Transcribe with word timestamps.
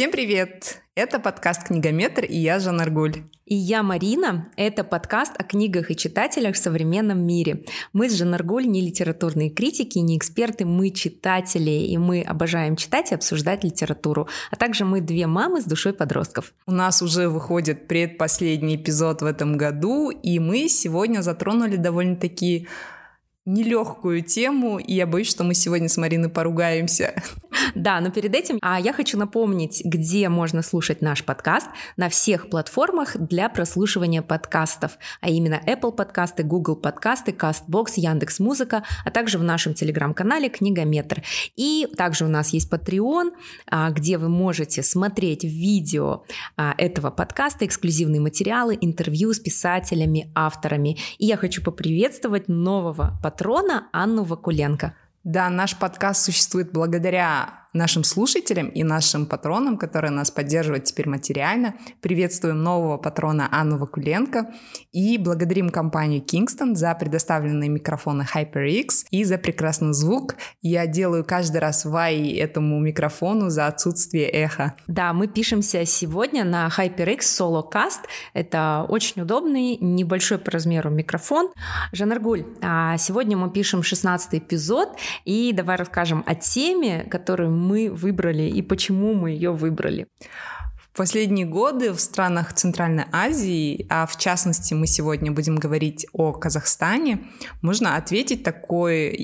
Всем 0.00 0.12
привет! 0.12 0.80
Это 0.94 1.20
подкаст 1.20 1.64
«Книгометр» 1.64 2.24
и 2.24 2.38
я, 2.38 2.58
Жанна 2.58 2.84
Аргуль. 2.84 3.16
И 3.44 3.54
я, 3.54 3.82
Марина. 3.82 4.48
Это 4.56 4.82
подкаст 4.82 5.34
о 5.36 5.44
книгах 5.44 5.90
и 5.90 5.94
читателях 5.94 6.54
в 6.54 6.58
современном 6.58 7.22
мире. 7.26 7.66
Мы 7.92 8.08
с 8.08 8.14
Жанна 8.14 8.36
Аргуль 8.36 8.66
не 8.66 8.80
литературные 8.80 9.50
критики, 9.50 9.98
не 9.98 10.16
эксперты, 10.16 10.64
мы 10.64 10.88
читатели, 10.88 11.70
и 11.70 11.98
мы 11.98 12.22
обожаем 12.22 12.76
читать 12.76 13.12
и 13.12 13.14
обсуждать 13.14 13.62
литературу. 13.62 14.26
А 14.50 14.56
также 14.56 14.86
мы 14.86 15.02
две 15.02 15.26
мамы 15.26 15.60
с 15.60 15.66
душой 15.66 15.92
подростков. 15.92 16.54
У 16.66 16.72
нас 16.72 17.02
уже 17.02 17.28
выходит 17.28 17.86
предпоследний 17.86 18.76
эпизод 18.76 19.20
в 19.20 19.26
этом 19.26 19.58
году, 19.58 20.08
и 20.08 20.38
мы 20.38 20.70
сегодня 20.70 21.20
затронули 21.20 21.76
довольно-таки 21.76 22.68
нелегкую 23.46 24.22
тему, 24.22 24.78
и 24.78 24.94
я 24.94 25.06
боюсь, 25.06 25.30
что 25.30 25.44
мы 25.44 25.54
сегодня 25.54 25.88
с 25.88 25.96
Мариной 25.96 26.28
поругаемся. 26.28 27.14
Да, 27.74 28.00
но 28.00 28.10
перед 28.10 28.34
этим 28.34 28.58
а 28.62 28.80
я 28.80 28.92
хочу 28.92 29.18
напомнить, 29.18 29.82
где 29.84 30.28
можно 30.28 30.62
слушать 30.62 31.02
наш 31.02 31.24
подкаст 31.24 31.68
на 31.96 32.08
всех 32.08 32.48
платформах 32.48 33.16
для 33.16 33.48
прослушивания 33.48 34.22
подкастов, 34.22 34.98
а 35.20 35.28
именно 35.30 35.60
Apple 35.66 35.92
подкасты, 35.92 36.42
Google 36.42 36.76
подкасты, 36.76 37.32
CastBox, 37.32 37.92
Яндекс 37.96 38.38
Музыка, 38.40 38.84
а 39.04 39.10
также 39.10 39.38
в 39.38 39.42
нашем 39.42 39.74
телеграм-канале 39.74 40.48
Книгометр. 40.48 41.22
И 41.56 41.88
также 41.96 42.24
у 42.24 42.28
нас 42.28 42.52
есть 42.52 42.72
Patreon, 42.72 43.30
а, 43.66 43.90
где 43.90 44.18
вы 44.18 44.28
можете 44.28 44.82
смотреть 44.82 45.44
видео 45.44 46.24
а, 46.56 46.74
этого 46.76 47.10
подкаста, 47.10 47.66
эксклюзивные 47.66 48.20
материалы, 48.20 48.76
интервью 48.80 49.32
с 49.32 49.40
писателями, 49.40 50.30
авторами. 50.34 50.98
И 51.18 51.26
я 51.26 51.36
хочу 51.36 51.62
поприветствовать 51.62 52.48
нового 52.48 53.18
патрона 53.30 53.86
Анну 53.92 54.24
Вакуленко. 54.24 54.94
Да, 55.22 55.48
наш 55.50 55.76
подкаст 55.76 56.24
существует 56.24 56.72
благодаря 56.72 57.59
нашим 57.72 58.04
слушателям 58.04 58.68
и 58.68 58.82
нашим 58.82 59.26
патронам, 59.26 59.76
которые 59.76 60.10
нас 60.10 60.30
поддерживают 60.30 60.84
теперь 60.84 61.08
материально. 61.08 61.74
Приветствуем 62.00 62.62
нового 62.62 62.96
патрона 62.96 63.48
Анну 63.50 63.78
Вакуленко 63.78 64.52
и 64.92 65.18
благодарим 65.18 65.70
компанию 65.70 66.22
Kingston 66.22 66.74
за 66.74 66.94
предоставленные 66.94 67.68
микрофоны 67.68 68.26
HyperX 68.34 69.06
и 69.10 69.24
за 69.24 69.38
прекрасный 69.38 69.92
звук. 69.92 70.36
Я 70.60 70.86
делаю 70.86 71.24
каждый 71.24 71.58
раз 71.58 71.84
вай 71.84 72.30
этому 72.32 72.78
микрофону 72.80 73.50
за 73.50 73.66
отсутствие 73.66 74.28
эха. 74.28 74.74
Да, 74.86 75.12
мы 75.12 75.28
пишемся 75.28 75.84
сегодня 75.84 76.44
на 76.44 76.68
HyperX 76.68 77.20
SoloCast. 77.20 78.00
Это 78.34 78.84
очень 78.88 79.22
удобный, 79.22 79.76
небольшой 79.76 80.38
по 80.38 80.50
размеру 80.50 80.90
микрофон. 80.90 81.50
Жанаргуль, 81.92 82.44
а 82.60 82.96
сегодня 82.96 83.36
мы 83.36 83.50
пишем 83.50 83.82
16 83.82 84.34
эпизод, 84.34 84.96
и 85.24 85.52
давай 85.52 85.76
расскажем 85.76 86.24
о 86.26 86.34
теме, 86.34 87.06
которую 87.10 87.59
мы 87.60 87.90
выбрали 87.90 88.42
и 88.42 88.62
почему 88.62 89.14
мы 89.14 89.30
ее 89.30 89.52
выбрали. 89.52 90.06
В 90.76 90.96
последние 90.96 91.46
годы 91.46 91.92
в 91.92 92.00
странах 92.00 92.52
Центральной 92.52 93.04
Азии, 93.12 93.86
а 93.88 94.06
в 94.06 94.18
частности 94.18 94.74
мы 94.74 94.86
сегодня 94.86 95.30
будем 95.30 95.56
говорить 95.56 96.06
о 96.12 96.32
Казахстане, 96.32 97.28
можно 97.62 97.96
ответить 97.96 98.42
такое 98.42 99.16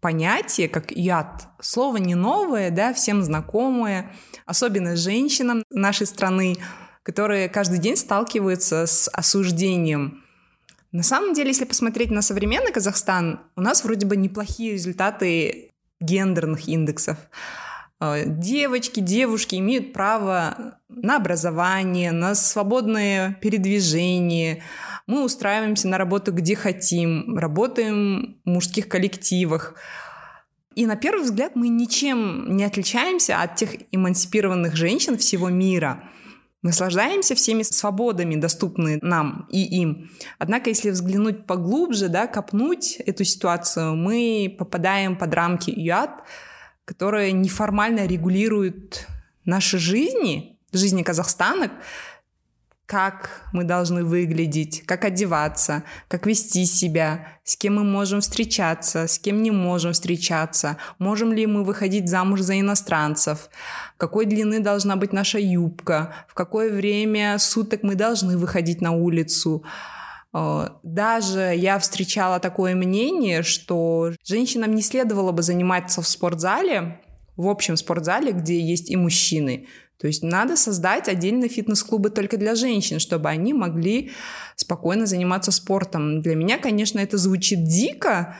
понятие, 0.00 0.68
как 0.68 0.92
яд. 0.92 1.48
Слово 1.60 1.96
не 1.96 2.14
новое, 2.14 2.70
да, 2.70 2.92
всем 2.92 3.22
знакомое, 3.22 4.12
особенно 4.46 4.96
женщинам 4.96 5.64
нашей 5.70 6.06
страны, 6.06 6.56
которые 7.02 7.48
каждый 7.48 7.78
день 7.78 7.96
сталкиваются 7.96 8.86
с 8.86 9.08
осуждением. 9.08 10.22
На 10.92 11.02
самом 11.02 11.34
деле, 11.34 11.48
если 11.48 11.64
посмотреть 11.64 12.12
на 12.12 12.22
современный 12.22 12.70
Казахстан, 12.70 13.40
у 13.56 13.60
нас 13.60 13.82
вроде 13.82 14.06
бы 14.06 14.16
неплохие 14.16 14.74
результаты 14.74 15.73
гендерных 16.04 16.68
индексов. 16.68 17.16
Э, 18.00 18.24
девочки, 18.26 19.00
девушки 19.00 19.56
имеют 19.56 19.92
право 19.92 20.78
на 20.88 21.16
образование, 21.16 22.12
на 22.12 22.34
свободное 22.34 23.38
передвижение. 23.40 24.62
Мы 25.06 25.24
устраиваемся 25.24 25.88
на 25.88 25.98
работу, 25.98 26.32
где 26.32 26.56
хотим, 26.56 27.36
работаем 27.36 28.40
в 28.44 28.48
мужских 28.50 28.88
коллективах. 28.88 29.74
И 30.74 30.86
на 30.86 30.96
первый 30.96 31.22
взгляд 31.22 31.52
мы 31.54 31.68
ничем 31.68 32.56
не 32.56 32.64
отличаемся 32.64 33.40
от 33.40 33.54
тех 33.56 33.70
эмансипированных 33.92 34.74
женщин 34.74 35.16
всего 35.16 35.48
мира. 35.48 36.10
Наслаждаемся 36.64 37.34
всеми 37.34 37.62
свободами, 37.62 38.36
доступными 38.36 38.98
нам 39.02 39.46
и 39.50 39.62
им. 39.82 40.10
Однако, 40.38 40.70
если 40.70 40.88
взглянуть 40.88 41.44
поглубже, 41.46 42.08
да, 42.08 42.26
копнуть 42.26 42.96
эту 43.04 43.22
ситуацию, 43.24 43.94
мы 43.94 44.56
попадаем 44.58 45.18
под 45.18 45.34
рамки 45.34 45.70
ЮАД, 45.70 46.22
которые 46.86 47.32
неформально 47.32 48.06
регулируют 48.06 49.06
наши 49.44 49.76
жизни, 49.78 50.58
жизни 50.72 51.02
казахстанок, 51.02 51.70
как 52.86 53.48
мы 53.52 53.64
должны 53.64 54.04
выглядеть, 54.04 54.84
как 54.84 55.04
одеваться, 55.04 55.84
как 56.08 56.26
вести 56.26 56.66
себя, 56.66 57.28
с 57.42 57.56
кем 57.56 57.76
мы 57.76 57.84
можем 57.84 58.20
встречаться, 58.20 59.06
с 59.06 59.18
кем 59.18 59.42
не 59.42 59.50
можем 59.50 59.92
встречаться, 59.92 60.76
можем 60.98 61.32
ли 61.32 61.46
мы 61.46 61.64
выходить 61.64 62.10
замуж 62.10 62.40
за 62.40 62.60
иностранцев, 62.60 63.48
какой 63.96 64.26
длины 64.26 64.60
должна 64.60 64.96
быть 64.96 65.14
наша 65.14 65.38
юбка, 65.38 66.14
в 66.28 66.34
какое 66.34 66.70
время 66.70 67.38
суток 67.38 67.82
мы 67.82 67.94
должны 67.94 68.36
выходить 68.36 68.82
на 68.82 68.92
улицу. 68.92 69.64
Э, 70.34 70.68
даже 70.82 71.54
я 71.56 71.78
встречала 71.78 72.38
такое 72.38 72.74
мнение, 72.74 73.42
что 73.42 74.12
женщинам 74.22 74.74
не 74.74 74.82
следовало 74.82 75.32
бы 75.32 75.42
заниматься 75.42 76.02
в 76.02 76.06
спортзале, 76.06 77.00
в 77.36 77.48
общем 77.48 77.76
спортзале, 77.76 78.32
где 78.32 78.60
есть 78.60 78.90
и 78.90 78.96
мужчины, 78.96 79.66
то 79.98 80.06
есть 80.06 80.22
надо 80.22 80.56
создать 80.56 81.08
отдельные 81.08 81.48
фитнес-клубы 81.48 82.10
только 82.10 82.36
для 82.36 82.54
женщин, 82.54 82.98
чтобы 82.98 83.28
они 83.28 83.52
могли 83.52 84.10
спокойно 84.56 85.06
заниматься 85.06 85.52
спортом. 85.52 86.20
Для 86.20 86.34
меня, 86.34 86.58
конечно, 86.58 86.98
это 86.98 87.16
звучит 87.16 87.64
дико, 87.64 88.36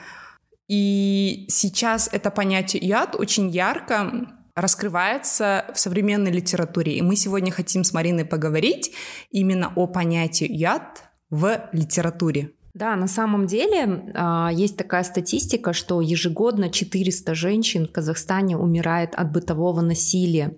и 0.67 1.45
сейчас 1.49 2.09
это 2.11 2.31
понятие 2.31 2.85
яд 2.85 3.15
очень 3.15 3.49
ярко 3.49 4.27
раскрывается 4.55 5.65
в 5.73 5.79
современной 5.79 6.31
литературе. 6.31 6.97
И 6.97 7.01
мы 7.01 7.15
сегодня 7.15 7.51
хотим 7.51 7.83
с 7.83 7.93
Мариной 7.93 8.25
поговорить 8.25 8.93
именно 9.29 9.71
о 9.75 9.85
понятии 9.85 10.47
яд 10.49 11.03
в 11.29 11.69
литературе. 11.71 12.54
Да, 12.75 12.97
на 12.97 13.07
самом 13.07 13.47
деле 13.47 14.11
а, 14.15 14.51
есть 14.51 14.75
такая 14.75 15.05
статистика, 15.05 15.71
что 15.71 16.01
ежегодно 16.01 16.69
400 16.69 17.33
женщин 17.33 17.87
в 17.87 17.91
Казахстане 17.93 18.57
умирает 18.57 19.15
от 19.15 19.31
бытового 19.31 19.79
насилия. 19.79 20.57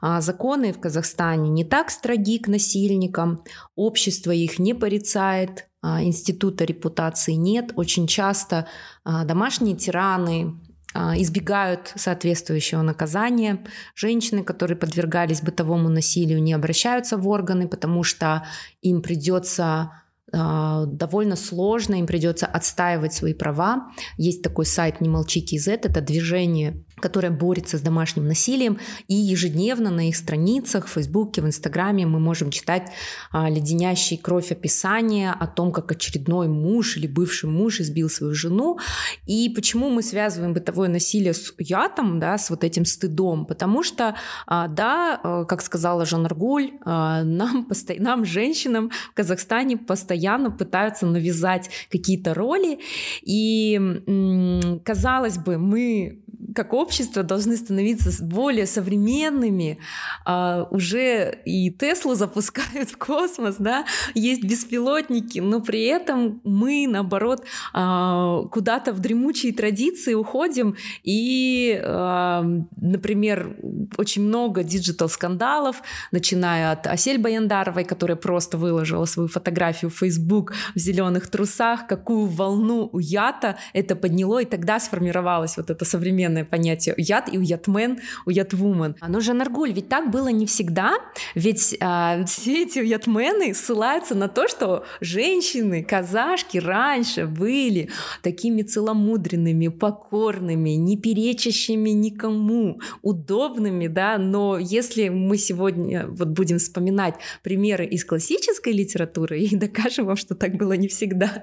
А, 0.00 0.22
законы 0.22 0.72
в 0.72 0.80
Казахстане 0.80 1.50
не 1.50 1.64
так 1.64 1.90
строги 1.90 2.38
к 2.38 2.48
насильникам, 2.48 3.44
общество 3.76 4.30
их 4.30 4.58
не 4.58 4.72
порицает, 4.72 5.68
а, 5.82 6.02
института 6.02 6.64
репутации 6.64 7.34
нет. 7.34 7.72
Очень 7.76 8.06
часто 8.06 8.66
домашние 9.04 9.76
тираны, 9.76 10.54
избегают 10.92 11.92
соответствующего 11.94 12.82
наказания. 12.82 13.64
Женщины, 13.94 14.42
которые 14.42 14.76
подвергались 14.76 15.40
бытовому 15.40 15.88
насилию, 15.88 16.42
не 16.42 16.52
обращаются 16.52 17.16
в 17.16 17.28
органы, 17.28 17.68
потому 17.68 18.02
что 18.02 18.44
им 18.82 19.00
придется 19.00 19.92
довольно 20.32 21.36
сложно, 21.36 21.96
им 21.96 22.06
придется 22.06 22.46
отстаивать 22.46 23.12
свои 23.12 23.34
права. 23.34 23.90
Есть 24.16 24.42
такой 24.42 24.66
сайт 24.66 25.00
«Не 25.00 25.08
молчи 25.08 25.44
KZ», 25.44 25.80
это 25.84 26.00
движение 26.00 26.84
которая 27.00 27.32
борется 27.32 27.78
с 27.78 27.80
домашним 27.80 28.26
насилием. 28.26 28.78
И 29.08 29.14
ежедневно 29.14 29.90
на 29.90 30.08
их 30.08 30.16
страницах 30.16 30.86
в 30.86 30.90
Фейсбуке, 30.90 31.42
в 31.42 31.46
Инстаграме 31.46 32.06
мы 32.06 32.20
можем 32.20 32.50
читать 32.50 32.90
а, 33.32 33.48
леденящие 33.48 34.18
кровь 34.18 34.52
описания 34.52 35.32
о 35.32 35.46
том, 35.46 35.72
как 35.72 35.92
очередной 35.92 36.48
муж 36.48 36.96
или 36.96 37.06
бывший 37.06 37.48
муж 37.48 37.80
избил 37.80 38.08
свою 38.08 38.34
жену. 38.34 38.78
И 39.26 39.48
почему 39.48 39.90
мы 39.90 40.02
связываем 40.02 40.54
бытовое 40.54 40.88
насилие 40.88 41.34
с 41.34 41.54
ятом, 41.58 42.20
да, 42.20 42.38
с 42.38 42.50
вот 42.50 42.64
этим 42.64 42.84
стыдом? 42.84 43.46
Потому 43.46 43.82
что, 43.82 44.16
а, 44.46 44.68
да, 44.68 45.20
а, 45.22 45.44
как 45.44 45.62
сказала 45.62 46.04
Жан 46.04 46.26
Аргуль, 46.26 46.72
а, 46.84 47.22
нам, 47.24 47.64
посто... 47.68 47.94
нам, 47.98 48.24
женщинам 48.24 48.90
в 49.12 49.14
Казахстане 49.14 49.76
постоянно 49.76 50.50
пытаются 50.50 51.06
навязать 51.06 51.70
какие-то 51.90 52.34
роли. 52.34 52.80
И, 53.22 54.80
казалось 54.84 55.38
бы, 55.38 55.58
мы 55.58 56.22
как 56.54 56.72
общество 56.72 56.89
должны 57.22 57.56
становиться 57.56 58.10
более 58.22 58.66
современными. 58.66 59.78
А, 60.24 60.66
уже 60.70 61.40
и 61.44 61.70
Теслу 61.70 62.14
запускают 62.14 62.90
в 62.92 62.98
космос, 62.98 63.56
да, 63.58 63.84
есть 64.14 64.42
беспилотники, 64.44 65.38
но 65.38 65.60
при 65.60 65.84
этом 65.84 66.40
мы, 66.44 66.86
наоборот, 66.88 67.44
а, 67.72 68.42
куда-то 68.50 68.92
в 68.92 69.00
дремучие 69.00 69.52
традиции 69.52 70.14
уходим. 70.14 70.76
И, 71.04 71.80
а, 71.82 72.44
например, 72.76 73.56
очень 73.96 74.22
много 74.22 74.62
digital-скандалов, 74.62 75.82
начиная 76.12 76.72
от 76.72 76.86
Асель 76.86 77.18
Баяндаровой, 77.18 77.84
которая 77.84 78.16
просто 78.16 78.58
выложила 78.58 79.04
свою 79.04 79.28
фотографию 79.28 79.90
в 79.90 79.98
Facebook 79.98 80.52
в 80.74 80.78
зеленых 80.78 81.30
трусах, 81.30 81.86
какую 81.86 82.26
волну 82.26 82.88
уята 82.92 83.56
это 83.72 83.96
подняло, 83.96 84.42
и 84.42 84.44
тогда 84.44 84.80
сформировалась 84.80 85.56
вот 85.56 85.70
современная 85.84 86.10
современное 86.10 86.44
понятие 86.44 86.79
уят 86.88 87.32
и 87.32 87.38
уятмен, 87.38 87.98
уятвумен. 88.26 88.96
Но 89.06 89.20
Жанаргуль, 89.20 89.72
ведь 89.72 89.88
так 89.88 90.10
было 90.10 90.28
не 90.28 90.46
всегда, 90.46 90.94
ведь 91.34 91.76
а, 91.80 92.24
все 92.24 92.64
эти 92.64 92.78
уятмены 92.78 93.54
ссылаются 93.54 94.14
на 94.14 94.28
то, 94.28 94.48
что 94.48 94.84
женщины, 95.00 95.82
казашки 95.82 96.58
раньше 96.58 97.26
были 97.26 97.90
такими 98.22 98.62
целомудренными, 98.62 99.68
покорными, 99.68 100.70
не 100.70 100.96
перечащими 100.96 101.90
никому, 101.90 102.80
удобными, 103.02 103.86
да, 103.86 104.18
но 104.18 104.58
если 104.58 105.08
мы 105.08 105.36
сегодня 105.38 106.06
вот 106.08 106.28
будем 106.28 106.58
вспоминать 106.58 107.14
примеры 107.42 107.86
из 107.86 108.04
классической 108.04 108.72
литературы 108.72 109.40
и 109.40 109.56
докажем 109.56 110.06
вам, 110.06 110.16
что 110.16 110.34
так 110.34 110.56
было 110.56 110.72
не 110.74 110.88
всегда, 110.88 111.42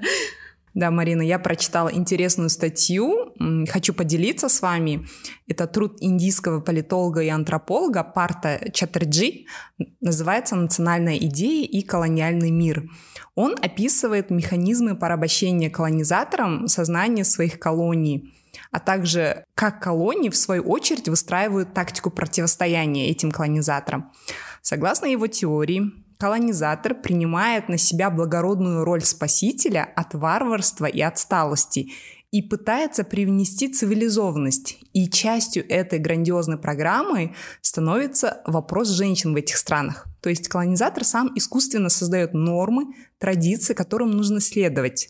да, 0.74 0.92
Марина, 0.92 1.22
я 1.22 1.40
прочитала 1.40 1.90
интересную 1.90 2.50
статью, 2.50 3.34
хочу 3.68 3.94
поделиться 3.94 4.48
с 4.48 4.62
вами. 4.62 5.08
Это 5.48 5.66
труд 5.66 5.98
индийского 6.02 6.60
политолога 6.62 7.22
и 7.22 7.30
антрополога 7.30 8.04
Парта 8.04 8.70
Чаттерджи, 8.74 9.46
называется 10.02 10.56
«Национальная 10.56 11.18
идея 11.18 11.66
и 11.66 11.82
колониальный 11.82 12.52
мир». 12.52 12.90
Он 13.34 13.56
описывает 13.62 14.30
механизмы 14.30 14.96
порабощения 14.96 15.70
колонизатором 15.70 16.68
сознания 16.68 17.24
своих 17.24 17.60
колоний, 17.60 18.34
а 18.72 18.80
также 18.80 19.46
как 19.56 19.82
колонии, 19.82 20.30
в 20.30 20.36
свою 20.36 20.64
очередь, 20.64 21.08
выстраивают 21.08 21.74
тактику 21.74 22.12
противостояния 22.12 23.10
этим 23.10 23.32
колонизаторам. 23.32 24.12
Согласно 24.62 25.06
его 25.06 25.28
теории, 25.28 25.92
Колонизатор 26.18 26.96
принимает 26.96 27.70
на 27.70 27.78
себя 27.78 28.10
благородную 28.10 28.84
роль 28.84 29.04
спасителя 29.04 29.92
от 29.96 30.16
варварства 30.16 30.86
и 30.86 31.02
отсталости 31.02 31.92
и 32.32 32.42
пытается 32.42 33.04
привнести 33.04 33.72
цивилизованность. 33.72 34.80
И 34.94 35.10
частью 35.10 35.70
этой 35.70 36.00
грандиозной 36.00 36.58
программы 36.58 37.36
становится 37.62 38.42
вопрос 38.46 38.90
женщин 38.90 39.34
в 39.34 39.38
этих 39.38 39.58
странах. 39.58 40.08
То 40.22 40.30
есть 40.30 40.48
колонизатор 40.48 41.04
сам 41.04 41.32
искусственно 41.36 41.90
создает 41.90 42.34
нормы, 42.34 42.88
традиции, 43.18 43.74
которым 43.74 44.12
нужно 44.12 44.42
следовать 44.42 45.10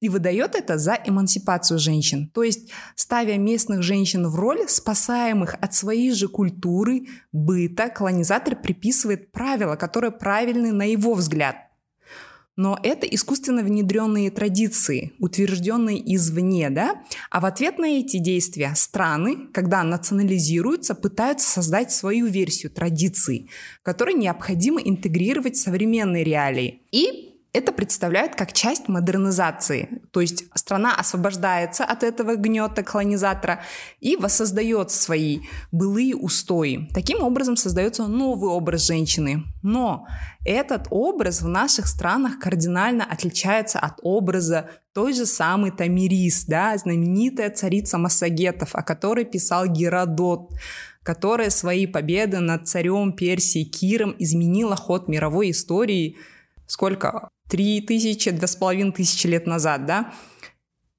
и 0.00 0.08
выдает 0.08 0.54
это 0.54 0.78
за 0.78 0.98
эмансипацию 1.04 1.78
женщин, 1.78 2.30
то 2.32 2.42
есть 2.42 2.70
ставя 2.96 3.36
местных 3.36 3.82
женщин 3.82 4.26
в 4.26 4.34
роль 4.36 4.68
спасаемых 4.68 5.54
от 5.60 5.74
своей 5.74 6.12
же 6.12 6.28
культуры, 6.28 7.06
быта, 7.32 7.88
колонизатор 7.88 8.56
приписывает 8.56 9.30
правила, 9.30 9.76
которые 9.76 10.10
правильны 10.10 10.72
на 10.72 10.90
его 10.90 11.14
взгляд. 11.14 11.56
Но 12.56 12.78
это 12.82 13.06
искусственно 13.06 13.62
внедренные 13.62 14.30
традиции, 14.30 15.14
утвержденные 15.18 16.14
извне, 16.14 16.68
да? 16.68 17.02
А 17.30 17.40
в 17.40 17.46
ответ 17.46 17.78
на 17.78 17.86
эти 17.86 18.18
действия 18.18 18.74
страны, 18.74 19.48
когда 19.54 19.82
национализируются, 19.82 20.94
пытаются 20.94 21.48
создать 21.48 21.90
свою 21.90 22.26
версию 22.26 22.72
традиций, 22.72 23.48
которые 23.82 24.18
необходимо 24.18 24.78
интегрировать 24.78 25.56
в 25.56 25.62
современные 25.62 26.22
реалии. 26.22 26.82
И 26.90 27.29
это 27.52 27.72
представляют 27.72 28.36
как 28.36 28.52
часть 28.52 28.88
модернизации. 28.88 30.02
То 30.12 30.20
есть 30.20 30.44
страна 30.54 30.94
освобождается 30.94 31.84
от 31.84 32.04
этого 32.04 32.36
гнета 32.36 32.84
колонизатора 32.84 33.60
и 33.98 34.16
воссоздает 34.16 34.92
свои 34.92 35.40
былые 35.72 36.14
устои. 36.14 36.88
Таким 36.94 37.22
образом 37.22 37.56
создается 37.56 38.06
новый 38.06 38.50
образ 38.50 38.86
женщины. 38.86 39.44
Но 39.62 40.06
этот 40.44 40.86
образ 40.90 41.42
в 41.42 41.48
наших 41.48 41.88
странах 41.88 42.38
кардинально 42.38 43.04
отличается 43.04 43.80
от 43.80 43.98
образа 44.02 44.70
той 44.92 45.12
же 45.12 45.26
самой 45.26 45.72
Тамирис, 45.72 46.44
да, 46.44 46.76
знаменитая 46.76 47.50
царица 47.50 47.98
Массагетов, 47.98 48.74
о 48.74 48.82
которой 48.82 49.24
писал 49.24 49.66
Геродот 49.66 50.52
которая 51.02 51.48
свои 51.48 51.86
победы 51.86 52.40
над 52.40 52.68
царем 52.68 53.14
Персии 53.14 53.64
Киром 53.64 54.14
изменила 54.18 54.76
ход 54.76 55.08
мировой 55.08 55.50
истории 55.50 56.18
сколько? 56.70 57.30
Три 57.50 57.80
тысячи, 57.80 58.30
две 58.30 58.46
с 58.46 58.56
половиной 58.56 58.92
тысячи 58.92 59.26
лет 59.26 59.46
назад, 59.46 59.84
да? 59.84 60.14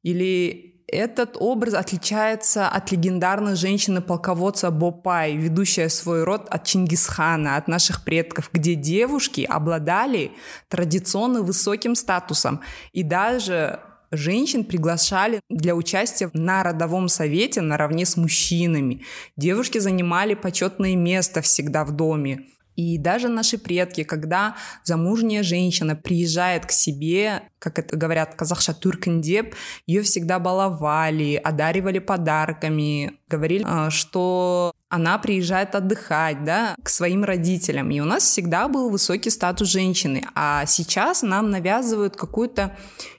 Или 0.04 0.84
этот 0.88 1.38
образ 1.40 1.74
отличается 1.74 2.68
от 2.68 2.92
легендарной 2.92 3.56
женщины-полководца 3.56 4.72
Бопай, 4.72 5.38
ведущая 5.38 5.88
свой 5.88 6.24
род 6.26 6.48
от 6.50 6.66
Чингисхана, 6.66 7.56
от 7.56 7.70
наших 7.70 8.04
предков, 8.04 8.50
где 8.52 8.76
девушки 8.76 9.48
обладали 9.50 10.34
традиционно 10.68 11.42
высоким 11.42 11.96
статусом 11.96 12.60
и 12.92 13.04
даже 13.04 13.80
женщин 14.12 14.66
приглашали 14.66 15.40
для 15.50 15.76
участия 15.76 16.30
на 16.34 16.64
родовом 16.64 17.08
совете 17.08 17.62
наравне 17.62 18.06
с 18.06 18.18
мужчинами. 18.18 19.06
Девушки 19.38 19.78
занимали 19.78 20.34
почетное 20.34 20.98
место 20.98 21.42
всегда 21.42 21.86
в 21.86 21.92
доме. 21.92 22.48
И 22.82 22.98
даже 22.98 23.28
наши 23.28 23.60
предки, 23.60 24.04
когда 24.04 24.56
замужняя 24.84 25.44
женщина 25.44 25.96
приезжает 25.96 26.66
к 26.66 26.72
себе, 26.72 27.44
как 27.60 27.78
это 27.78 27.96
говорят 27.96 28.34
казахша 28.34 28.74
туркендеп, 28.74 29.54
ее 29.86 30.02
всегда 30.02 30.40
баловали, 30.40 31.36
одаривали 31.36 32.00
подарками, 32.00 33.20
говорили, 33.30 33.64
а, 33.68 33.92
что 33.92 34.74
она 34.90 35.20
приезжает 35.20 35.76
отдыхать, 35.76 36.44
да, 36.44 36.76
к 36.82 36.90
своим 36.90 37.24
родителям. 37.24 37.92
И 37.92 38.00
у 38.00 38.06
нас 38.06 38.24
всегда 38.24 38.68
был 38.68 38.90
высокий 38.90 39.30
статус 39.30 39.68
женщины. 39.68 40.24
А 40.34 40.66
сейчас 40.66 41.22
нам 41.22 41.52
навязывают 41.52 42.16
какой-то 42.16 42.76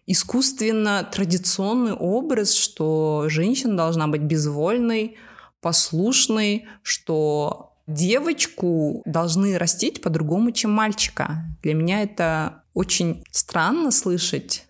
искусственно 0.07 1.09
традиционный 1.11 1.93
образ, 1.93 2.53
что 2.53 3.27
женщина 3.29 3.77
должна 3.77 4.09
быть 4.09 4.23
безвольной, 4.23 5.17
послушной, 5.61 6.67
что 6.83 7.72
девочку 7.87 9.03
должны 9.05 9.59
растить 9.59 10.03
по-другому, 10.03 10.53
чем 10.53 10.73
мальчика. 10.73 11.45
Для 11.63 11.75
меня 11.75 12.03
это 12.03 12.63
очень 12.75 13.25
странно 13.31 13.91
слышать 13.91 14.67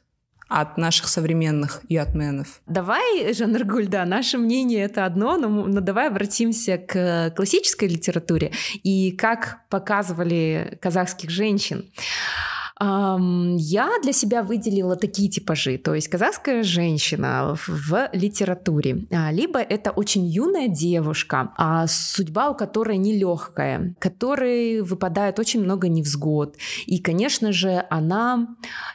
от 0.49 0.77
наших 0.77 1.09
современных 1.09 1.81
ятменов. 1.89 2.61
Давай, 2.67 3.33
Жанр 3.33 3.65
Гульда, 3.65 4.05
наше 4.05 4.37
мнение 4.37 4.85
это 4.85 5.07
одно, 5.07 5.39
но, 5.39 5.49
но 5.49 5.81
давай 5.81 6.09
обратимся 6.09 6.77
к 6.77 7.33
классической 7.35 7.89
литературе 7.89 8.53
и 8.83 9.13
как 9.13 9.61
показывали 9.71 10.79
казахских 10.83 11.31
женщин. 11.31 11.91
Я 12.85 13.91
для 14.03 14.13
себя 14.13 14.43
выделила 14.43 14.97
такие 14.97 15.29
типажи, 15.29 15.79
то 15.79 15.95
есть 15.95 16.09
казахская 16.09 16.65
женщина 16.65 17.55
в 17.69 18.09
литературе, 18.13 19.07
а, 19.13 19.31
либо 19.31 19.61
это 19.61 19.93
очень 19.93 20.27
юная 20.27 20.67
девушка, 20.67 21.53
а 21.57 21.87
судьба 21.87 22.51
у 22.51 22.57
которой 22.57 22.97
нелегкая, 22.97 23.95
которой 24.01 24.81
выпадает 24.81 25.39
очень 25.39 25.63
много 25.63 25.89
невзгод, 25.89 26.57
и, 26.87 26.99
конечно 26.99 27.53
же, 27.53 27.85
она 27.89 28.49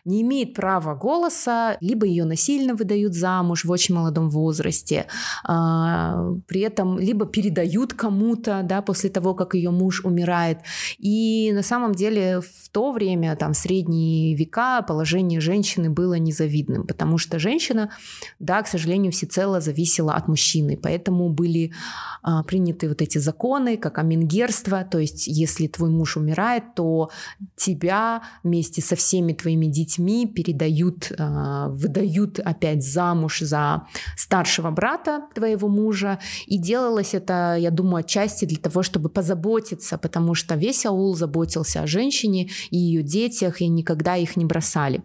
не 0.04 0.22
имеет 0.22 0.54
права 0.54 0.94
голоса, 0.94 1.78
либо 1.80 2.06
ее 2.06 2.26
насильно 2.26 2.76
выдают 2.76 3.14
замуж 3.14 3.64
в 3.64 3.72
очень 3.72 3.96
молодом 3.96 4.30
возрасте, 4.30 5.06
а, 5.46 6.34
при 6.48 6.60
этом 6.60 7.00
либо 7.00 7.26
передают 7.26 7.94
кому-то, 7.94 8.64
да, 8.64 8.82
после 8.82 9.10
того, 9.10 9.34
как 9.34 9.54
ее 9.54 9.72
муж 9.72 10.04
умирает, 10.04 10.60
и 10.98 11.52
на 11.54 11.64
самом 11.64 11.96
деле 11.96 12.42
в 12.42 12.70
то 12.70 12.92
время, 12.92 13.38
там, 13.38 13.54
средние 13.54 13.77
средние 13.78 14.36
века 14.36 14.82
положение 14.82 15.40
женщины 15.40 15.90
было 15.90 16.16
незавидным, 16.16 16.88
потому 16.88 17.18
что 17.18 17.40
женщина, 17.40 17.90
да, 18.40 18.62
к 18.62 18.68
сожалению, 18.68 19.12
всецело 19.12 19.62
зависела 19.62 20.14
от 20.14 20.28
мужчины, 20.28 20.78
поэтому 20.78 21.30
были 21.30 21.72
а, 22.24 22.44
приняты 22.44 22.90
вот 22.90 23.02
эти 23.02 23.20
законы, 23.20 23.78
как 23.78 24.00
амингерство, 24.00 24.84
то 24.84 25.00
есть 25.00 25.28
если 25.28 25.68
твой 25.68 25.90
муж 25.90 26.18
умирает, 26.18 26.64
то 26.76 27.10
тебя 27.56 28.22
вместе 28.44 28.82
со 28.82 28.96
всеми 28.96 29.34
твоими 29.34 29.68
детьми 29.68 30.26
передают, 30.26 31.12
а, 31.20 31.70
выдают 31.70 32.40
опять 32.40 32.84
замуж 32.84 33.42
за 33.42 33.84
старшего 34.16 34.72
брата 34.72 35.22
твоего 35.36 35.68
мужа, 35.68 36.20
и 36.48 36.58
делалось 36.58 37.14
это, 37.14 37.56
я 37.60 37.70
думаю, 37.70 37.98
отчасти 38.00 38.46
для 38.46 38.58
того, 38.58 38.82
чтобы 38.82 39.10
позаботиться, 39.10 39.98
потому 39.98 40.34
что 40.34 40.56
весь 40.56 40.86
аул 40.86 41.16
заботился 41.16 41.82
о 41.82 41.88
женщине 41.88 42.50
и 42.72 42.78
ее 42.78 43.04
детях, 43.04 43.57
и 43.62 43.68
никогда 43.68 44.16
их 44.16 44.36
не 44.38 44.46
бросали. 44.46 45.02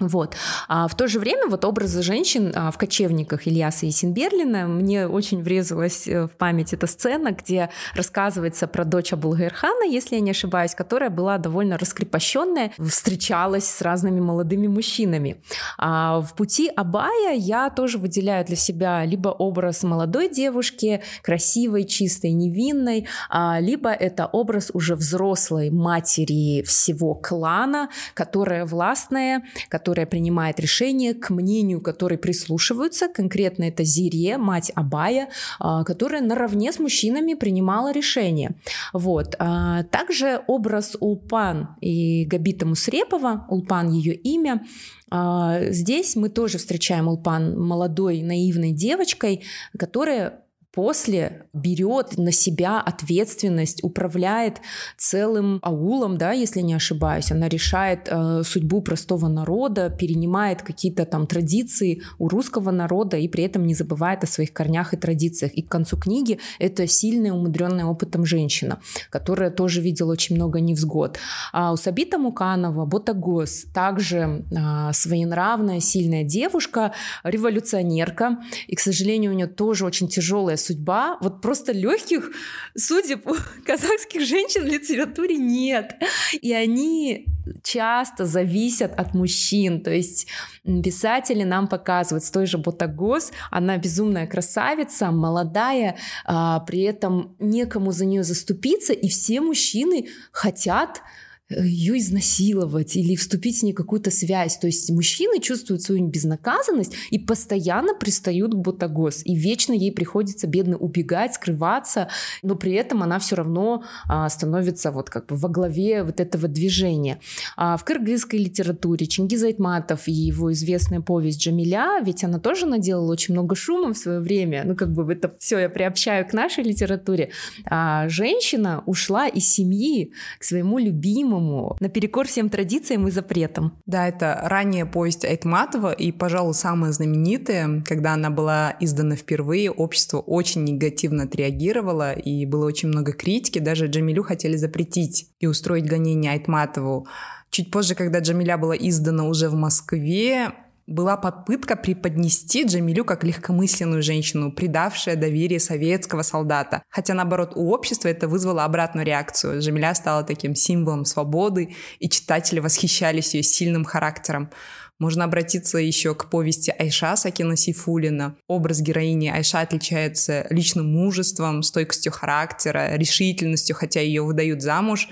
Вот. 0.00 0.34
А 0.68 0.88
в 0.88 0.96
то 0.96 1.06
же 1.08 1.20
время 1.20 1.46
вот 1.48 1.64
образы 1.64 2.02
женщин 2.02 2.52
а, 2.56 2.70
в 2.70 2.78
кочевниках 2.78 3.46
Ильяса 3.46 3.90
Синберлина 3.90 4.66
мне 4.66 5.06
очень 5.06 5.42
врезалась 5.42 6.08
э, 6.08 6.26
в 6.26 6.30
память 6.30 6.72
эта 6.72 6.86
сцена, 6.86 7.32
где 7.32 7.70
рассказывается 7.94 8.66
про 8.66 8.84
дочь 8.84 9.12
Абулгайрхана, 9.12 9.84
если 9.84 10.14
я 10.14 10.20
не 10.22 10.30
ошибаюсь, 10.30 10.74
которая 10.74 11.10
была 11.10 11.36
довольно 11.38 11.76
раскрепощенная, 11.76 12.72
встречалась 12.78 13.66
с 13.66 13.82
разными 13.82 14.20
молодыми 14.20 14.66
мужчинами. 14.68 15.42
А 15.76 16.20
в 16.20 16.34
пути 16.34 16.70
Абая 16.74 17.34
я 17.34 17.68
тоже 17.68 17.98
выделяю 17.98 18.44
для 18.46 18.56
себя 18.56 19.04
либо 19.04 19.28
образ 19.28 19.82
молодой 19.82 20.30
девушки, 20.30 21.02
красивой, 21.22 21.84
чистой, 21.84 22.32
невинной, 22.32 23.06
а, 23.28 23.60
либо 23.60 23.90
это 23.90 24.26
образ 24.26 24.70
уже 24.72 24.94
взрослой 24.94 25.70
матери 25.70 26.62
всего 26.62 27.14
клана, 27.14 27.90
которая 28.14 28.64
властная, 28.64 29.42
которая 29.68 29.89
которая 29.90 30.06
принимает 30.06 30.60
решение, 30.60 31.14
к 31.14 31.30
мнению 31.30 31.80
которой 31.80 32.16
прислушиваются. 32.16 33.08
Конкретно 33.08 33.64
это 33.64 33.82
Зире, 33.82 34.38
мать 34.38 34.70
Абая, 34.76 35.30
а, 35.58 35.82
которая 35.82 36.22
наравне 36.22 36.70
с 36.70 36.78
мужчинами 36.78 37.34
принимала 37.34 37.92
решения. 37.92 38.54
Вот. 38.92 39.34
А, 39.40 39.82
также 39.82 40.42
образ 40.46 40.96
Улпан 41.00 41.70
и 41.80 42.24
Габита 42.24 42.66
Мусрепова, 42.66 43.46
Улпан 43.48 43.90
ее 43.90 44.14
имя, 44.14 44.64
а, 45.10 45.58
Здесь 45.70 46.14
мы 46.14 46.28
тоже 46.28 46.58
встречаем 46.58 47.08
Улпан 47.08 47.58
молодой 47.58 48.22
наивной 48.22 48.70
девочкой, 48.70 49.42
которая 49.76 50.44
после 50.72 51.46
берет 51.52 52.16
на 52.16 52.32
себя 52.32 52.80
ответственность, 52.80 53.82
управляет 53.82 54.60
целым 54.96 55.58
аулом, 55.62 56.16
да, 56.16 56.32
если 56.32 56.60
не 56.60 56.74
ошибаюсь. 56.74 57.32
Она 57.32 57.48
решает 57.48 58.08
э, 58.08 58.42
судьбу 58.44 58.80
простого 58.80 59.28
народа, 59.28 59.90
перенимает 59.90 60.62
какие-то 60.62 61.04
там 61.06 61.26
традиции 61.26 62.02
у 62.18 62.28
русского 62.28 62.70
народа 62.70 63.16
и 63.16 63.28
при 63.28 63.44
этом 63.44 63.66
не 63.66 63.74
забывает 63.74 64.22
о 64.22 64.26
своих 64.26 64.52
корнях 64.52 64.94
и 64.94 64.96
традициях. 64.96 65.52
И 65.54 65.62
к 65.62 65.68
концу 65.68 65.96
книги 65.96 66.38
это 66.58 66.86
сильная, 66.86 67.32
умудренная 67.32 67.86
опытом 67.86 68.24
женщина, 68.24 68.80
которая 69.10 69.50
тоже 69.50 69.80
видела 69.80 70.12
очень 70.12 70.36
много 70.36 70.60
невзгод. 70.60 71.18
А 71.52 71.72
у 71.72 71.76
Сабита 71.76 72.18
Муканова, 72.18 72.86
Ботагос, 72.86 73.66
также 73.74 74.44
э, 74.50 74.92
своенравная, 74.92 75.80
сильная 75.80 76.22
девушка, 76.22 76.92
революционерка. 77.24 78.38
И, 78.68 78.76
к 78.76 78.80
сожалению, 78.80 79.32
у 79.32 79.34
нее 79.34 79.48
тоже 79.48 79.84
очень 79.84 80.08
тяжелая 80.08 80.56
судьба. 80.60 81.18
Вот 81.20 81.40
просто 81.40 81.72
легких 81.72 82.30
судеб 82.76 83.26
казахских 83.66 84.22
женщин 84.22 84.62
в 84.62 84.66
литературе 84.66 85.36
нет. 85.36 85.94
И 86.40 86.52
они 86.52 87.26
часто 87.62 88.26
зависят 88.26 88.92
от 88.98 89.14
мужчин. 89.14 89.82
То 89.82 89.90
есть 89.90 90.26
писатели 90.64 91.42
нам 91.42 91.68
показывают 91.68 92.24
с 92.24 92.30
той 92.30 92.46
же 92.46 92.58
Ботагос, 92.58 93.32
она 93.50 93.76
безумная 93.78 94.26
красавица, 94.26 95.10
молодая, 95.10 95.96
а, 96.24 96.60
при 96.60 96.82
этом 96.82 97.36
некому 97.38 97.92
за 97.92 98.04
нее 98.04 98.22
заступиться, 98.22 98.92
и 98.92 99.08
все 99.08 99.40
мужчины 99.40 100.08
хотят 100.32 101.02
ее 101.50 101.98
изнасиловать 101.98 102.96
или 102.96 103.16
вступить 103.16 103.58
с 103.58 103.62
ней 103.62 103.72
какую-то 103.72 104.10
связь. 104.10 104.56
То 104.58 104.66
есть 104.66 104.90
мужчины 104.90 105.40
чувствуют 105.40 105.82
свою 105.82 106.06
безнаказанность 106.06 106.94
и 107.10 107.18
постоянно 107.18 107.94
пристают 107.94 108.52
к 108.52 108.56
Ботагос. 108.56 109.22
И 109.24 109.34
вечно 109.34 109.72
ей 109.72 109.92
приходится, 109.92 110.46
бедно, 110.46 110.76
убегать, 110.76 111.34
скрываться, 111.34 112.08
но 112.42 112.54
при 112.54 112.72
этом 112.72 113.02
она 113.02 113.18
все 113.18 113.36
равно 113.36 113.82
а, 114.06 114.28
становится 114.28 114.92
вот 114.92 115.10
как 115.10 115.26
бы 115.26 115.36
во 115.36 115.48
главе 115.48 116.04
вот 116.04 116.20
этого 116.20 116.46
движения. 116.46 117.20
А 117.56 117.76
в 117.76 117.84
кыргызской 117.84 118.38
литературе 118.38 119.06
Чингиз 119.06 119.42
Айтматов 119.42 120.06
и 120.06 120.12
его 120.12 120.52
известная 120.52 121.00
повесть 121.00 121.40
Джамиля, 121.40 122.00
ведь 122.04 122.22
она 122.22 122.38
тоже 122.38 122.66
наделала 122.66 123.10
очень 123.10 123.34
много 123.34 123.56
шума 123.56 123.92
в 123.92 123.98
свое 123.98 124.20
время. 124.20 124.62
Ну 124.64 124.76
как 124.76 124.92
бы 124.92 125.10
это 125.12 125.34
все 125.38 125.58
я 125.58 125.68
приобщаю 125.68 126.26
к 126.28 126.32
нашей 126.32 126.62
литературе. 126.62 127.30
А 127.64 128.08
женщина 128.08 128.82
ушла 128.86 129.26
из 129.26 129.48
семьи 129.48 130.12
к 130.38 130.44
своему 130.44 130.78
любимому 130.78 131.39
по-новому, 131.40 131.76
наперекор 131.80 132.26
всем 132.26 132.48
традициям 132.48 133.08
и 133.08 133.10
запретам. 133.10 133.72
Да, 133.86 134.08
это 134.08 134.40
ранняя 134.44 134.86
повесть 134.86 135.24
Айтматова 135.24 135.92
и, 135.92 136.12
пожалуй, 136.12 136.54
самая 136.54 136.92
знаменитая. 136.92 137.82
Когда 137.84 138.14
она 138.14 138.30
была 138.30 138.76
издана 138.80 139.16
впервые, 139.16 139.70
общество 139.70 140.18
очень 140.18 140.64
негативно 140.64 141.24
отреагировало, 141.24 142.12
и 142.12 142.46
было 142.46 142.66
очень 142.66 142.88
много 142.88 143.12
критики. 143.12 143.58
Даже 143.58 143.86
Джамилю 143.86 144.22
хотели 144.22 144.56
запретить 144.56 145.28
и 145.40 145.46
устроить 145.46 145.86
гонение 145.86 146.32
Айтматову. 146.32 147.06
Чуть 147.50 147.70
позже, 147.70 147.94
когда 147.94 148.20
Джамиля 148.20 148.56
была 148.58 148.76
издана 148.76 149.24
уже 149.24 149.48
в 149.48 149.54
Москве, 149.54 150.52
была 150.90 151.16
попытка 151.16 151.76
преподнести 151.76 152.64
Джамилю 152.64 153.04
как 153.04 153.22
легкомысленную 153.22 154.02
женщину, 154.02 154.50
предавшая 154.50 155.14
доверие 155.14 155.60
советского 155.60 156.22
солдата. 156.22 156.82
Хотя, 156.90 157.14
наоборот, 157.14 157.52
у 157.54 157.70
общества 157.70 158.08
это 158.08 158.26
вызвало 158.26 158.64
обратную 158.64 159.06
реакцию. 159.06 159.60
Джамиля 159.60 159.94
стала 159.94 160.24
таким 160.24 160.56
символом 160.56 161.04
свободы, 161.04 161.76
и 162.00 162.08
читатели 162.08 162.58
восхищались 162.58 163.34
ее 163.34 163.44
сильным 163.44 163.84
характером. 163.84 164.50
Можно 164.98 165.24
обратиться 165.24 165.78
еще 165.78 166.14
к 166.14 166.28
повести 166.28 166.74
Айша 166.76 167.16
Сакина 167.16 167.56
Сифулина. 167.56 168.36
Образ 168.48 168.80
героини 168.80 169.28
Айша 169.28 169.60
отличается 169.60 170.46
личным 170.50 170.92
мужеством, 170.92 171.62
стойкостью 171.62 172.12
характера, 172.12 172.96
решительностью, 172.96 173.76
хотя 173.76 174.00
ее 174.00 174.22
выдают 174.22 174.60
замуж 174.60 175.08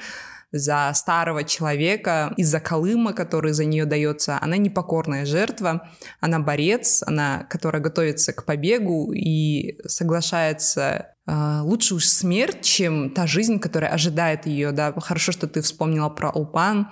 за 0.52 0.90
старого 0.94 1.44
человека 1.44 2.32
из-за 2.36 2.60
Колыма, 2.60 3.12
который 3.12 3.52
за 3.52 3.64
нее 3.64 3.84
дается. 3.84 4.38
Она 4.40 4.56
непокорная 4.56 5.26
жертва, 5.26 5.88
она 6.20 6.38
борец, 6.38 7.02
она, 7.06 7.46
которая 7.50 7.82
готовится 7.82 8.32
к 8.32 8.44
побегу 8.44 9.12
и 9.12 9.78
соглашается 9.86 11.08
э, 11.26 11.60
лучше 11.62 11.96
уж 11.96 12.06
смерть, 12.06 12.62
чем 12.62 13.10
та 13.10 13.26
жизнь, 13.26 13.58
которая 13.58 13.90
ожидает 13.90 14.46
ее. 14.46 14.72
Да? 14.72 14.92
Хорошо, 14.98 15.32
что 15.32 15.46
ты 15.46 15.60
вспомнила 15.60 16.08
про 16.08 16.30
Улпан, 16.30 16.88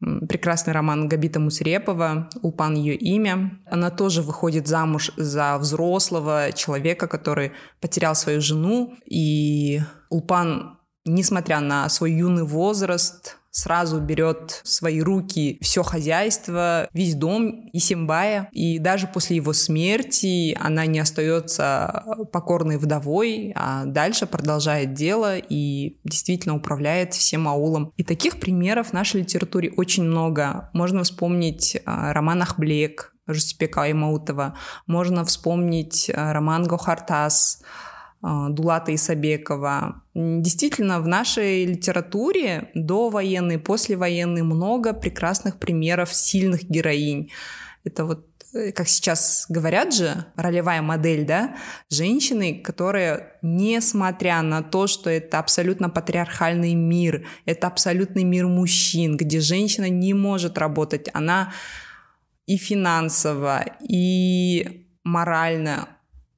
прекрасный 0.00 0.72
роман 0.72 1.08
Габита 1.08 1.40
Мусрепова 1.40 2.28
«Улпан 2.42 2.74
ее 2.74 2.94
имя». 2.94 3.58
Она 3.66 3.90
тоже 3.90 4.22
выходит 4.22 4.68
замуж 4.68 5.10
за 5.16 5.58
взрослого 5.58 6.52
человека, 6.52 7.08
который 7.08 7.52
потерял 7.80 8.14
свою 8.14 8.40
жену, 8.40 8.94
и 9.06 9.80
Улпан 10.08 10.77
несмотря 11.08 11.60
на 11.60 11.88
свой 11.88 12.12
юный 12.12 12.44
возраст, 12.44 13.38
сразу 13.50 14.00
берет 14.00 14.60
в 14.64 14.68
свои 14.68 15.00
руки 15.00 15.58
все 15.60 15.82
хозяйство, 15.82 16.88
весь 16.92 17.14
дом 17.14 17.68
и 17.72 17.78
Симбая. 17.78 18.48
И 18.52 18.78
даже 18.78 19.06
после 19.06 19.36
его 19.36 19.52
смерти 19.52 20.56
она 20.60 20.86
не 20.86 21.00
остается 21.00 22.04
покорной 22.32 22.78
вдовой, 22.78 23.52
а 23.56 23.84
дальше 23.84 24.26
продолжает 24.26 24.94
дело 24.94 25.36
и 25.36 25.98
действительно 26.04 26.54
управляет 26.54 27.14
всем 27.14 27.48
аулом. 27.48 27.92
И 27.96 28.04
таких 28.04 28.38
примеров 28.38 28.88
в 28.88 28.92
нашей 28.92 29.22
литературе 29.22 29.72
очень 29.76 30.04
много. 30.04 30.70
Можно 30.72 31.02
вспомнить 31.02 31.80
а, 31.84 32.12
роман 32.12 32.42
Ахблек 32.42 33.12
Жустепека 33.26 33.82
Аймаутова, 33.82 34.56
можно 34.86 35.24
вспомнить 35.24 36.10
а, 36.14 36.32
роман 36.32 36.64
Гохартас, 36.64 37.62
Дулата 38.20 38.94
Исабекова. 38.94 40.02
Действительно, 40.14 41.00
в 41.00 41.06
нашей 41.06 41.64
литературе 41.64 42.70
до 42.74 43.10
военной, 43.10 43.58
послевоенной 43.58 44.42
много 44.42 44.92
прекрасных 44.92 45.58
примеров 45.58 46.12
сильных 46.12 46.64
героинь. 46.64 47.30
Это 47.84 48.04
вот 48.04 48.26
э, 48.54 48.72
как 48.72 48.88
сейчас 48.88 49.46
говорят 49.48 49.94
же, 49.94 50.26
ролевая 50.34 50.82
модель, 50.82 51.24
да, 51.24 51.56
женщины, 51.90 52.60
которые, 52.60 53.34
несмотря 53.40 54.42
на 54.42 54.62
то, 54.62 54.88
что 54.88 55.08
это 55.10 55.38
абсолютно 55.38 55.88
патриархальный 55.88 56.74
мир, 56.74 57.24
это 57.44 57.68
абсолютный 57.68 58.24
мир 58.24 58.48
мужчин, 58.48 59.16
где 59.16 59.38
женщина 59.38 59.88
не 59.88 60.12
может 60.12 60.58
работать, 60.58 61.08
она 61.12 61.52
и 62.46 62.56
финансово, 62.56 63.64
и 63.88 64.88
морально 65.04 65.88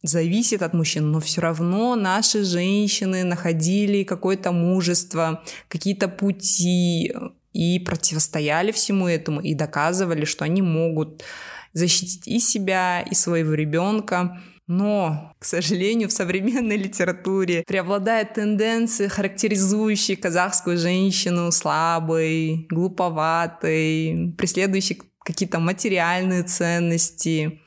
зависит 0.02 0.62
от 0.62 0.74
мужчин, 0.74 1.10
но 1.10 1.20
все 1.20 1.40
равно 1.40 1.94
наши 1.96 2.44
женщины 2.44 3.24
находили 3.24 4.02
какое-то 4.04 4.52
мужество, 4.52 5.42
какие-то 5.68 6.08
пути 6.08 7.12
и 7.52 7.78
противостояли 7.80 8.72
всему 8.72 9.08
этому 9.08 9.40
и 9.40 9.54
доказывали, 9.54 10.24
что 10.24 10.44
они 10.44 10.62
могут 10.62 11.22
защитить 11.72 12.26
и 12.26 12.40
себя, 12.40 13.02
и 13.02 13.14
своего 13.14 13.54
ребенка. 13.54 14.40
Но, 14.66 15.34
к 15.40 15.44
сожалению, 15.44 16.08
в 16.08 16.12
современной 16.12 16.76
литературе 16.84 17.64
преобладают 17.66 18.34
тенденции, 18.34 19.08
характеризующие 19.08 20.16
казахскую 20.16 20.78
женщину 20.78 21.50
слабой, 21.50 22.66
глуповатой, 22.70 24.34
преследующей 24.38 25.00
какие-то 25.24 25.58
материальные 25.58 26.44
ценности, 26.44 27.60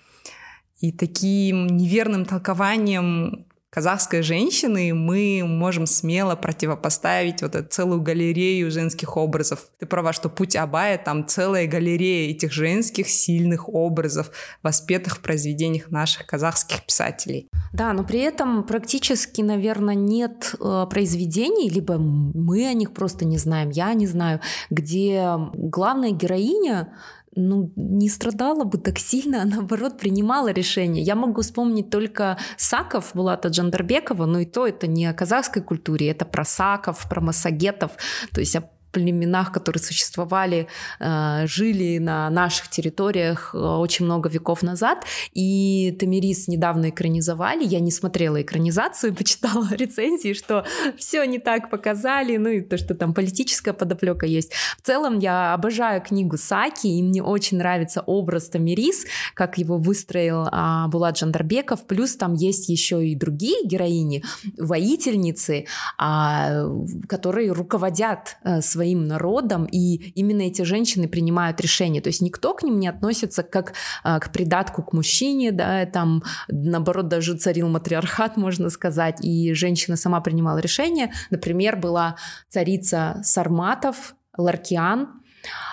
и 0.83 0.91
таким 0.91 1.67
неверным 1.67 2.25
толкованием 2.25 3.45
казахской 3.69 4.21
женщины 4.21 4.93
мы 4.93 5.41
можем 5.45 5.85
смело 5.85 6.35
противопоставить 6.35 7.41
вот 7.41 7.55
эту 7.55 7.69
целую 7.69 8.01
галерею 8.01 8.69
женских 8.69 9.15
образов. 9.15 9.69
Ты 9.79 9.85
права, 9.85 10.11
что 10.11 10.27
путь 10.27 10.57
Абая 10.57 10.97
там 10.97 11.25
целая 11.25 11.67
галерея 11.67 12.31
этих 12.31 12.51
женских 12.51 13.07
сильных 13.07 13.69
образов, 13.69 14.29
воспетых 14.61 15.17
в 15.17 15.21
произведениях 15.21 15.89
наших 15.89 16.25
казахских 16.25 16.85
писателей. 16.85 17.49
Да, 17.71 17.93
но 17.93 18.03
при 18.03 18.19
этом 18.19 18.63
практически, 18.65 19.41
наверное, 19.41 19.95
нет 19.95 20.53
э, 20.59 20.85
произведений, 20.89 21.69
либо 21.69 21.97
мы 21.97 22.67
о 22.67 22.73
них 22.73 22.93
просто 22.93 23.23
не 23.23 23.37
знаем, 23.37 23.69
я 23.69 23.93
не 23.93 24.05
знаю, 24.05 24.41
где 24.69 25.33
главная 25.53 26.11
героиня 26.11 26.93
ну, 27.35 27.71
не 27.75 28.09
страдала 28.09 28.63
бы 28.63 28.77
так 28.77 28.99
сильно, 28.99 29.41
а 29.43 29.45
наоборот 29.45 29.97
принимала 29.97 30.51
решения. 30.51 31.01
Я 31.01 31.15
могу 31.15 31.41
вспомнить 31.41 31.89
только 31.89 32.37
Саков 32.57 33.11
Булата 33.13 33.49
Джандарбекова, 33.49 34.25
но 34.25 34.39
и 34.39 34.45
то 34.45 34.67
это 34.67 34.87
не 34.87 35.05
о 35.05 35.13
казахской 35.13 35.61
культуре, 35.61 36.09
это 36.09 36.25
про 36.25 36.45
Саков, 36.45 37.07
про 37.09 37.21
массагетов. 37.21 37.91
То 38.33 38.39
есть 38.39 38.55
племенах, 38.93 39.51
которые 39.51 39.83
существовали, 39.83 40.67
э, 40.99 41.45
жили 41.47 41.97
на 41.97 42.29
наших 42.29 42.69
территориях 42.69 43.51
э, 43.53 43.57
очень 43.57 44.05
много 44.05 44.29
веков 44.29 44.63
назад. 44.63 45.05
И 45.33 45.95
Тамирис 45.99 46.47
недавно 46.47 46.89
экранизовали. 46.89 47.65
Я 47.65 47.79
не 47.79 47.91
смотрела 47.91 48.41
экранизацию, 48.41 49.13
почитала 49.17 49.67
рецензии, 49.71 50.33
что 50.33 50.65
все 50.97 51.25
не 51.25 51.39
так 51.39 51.69
показали, 51.69 52.37
ну 52.37 52.49
и 52.49 52.61
то, 52.61 52.77
что 52.77 52.95
там 52.95 53.13
политическая 53.13 53.73
подоплека 53.73 54.25
есть. 54.25 54.53
В 54.77 54.81
целом 54.85 55.19
я 55.19 55.53
обожаю 55.53 56.01
книгу 56.01 56.37
Саки, 56.37 56.87
и 56.87 57.03
мне 57.03 57.21
очень 57.21 57.57
нравится 57.57 58.01
образ 58.05 58.49
Тамирис, 58.49 59.05
как 59.33 59.57
его 59.57 59.77
выстроил 59.77 60.47
а, 60.51 60.87
Булат 60.87 61.17
Жандарбеков. 61.17 61.85
Плюс 61.87 62.15
там 62.15 62.35
есть 62.35 62.69
еще 62.69 63.05
и 63.05 63.15
другие 63.15 63.65
героини, 63.65 64.23
воительницы, 64.57 65.65
а, 65.97 66.67
которые 67.07 67.51
руководят 67.51 68.37
а, 68.43 68.61
своим 68.83 69.07
народом, 69.07 69.65
и 69.65 70.11
именно 70.15 70.41
эти 70.41 70.63
женщины 70.63 71.07
принимают 71.07 71.61
решения. 71.61 72.01
То 72.01 72.09
есть 72.09 72.21
никто 72.21 72.53
к 72.53 72.63
ним 72.63 72.79
не 72.79 72.89
относится 72.89 73.41
как 73.41 73.73
а, 74.03 74.19
к 74.19 74.33
придатку 74.33 74.83
к 74.83 74.91
мужчине, 74.91 75.53
да, 75.53 75.85
там 75.85 76.21
наоборот 76.49 77.07
даже 77.07 77.37
царил 77.37 77.69
матриархат, 77.69 78.35
можно 78.35 78.69
сказать, 78.69 79.23
и 79.23 79.53
женщина 79.53 79.95
сама 79.95 80.19
принимала 80.19 80.57
решения. 80.57 81.13
Например, 81.29 81.77
была 81.77 82.17
царица 82.49 83.21
Сарматов, 83.23 84.15
Ларкиан, 84.37 85.22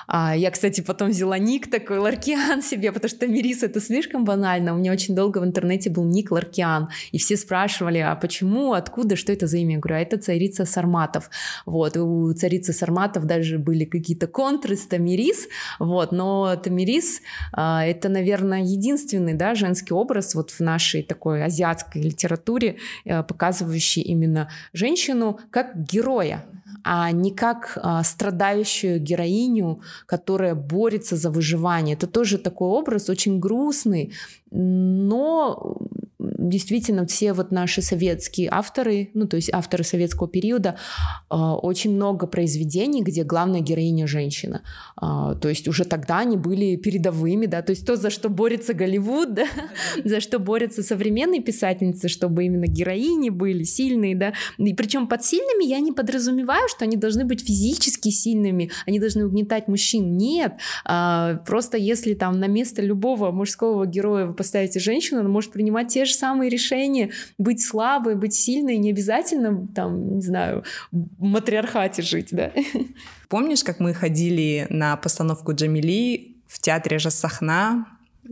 а, 0.07 0.37
я, 0.37 0.51
кстати, 0.51 0.81
потом 0.81 1.11
взяла 1.11 1.39
ник 1.39 1.71
такой 1.71 1.99
Ларкиан 1.99 2.63
себе, 2.63 2.93
потому 2.93 3.09
что 3.09 3.27
Мирис 3.27 3.63
это 3.63 3.81
слишком 3.81 4.25
банально. 4.25 4.75
У 4.75 4.79
меня 4.79 4.93
очень 4.93 5.15
долго 5.15 5.39
в 5.39 5.45
интернете 5.45 5.91
был 5.91 6.05
ник 6.05 6.31
Ларкиан, 6.31 6.89
и 7.13 7.19
все 7.19 7.37
спрашивали, 7.37 7.99
а 7.99 8.15
почему, 8.17 8.73
откуда, 8.73 9.17
что 9.17 9.33
это 9.33 9.47
за 9.47 9.59
имя? 9.59 9.75
Я 9.75 9.79
говорю, 9.79 9.97
а 9.97 10.01
это 10.01 10.19
царица 10.19 10.65
Сарматов. 10.65 11.31
Вот, 11.67 11.97
у 11.97 12.33
царицы 12.33 12.73
Сарматов 12.73 13.25
даже 13.25 13.59
были 13.59 13.85
какие-то 13.85 14.27
контры 14.27 14.77
с 14.77 14.87
Тамирис, 14.87 15.49
вот, 15.79 16.13
но 16.13 16.57
Тамирис 16.57 17.21
а, 17.53 17.85
это, 17.85 18.09
наверное, 18.09 18.63
единственный, 18.63 19.35
да, 19.35 19.55
женский 19.55 19.95
образ 19.95 20.35
вот 20.35 20.51
в 20.51 20.61
нашей 20.61 21.03
такой 21.03 21.45
азиатской 21.45 22.03
литературе, 22.03 22.77
а, 23.07 23.23
показывающий 23.23 24.03
именно 24.03 24.51
женщину 24.73 25.39
как 25.51 25.77
героя, 25.77 26.45
а 26.85 27.11
не 27.11 27.31
как 27.31 27.79
а, 27.83 28.03
страдающую 28.03 29.01
героиню, 29.01 29.60
которая 30.07 30.55
борется 30.55 31.17
за 31.17 31.31
выживание. 31.31 31.97
Это 31.97 32.07
тоже 32.07 32.39
такой 32.39 32.69
образ 32.69 33.11
очень 33.11 33.41
грустный, 33.41 34.13
но 34.51 35.77
действительно 36.41 37.07
все 37.07 37.33
вот 37.33 37.53
наши 37.53 37.83
советские 37.83 38.49
авторы, 38.51 39.11
ну 39.15 39.27
то 39.27 39.37
есть 39.37 39.51
авторы 39.53 39.85
советского 39.85 40.29
периода, 40.29 40.77
а, 41.29 41.57
очень 41.57 41.95
много 41.95 42.27
произведений, 42.27 43.03
где 43.03 43.25
главная 43.25 43.61
героиня 43.61 44.07
женщина. 44.07 44.63
А, 44.97 45.35
то 45.35 45.49
есть 45.49 45.69
уже 45.69 45.85
тогда 45.85 46.21
они 46.21 46.37
были 46.37 46.77
передовыми, 46.77 47.47
да, 47.47 47.63
то 47.63 47.71
есть 47.71 47.87
то, 47.87 47.97
за 47.97 48.11
что 48.11 48.29
борется 48.29 48.73
Голливуд, 48.73 49.35
да, 49.35 49.45
за 50.05 50.21
что 50.21 50.39
борются 50.39 50.83
современные 50.83 51.43
писательницы, 51.43 52.09
чтобы 52.09 52.45
именно 52.45 52.67
героини 52.67 53.29
были 53.29 53.65
сильные, 53.65 54.17
да, 54.17 54.33
и 54.57 54.75
причем 54.75 55.07
под 55.07 55.23
сильными 55.25 55.65
я 55.65 55.81
не 55.81 55.93
подразумеваю, 55.93 56.69
что 56.69 56.85
они 56.85 56.97
должны 56.97 57.25
быть 57.25 57.45
физически 57.45 58.09
сильными, 58.09 58.71
они 58.87 58.99
должны 58.99 59.27
угнетать 59.27 59.69
мужчин, 59.69 60.17
нет, 60.17 60.55
а, 60.85 61.37
просто 61.47 61.77
если 61.77 62.15
там 62.15 62.41
на 62.41 62.47
место 62.47 62.81
любого 62.81 63.31
мужского 63.31 63.85
героя 63.87 64.27
вы 64.27 64.35
поставите 64.35 64.81
женщину, 64.81 65.21
она 65.21 65.29
может 65.29 65.53
принимать 65.53 65.89
те 65.89 66.05
же 66.05 66.15
самые 66.15 66.30
решения, 66.49 67.11
быть 67.39 67.63
слабой, 67.63 68.15
быть 68.15 68.35
сильной, 68.35 68.79
не 68.79 68.91
обязательно 68.91 69.67
там, 69.75 70.17
не 70.17 70.23
знаю, 70.23 70.65
в 70.93 71.23
матриархате 71.23 72.03
жить, 72.03 72.29
да. 72.31 72.53
Помнишь, 73.29 73.65
как 73.65 73.81
мы 73.81 73.95
ходили 73.95 74.67
на 74.71 74.97
постановку 74.97 75.53
Джамили 75.55 76.37
в 76.47 76.61
театре 76.61 76.99
Жасахна 76.99 77.87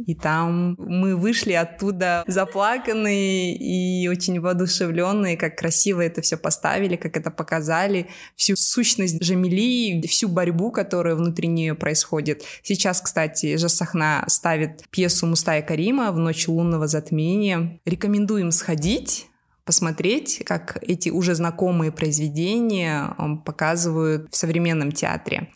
и 0.07 0.15
там 0.15 0.77
мы 0.79 1.17
вышли 1.17 1.53
оттуда 1.53 2.25
заплаканные 2.27 3.57
и 3.57 4.09
очень 4.09 4.41
воодушевленные, 4.41 5.37
как 5.37 5.57
красиво 5.57 6.01
это 6.01 6.23
все 6.23 6.37
поставили, 6.37 6.97
как 6.97 7.17
это 7.17 7.31
показали, 7.31 8.09
всю 8.37 8.57
сущность 8.57 9.23
Джамили, 9.23 10.07
всю 10.07 10.29
борьбу, 10.29 10.71
которая 10.71 11.15
внутри 11.15 11.49
нее 11.49 11.75
происходит. 11.75 12.43
Сейчас, 12.63 13.01
кстати, 13.01 13.57
Жасахна 13.57 14.25
ставит 14.29 14.89
пьесу 14.91 15.27
Мустая 15.27 15.63
Карима 15.63 16.13
«В 16.13 16.19
ночь 16.19 16.49
лунного 16.49 16.87
затмения». 16.87 17.81
Рекомендуем 17.85 18.53
сходить, 18.53 19.27
посмотреть, 19.65 20.43
как 20.47 20.79
эти 20.83 21.11
уже 21.11 21.35
знакомые 21.35 21.93
произведения 21.93 23.15
показывают 23.45 24.29
в 24.31 24.37
современном 24.37 24.93
театре. 24.93 25.49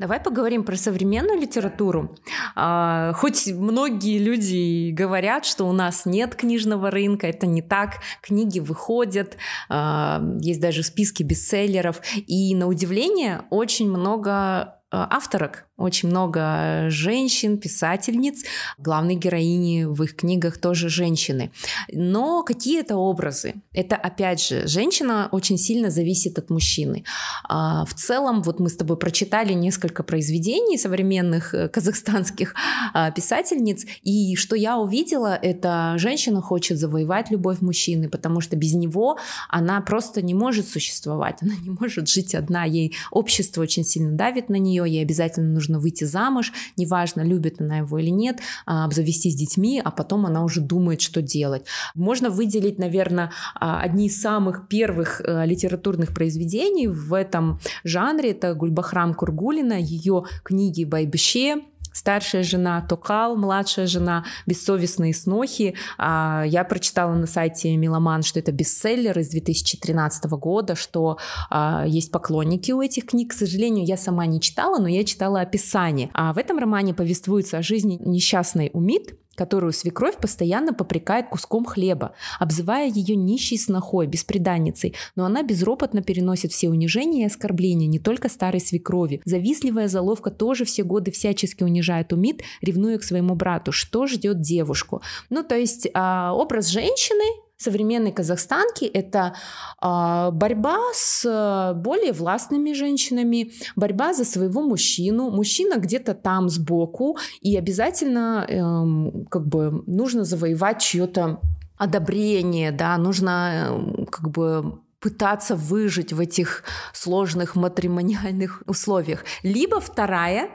Давай 0.00 0.18
поговорим 0.18 0.64
про 0.64 0.76
современную 0.76 1.38
литературу. 1.38 2.16
А, 2.56 3.12
хоть 3.12 3.48
многие 3.48 4.16
люди 4.16 4.92
говорят, 4.92 5.44
что 5.44 5.68
у 5.68 5.72
нас 5.72 6.06
нет 6.06 6.34
книжного 6.34 6.90
рынка, 6.90 7.26
это 7.26 7.46
не 7.46 7.60
так. 7.60 7.98
Книги 8.22 8.60
выходят, 8.60 9.36
а, 9.68 10.22
есть 10.40 10.58
даже 10.58 10.84
списки 10.84 11.22
бестселлеров. 11.22 12.00
И 12.16 12.54
на 12.54 12.66
удивление 12.66 13.42
очень 13.50 13.90
много 13.90 14.79
авторок, 14.90 15.66
очень 15.80 16.10
много 16.10 16.86
женщин, 16.90 17.58
писательниц. 17.58 18.44
Главные 18.76 19.16
героини 19.16 19.84
в 19.84 20.02
их 20.02 20.14
книгах 20.14 20.58
тоже 20.58 20.90
женщины. 20.90 21.50
Но 21.90 22.42
какие 22.42 22.80
это 22.80 22.96
образы? 22.96 23.54
Это, 23.72 23.96
опять 23.96 24.42
же, 24.42 24.66
женщина 24.66 25.28
очень 25.32 25.56
сильно 25.56 25.90
зависит 25.90 26.38
от 26.38 26.50
мужчины. 26.50 27.04
А, 27.48 27.86
в 27.86 27.94
целом, 27.94 28.42
вот 28.42 28.60
мы 28.60 28.68
с 28.68 28.76
тобой 28.76 28.98
прочитали 28.98 29.54
несколько 29.54 30.02
произведений 30.02 30.76
современных 30.76 31.54
э, 31.54 31.68
казахстанских 31.68 32.54
а, 32.92 33.10
писательниц, 33.10 33.86
и 34.02 34.36
что 34.36 34.56
я 34.56 34.76
увидела, 34.76 35.34
это 35.34 35.94
женщина 35.96 36.42
хочет 36.42 36.78
завоевать 36.78 37.30
любовь 37.30 37.62
мужчины, 37.62 38.10
потому 38.10 38.40
что 38.42 38.54
без 38.56 38.74
него 38.74 39.18
она 39.48 39.80
просто 39.80 40.20
не 40.20 40.34
может 40.34 40.68
существовать, 40.68 41.38
она 41.42 41.54
не 41.62 41.70
может 41.70 42.06
жить 42.06 42.34
одна, 42.34 42.64
ей 42.64 42.94
общество 43.10 43.62
очень 43.62 43.84
сильно 43.84 44.12
давит 44.12 44.50
на 44.50 44.56
нее, 44.56 44.79
ей 44.84 45.02
обязательно 45.02 45.48
нужно 45.52 45.78
выйти 45.78 46.04
замуж, 46.04 46.52
неважно, 46.76 47.22
любит 47.22 47.60
она 47.60 47.78
его 47.78 47.98
или 47.98 48.10
нет, 48.10 48.38
а, 48.66 48.84
обзавестись 48.84 49.34
детьми, 49.34 49.80
а 49.84 49.90
потом 49.90 50.26
она 50.26 50.44
уже 50.44 50.60
думает, 50.60 51.00
что 51.00 51.22
делать. 51.22 51.64
Можно 51.94 52.30
выделить, 52.30 52.78
наверное, 52.78 53.32
а, 53.54 53.80
одни 53.80 54.06
из 54.06 54.20
самых 54.20 54.68
первых 54.68 55.20
э, 55.20 55.46
литературных 55.46 56.14
произведений 56.14 56.88
в 56.88 57.14
этом 57.14 57.60
жанре. 57.84 58.30
Это 58.30 58.54
Гульбахрам 58.54 59.14
Кургулина, 59.14 59.78
ее 59.78 60.24
книги 60.42 60.84
«Байбеше», 60.84 61.62
старшая 61.92 62.42
жена, 62.42 62.80
Токал, 62.82 63.36
младшая 63.36 63.86
жена, 63.86 64.24
бессовестные 64.46 65.14
снохи. 65.14 65.74
А, 65.98 66.44
я 66.46 66.64
прочитала 66.64 67.14
на 67.14 67.26
сайте 67.26 67.76
Миломан, 67.76 68.22
что 68.22 68.38
это 68.38 68.52
бестселлер 68.52 69.18
из 69.18 69.28
2013 69.28 70.24
года, 70.32 70.74
что 70.74 71.18
а, 71.50 71.84
есть 71.86 72.10
поклонники 72.10 72.72
у 72.72 72.80
этих 72.80 73.06
книг. 73.06 73.30
К 73.30 73.34
сожалению, 73.34 73.84
я 73.84 73.96
сама 73.96 74.26
не 74.26 74.40
читала, 74.40 74.78
но 74.78 74.88
я 74.88 75.04
читала 75.04 75.40
описание. 75.40 76.10
А 76.14 76.32
в 76.32 76.38
этом 76.38 76.58
романе 76.58 76.94
повествуется 76.94 77.58
о 77.58 77.62
жизни 77.62 77.98
несчастной 78.04 78.70
Умид, 78.72 79.14
которую 79.34 79.72
свекровь 79.72 80.16
постоянно 80.16 80.74
попрекает 80.74 81.28
куском 81.28 81.64
хлеба, 81.64 82.12
обзывая 82.38 82.88
ее 82.88 83.16
нищей 83.16 83.58
снохой, 83.58 84.06
беспреданницей, 84.06 84.94
но 85.16 85.24
она 85.24 85.42
безропотно 85.42 86.02
переносит 86.02 86.52
все 86.52 86.68
унижения 86.68 87.22
и 87.22 87.26
оскорбления 87.26 87.86
не 87.86 87.98
только 87.98 88.28
старой 88.28 88.60
свекрови. 88.60 89.22
Завистливая 89.24 89.88
заловка 89.88 90.30
тоже 90.30 90.64
все 90.64 90.82
годы 90.82 91.10
всячески 91.10 91.62
унижает 91.62 92.12
Умид, 92.12 92.42
ревнуя 92.60 92.98
к 92.98 93.04
своему 93.04 93.34
брату. 93.34 93.72
Что 93.72 94.06
ждет 94.06 94.40
девушку? 94.40 95.02
Ну, 95.30 95.42
то 95.42 95.56
есть 95.56 95.88
а, 95.94 96.32
образ 96.34 96.68
женщины, 96.68 97.24
современной 97.60 98.10
казахстанки 98.10 98.84
это 98.86 99.34
э, 99.82 100.30
борьба 100.32 100.78
с 100.94 101.24
э, 101.26 101.74
более 101.78 102.12
властными 102.12 102.72
женщинами, 102.72 103.52
борьба 103.76 104.14
за 104.14 104.24
своего 104.24 104.62
мужчину, 104.62 105.30
мужчина 105.30 105.78
где-то 105.78 106.14
там 106.14 106.48
сбоку, 106.48 107.18
и 107.42 107.56
обязательно 107.56 108.46
э, 108.48 109.26
как 109.28 109.46
бы 109.46 109.82
нужно 109.86 110.24
завоевать 110.24 110.80
чье-то 110.80 111.40
одобрение, 111.76 112.72
да, 112.72 112.96
нужно 112.96 113.68
э, 113.70 114.04
как 114.06 114.30
бы 114.30 114.80
пытаться 115.00 115.56
выжить 115.56 116.12
в 116.12 116.20
этих 116.20 116.62
сложных 116.92 117.56
матримониальных 117.56 118.62
условиях. 118.66 119.24
Либо 119.42 119.80
вторая, 119.80 120.50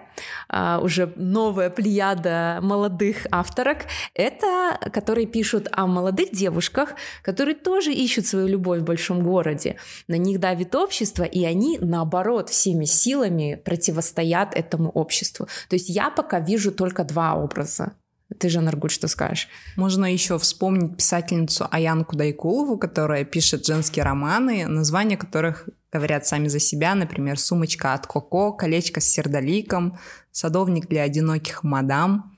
а, 0.48 0.80
уже 0.82 1.12
новая 1.16 1.70
плеяда 1.70 2.60
молодых 2.62 3.26
авторок, 3.32 3.86
это 4.14 4.80
которые 4.94 5.26
пишут 5.26 5.68
о 5.72 5.88
молодых 5.88 6.32
девушках, 6.32 6.94
которые 7.22 7.56
тоже 7.56 7.92
ищут 7.92 8.26
свою 8.26 8.48
любовь 8.48 8.80
в 8.80 8.84
большом 8.84 9.24
городе. 9.24 9.76
На 10.08 10.16
них 10.16 10.40
давит 10.40 10.76
общество, 10.76 11.24
и 11.24 11.44
они, 11.44 11.78
наоборот, 11.82 12.50
всеми 12.50 12.86
силами 12.86 13.62
противостоят 13.66 14.56
этому 14.56 14.90
обществу. 14.90 15.48
То 15.70 15.76
есть 15.76 15.90
я 15.90 16.10
пока 16.10 16.40
вижу 16.40 16.72
только 16.72 17.04
два 17.04 17.36
образа 17.36 17.94
Ты 18.40 18.50
же, 18.50 18.60
Наргуль, 18.60 18.90
что 18.90 19.08
скажешь? 19.08 19.48
Можно 19.76 20.12
еще 20.12 20.40
вспомнить 20.40 20.98
писательницу 20.98 21.68
Аянку 21.70 22.16
Дайкулову, 22.16 22.78
которая 22.78 23.24
пишет 23.24 23.66
женские 23.66 24.04
романы, 24.04 24.66
названия 24.66 25.16
которых 25.16 25.70
говорят 25.92 26.26
сами 26.26 26.48
за 26.48 26.60
себя, 26.60 26.96
например, 26.96 27.40
«Сумочка 27.40 27.94
от 27.94 28.08
Коко», 28.08 28.52
«Колечко 28.52 29.00
с 29.00 29.06
сердоликом», 29.06 30.00
«Садовник 30.32 30.88
для 30.88 31.04
одиноких 31.04 31.64
мадам». 31.64 32.36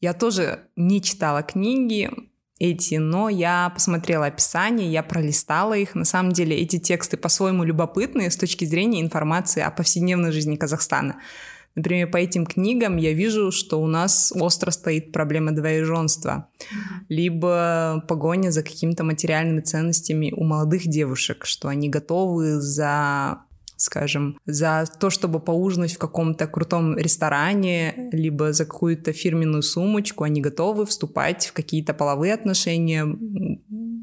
Я 0.00 0.14
тоже 0.14 0.64
не 0.76 1.00
читала 1.00 1.42
книги 1.42 2.10
эти, 2.58 2.96
но 2.96 3.28
я 3.28 3.70
посмотрела 3.70 4.26
описание, 4.26 4.90
я 4.90 5.02
пролистала 5.02 5.74
их. 5.74 5.94
На 5.94 6.04
самом 6.04 6.32
деле 6.32 6.56
эти 6.56 6.78
тексты 6.78 7.16
по-своему 7.16 7.64
любопытные 7.64 8.30
с 8.30 8.36
точки 8.36 8.64
зрения 8.64 9.00
информации 9.00 9.62
о 9.62 9.70
повседневной 9.70 10.32
жизни 10.32 10.56
Казахстана. 10.56 11.16
Например, 11.74 12.10
по 12.10 12.16
этим 12.16 12.46
книгам 12.46 12.96
я 12.96 13.12
вижу, 13.12 13.52
что 13.52 13.80
у 13.80 13.86
нас 13.86 14.32
остро 14.34 14.70
стоит 14.70 15.12
проблема 15.12 15.52
двоеженства, 15.52 16.48
либо 17.08 18.04
погоня 18.08 18.50
за 18.50 18.62
какими-то 18.62 19.04
материальными 19.04 19.60
ценностями 19.60 20.32
у 20.36 20.44
молодых 20.44 20.86
девушек, 20.86 21.46
что 21.46 21.68
они 21.68 21.88
готовы 21.88 22.60
за 22.60 23.44
скажем, 23.80 24.38
за 24.44 24.84
то, 24.98 25.08
чтобы 25.08 25.40
поужинать 25.40 25.94
в 25.94 25.98
каком-то 25.98 26.46
крутом 26.46 26.98
ресторане, 26.98 28.10
либо 28.12 28.52
за 28.52 28.66
какую-то 28.66 29.14
фирменную 29.14 29.62
сумочку, 29.62 30.24
они 30.24 30.42
готовы 30.42 30.84
вступать 30.84 31.46
в 31.46 31.52
какие-то 31.54 31.94
половые 31.94 32.34
отношения, 32.34 33.06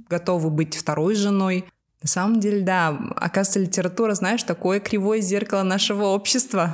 готовы 0.09 0.49
быть 0.49 0.75
второй 0.75 1.13
женой. 1.13 1.65
На 2.01 2.07
самом 2.07 2.39
деле, 2.39 2.61
да, 2.61 2.89
оказывается, 3.15 3.59
литература, 3.59 4.13
знаешь, 4.15 4.41
такое 4.43 4.79
кривое 4.79 5.21
зеркало 5.21 5.61
нашего 5.61 6.05
общества. 6.05 6.73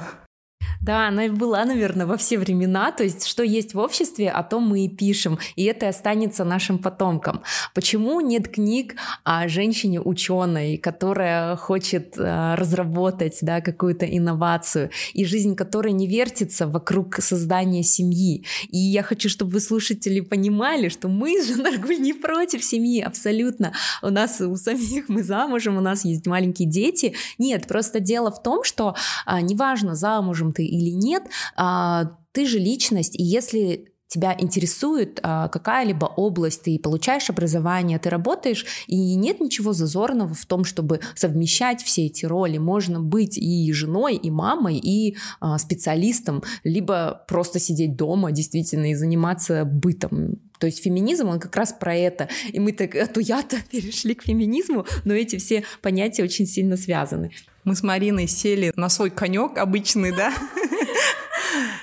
Да, 0.82 1.08
она 1.08 1.28
была, 1.30 1.66
наверное, 1.66 2.06
во 2.06 2.18
все 2.18 2.38
времена. 2.38 2.92
То 2.92 3.04
есть, 3.04 3.26
что 3.26 3.44
есть 3.44 3.74
в 3.74 3.80
обществе, 3.80 4.30
о 4.30 4.44
том 4.44 4.64
мы 4.68 4.86
и 4.86 4.90
пишем. 4.90 5.40
И 5.56 5.64
это 5.64 5.88
останется 5.88 6.44
нашим 6.44 6.78
потомкам. 6.78 7.42
Почему 7.74 8.20
нет 8.22 8.48
книг 8.50 8.96
о 9.24 9.48
женщине 9.48 10.02
ученой, 10.02 10.78
которая 10.78 11.56
хочет 11.56 12.18
э, 12.18 12.56
разработать 12.56 13.38
да, 13.42 13.62
какую-то 13.62 14.06
инновацию, 14.06 14.90
и 15.14 15.26
жизнь 15.26 15.56
которой 15.56 15.94
не 15.94 16.08
вертится 16.08 16.68
вокруг 16.68 17.16
создания 17.16 17.84
семьи? 17.84 18.46
И 18.70 18.78
я 18.78 19.04
хочу, 19.04 19.30
чтобы 19.30 19.52
вы, 19.52 19.60
слушатели, 19.60 20.20
понимали, 20.20 20.90
что 20.90 21.08
мы 21.08 21.42
с 21.42 21.48
Жанаргуль 21.48 22.00
не 22.00 22.14
против 22.14 22.64
семьи, 22.64 23.02
абсолютно. 23.02 23.74
У 24.02 24.10
нас 24.10 24.42
у 24.42 24.56
самих 24.56 25.10
мы 25.10 25.24
замужем, 25.24 25.78
у 25.78 25.82
нас 25.82 26.06
есть 26.06 26.26
маленькие 26.26 26.68
дети. 26.68 27.16
Нет, 27.38 27.68
просто 27.68 28.00
дело 28.00 28.32
в 28.32 28.42
том, 28.42 28.64
что 28.64 28.96
а, 29.26 29.42
неважно, 29.42 29.96
замужем 29.96 30.53
ты 30.54 30.66
или 30.66 30.92
нет, 30.92 31.24
а, 31.56 32.18
ты 32.32 32.46
же 32.46 32.60
личность, 32.60 33.20
и 33.20 33.24
если 33.24 33.94
тебя 34.14 34.36
интересует 34.38 35.20
а, 35.24 35.48
какая-либо 35.48 36.06
область, 36.06 36.64
ты 36.64 36.78
получаешь 36.78 37.30
образование, 37.30 37.98
ты 37.98 38.10
работаешь, 38.10 38.66
и 38.88 39.16
нет 39.16 39.42
ничего 39.42 39.74
зазорного 39.74 40.36
в 40.36 40.46
том, 40.46 40.66
чтобы 40.66 41.00
совмещать 41.16 41.82
все 41.82 42.06
эти 42.06 42.26
роли. 42.26 42.60
Можно 42.60 43.00
быть 43.00 43.38
и 43.38 43.74
женой, 43.74 44.16
и 44.16 44.30
мамой, 44.30 44.78
и 44.78 45.18
а, 45.40 45.58
специалистом, 45.58 46.44
либо 46.64 47.24
просто 47.28 47.60
сидеть 47.60 47.96
дома 47.96 48.32
действительно 48.32 48.92
и 48.92 48.96
заниматься 48.96 49.66
бытом. 49.66 50.36
То 50.60 50.68
есть 50.68 50.84
феминизм, 50.84 51.30
он 51.30 51.40
как 51.40 51.56
раз 51.56 51.74
про 51.74 51.96
это. 51.96 52.30
И 52.52 52.60
мы 52.60 52.72
так 52.72 52.96
от 52.96 53.18
уята 53.18 53.58
перешли 53.72 54.14
к 54.14 54.24
феминизму, 54.24 54.86
но 55.06 55.14
эти 55.14 55.38
все 55.38 55.64
понятия 55.82 56.24
очень 56.24 56.46
сильно 56.46 56.78
связаны. 56.78 57.32
Мы 57.64 57.76
с 57.76 57.84
Мариной 57.84 58.28
сели 58.28 58.74
на 58.76 58.90
свой 58.90 59.10
конек 59.10 59.58
обычный, 59.58 60.12
да? 60.12 60.34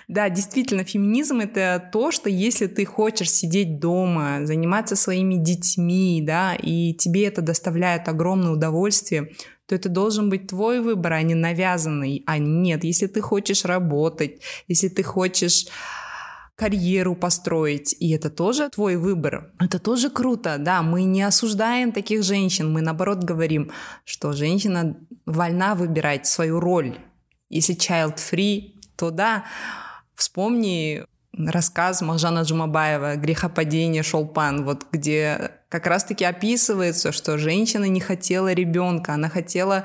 Да, 0.08 0.28
действительно, 0.28 0.82
феминизм— 0.82 1.38
это 1.40 1.88
то, 1.92 2.10
что 2.10 2.28
если 2.28 2.66
ты 2.66 2.84
хочешь 2.84 3.30
сидеть 3.30 3.78
дома, 3.78 4.40
заниматься 4.42 4.96
своими 4.96 5.36
детьми, 5.36 6.20
да, 6.20 6.56
и 6.56 6.92
тебе 6.94 7.26
это 7.26 7.42
доставляет 7.42 8.08
огромное 8.08 8.50
удовольствие, 8.50 9.30
то 9.66 9.76
это 9.76 9.88
должен 9.88 10.28
быть 10.28 10.48
твой 10.48 10.80
выбор, 10.80 11.12
а 11.12 11.22
не 11.22 11.36
навязанный. 11.36 12.24
А 12.26 12.38
нет, 12.38 12.82
если 12.82 13.06
ты 13.06 13.20
хочешь 13.20 13.64
работать, 13.64 14.40
если 14.66 14.88
ты 14.88 15.04
хочешь 15.04 15.66
карьеру 16.60 17.14
построить, 17.14 17.96
и 18.00 18.10
это 18.10 18.28
тоже 18.28 18.68
твой 18.68 18.96
выбор. 18.96 19.50
Это 19.58 19.78
тоже 19.78 20.10
круто, 20.10 20.56
да, 20.58 20.82
мы 20.82 21.04
не 21.04 21.22
осуждаем 21.22 21.90
таких 21.90 22.22
женщин, 22.22 22.70
мы 22.70 22.82
наоборот 22.82 23.24
говорим, 23.24 23.70
что 24.04 24.34
женщина 24.34 24.94
вольна 25.24 25.74
выбирать 25.74 26.26
свою 26.26 26.60
роль. 26.60 26.98
Если 27.48 27.74
child-free, 27.74 28.74
то 28.96 29.10
да, 29.10 29.44
вспомни 30.14 31.06
рассказ 31.32 32.02
Махжана 32.02 32.42
Джумабаева 32.42 33.16
«Грехопадение 33.16 34.02
Шолпан», 34.02 34.66
вот 34.66 34.84
где 34.92 35.52
как 35.70 35.86
раз-таки 35.86 36.26
описывается, 36.26 37.10
что 37.10 37.38
женщина 37.38 37.86
не 37.86 38.00
хотела 38.00 38.52
ребенка, 38.52 39.14
она 39.14 39.30
хотела 39.30 39.84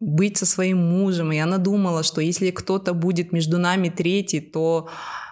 быть 0.00 0.38
со 0.38 0.46
своим 0.46 0.78
мужем, 0.78 1.30
и 1.32 1.38
она 1.38 1.58
думала, 1.58 2.02
что 2.02 2.22
если 2.22 2.50
кто-то 2.50 2.94
будет 2.94 3.32
между 3.32 3.58
нами 3.58 3.90
третий, 3.90 4.40
то 4.40 4.88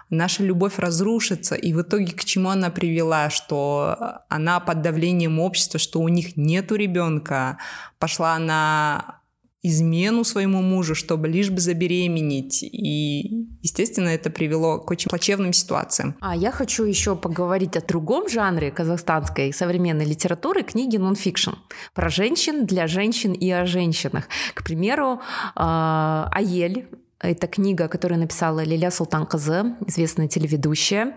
наша 0.09 0.43
любовь 0.43 0.77
разрушится. 0.77 1.55
И 1.55 1.73
в 1.73 1.81
итоге 1.81 2.13
к 2.13 2.23
чему 2.25 2.49
она 2.49 2.69
привела? 2.69 3.29
Что 3.29 4.21
она 4.29 4.59
под 4.59 4.81
давлением 4.81 5.39
общества, 5.39 5.79
что 5.79 6.01
у 6.01 6.07
них 6.07 6.37
нету 6.37 6.75
ребенка, 6.75 7.57
пошла 7.99 8.37
на 8.39 9.21
измену 9.67 10.23
своему 10.23 10.61
мужу, 10.61 10.93
чтобы 10.93 11.27
лишь 11.27 11.49
бы 11.49 11.59
забеременеть. 11.59 12.61
И, 12.61 13.47
естественно, 13.63 14.09
это 14.09 14.29
привело 14.29 14.77
к 14.77 14.91
очень 14.91 15.09
плачевным 15.09 15.53
ситуациям. 15.53 16.15
А 16.21 16.35
я 16.35 16.51
хочу 16.51 16.83
еще 16.83 17.15
поговорить 17.15 17.75
о 17.75 17.81
другом 17.81 18.29
жанре 18.29 18.69
казахстанской 18.69 19.51
современной 19.51 20.05
литературы, 20.05 20.61
книги 20.61 20.97
нонфикшн. 20.97 21.53
Про 21.95 22.09
женщин, 22.09 22.67
для 22.67 22.85
женщин 22.85 23.33
и 23.33 23.49
о 23.49 23.65
женщинах. 23.65 24.27
К 24.53 24.63
примеру, 24.63 25.21
а, 25.55 26.29
Аель 26.31 26.87
это 27.19 27.47
книга, 27.47 27.87
которую 27.87 28.19
написала 28.19 28.63
Лиля 28.63 28.91
Султан 28.91 29.25
Казы, 29.25 29.75
известная 29.87 30.27
телеведущая. 30.27 31.13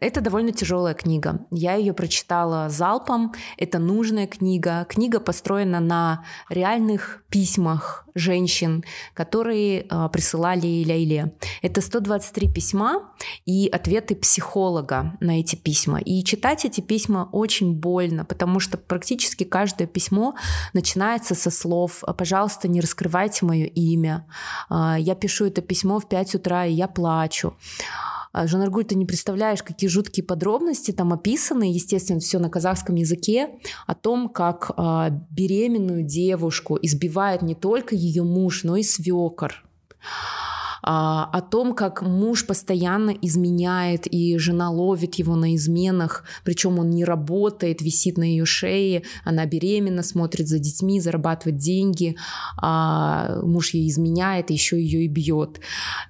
А, 0.00 0.04
это 0.04 0.20
довольно 0.20 0.52
тяжелая 0.52 0.94
книга. 0.94 1.46
Я 1.50 1.74
ее 1.74 1.92
прочитала 1.92 2.68
залпом. 2.68 3.34
Это 3.56 3.78
нужная 3.78 4.26
книга. 4.26 4.86
Книга 4.88 5.20
построена 5.20 5.80
на 5.80 6.24
реальных 6.48 7.22
письмах 7.28 8.04
женщин, 8.14 8.84
которые 9.14 9.86
э, 9.88 10.08
присылали 10.12 10.66
Ляйле. 10.84 11.34
Это 11.62 11.80
123 11.80 12.52
письма 12.52 13.12
и 13.46 13.68
ответы 13.68 14.16
психолога 14.16 15.16
на 15.20 15.38
эти 15.38 15.54
письма. 15.54 16.00
И 16.00 16.24
читать 16.24 16.64
эти 16.64 16.80
письма 16.80 17.28
очень 17.32 17.74
больно, 17.74 18.24
потому 18.24 18.60
что 18.60 18.76
практически 18.76 19.44
каждое 19.44 19.86
письмо 19.86 20.34
начинается 20.72 21.34
со 21.34 21.50
слов 21.50 22.02
«пожалуйста, 22.16 22.66
не 22.66 22.80
раскрывайте 22.80 23.46
мое 23.46 23.66
имя», 23.66 24.26
«я 24.70 25.14
пишу 25.14 25.46
это 25.46 25.62
письмо 25.62 26.00
в 26.00 26.08
5 26.08 26.36
утра, 26.36 26.66
и 26.66 26.72
я 26.72 26.88
плачу». 26.88 27.54
А, 28.38 28.46
Жанаргуль, 28.46 28.84
ты 28.84 28.94
не 28.94 29.04
представляешь, 29.04 29.64
какие 29.64 29.90
жуткие 29.90 30.24
подробности 30.24 30.92
там 30.92 31.12
описаны, 31.12 31.72
естественно, 31.72 32.20
все 32.20 32.38
на 32.38 32.48
казахском 32.48 32.94
языке, 32.94 33.48
о 33.88 33.96
том, 33.96 34.28
как 34.28 34.70
э, 34.76 35.10
беременную 35.28 36.04
девушку 36.04 36.78
избивает 36.80 37.42
не 37.42 37.56
только 37.56 37.96
ее 37.96 38.22
муж, 38.22 38.62
но 38.62 38.76
и 38.76 38.84
свекор 38.84 39.64
а, 40.82 41.24
о 41.32 41.40
том, 41.40 41.74
как 41.74 42.02
муж 42.02 42.46
постоянно 42.46 43.10
изменяет, 43.10 44.06
и 44.06 44.38
жена 44.38 44.70
ловит 44.70 45.16
его 45.16 45.36
на 45.36 45.54
изменах, 45.54 46.24
причем 46.44 46.78
он 46.78 46.90
не 46.90 47.04
работает, 47.04 47.82
висит 47.82 48.18
на 48.18 48.24
ее 48.24 48.44
шее, 48.44 49.02
она 49.24 49.46
беременна, 49.46 50.02
смотрит 50.02 50.48
за 50.48 50.58
детьми, 50.58 51.00
зарабатывает 51.00 51.58
деньги, 51.58 52.16
а 52.60 53.40
муж 53.42 53.74
ей 53.74 53.88
изменяет, 53.88 54.50
еще 54.50 54.80
ее 54.80 55.04
и 55.04 55.08
бьет. 55.08 55.60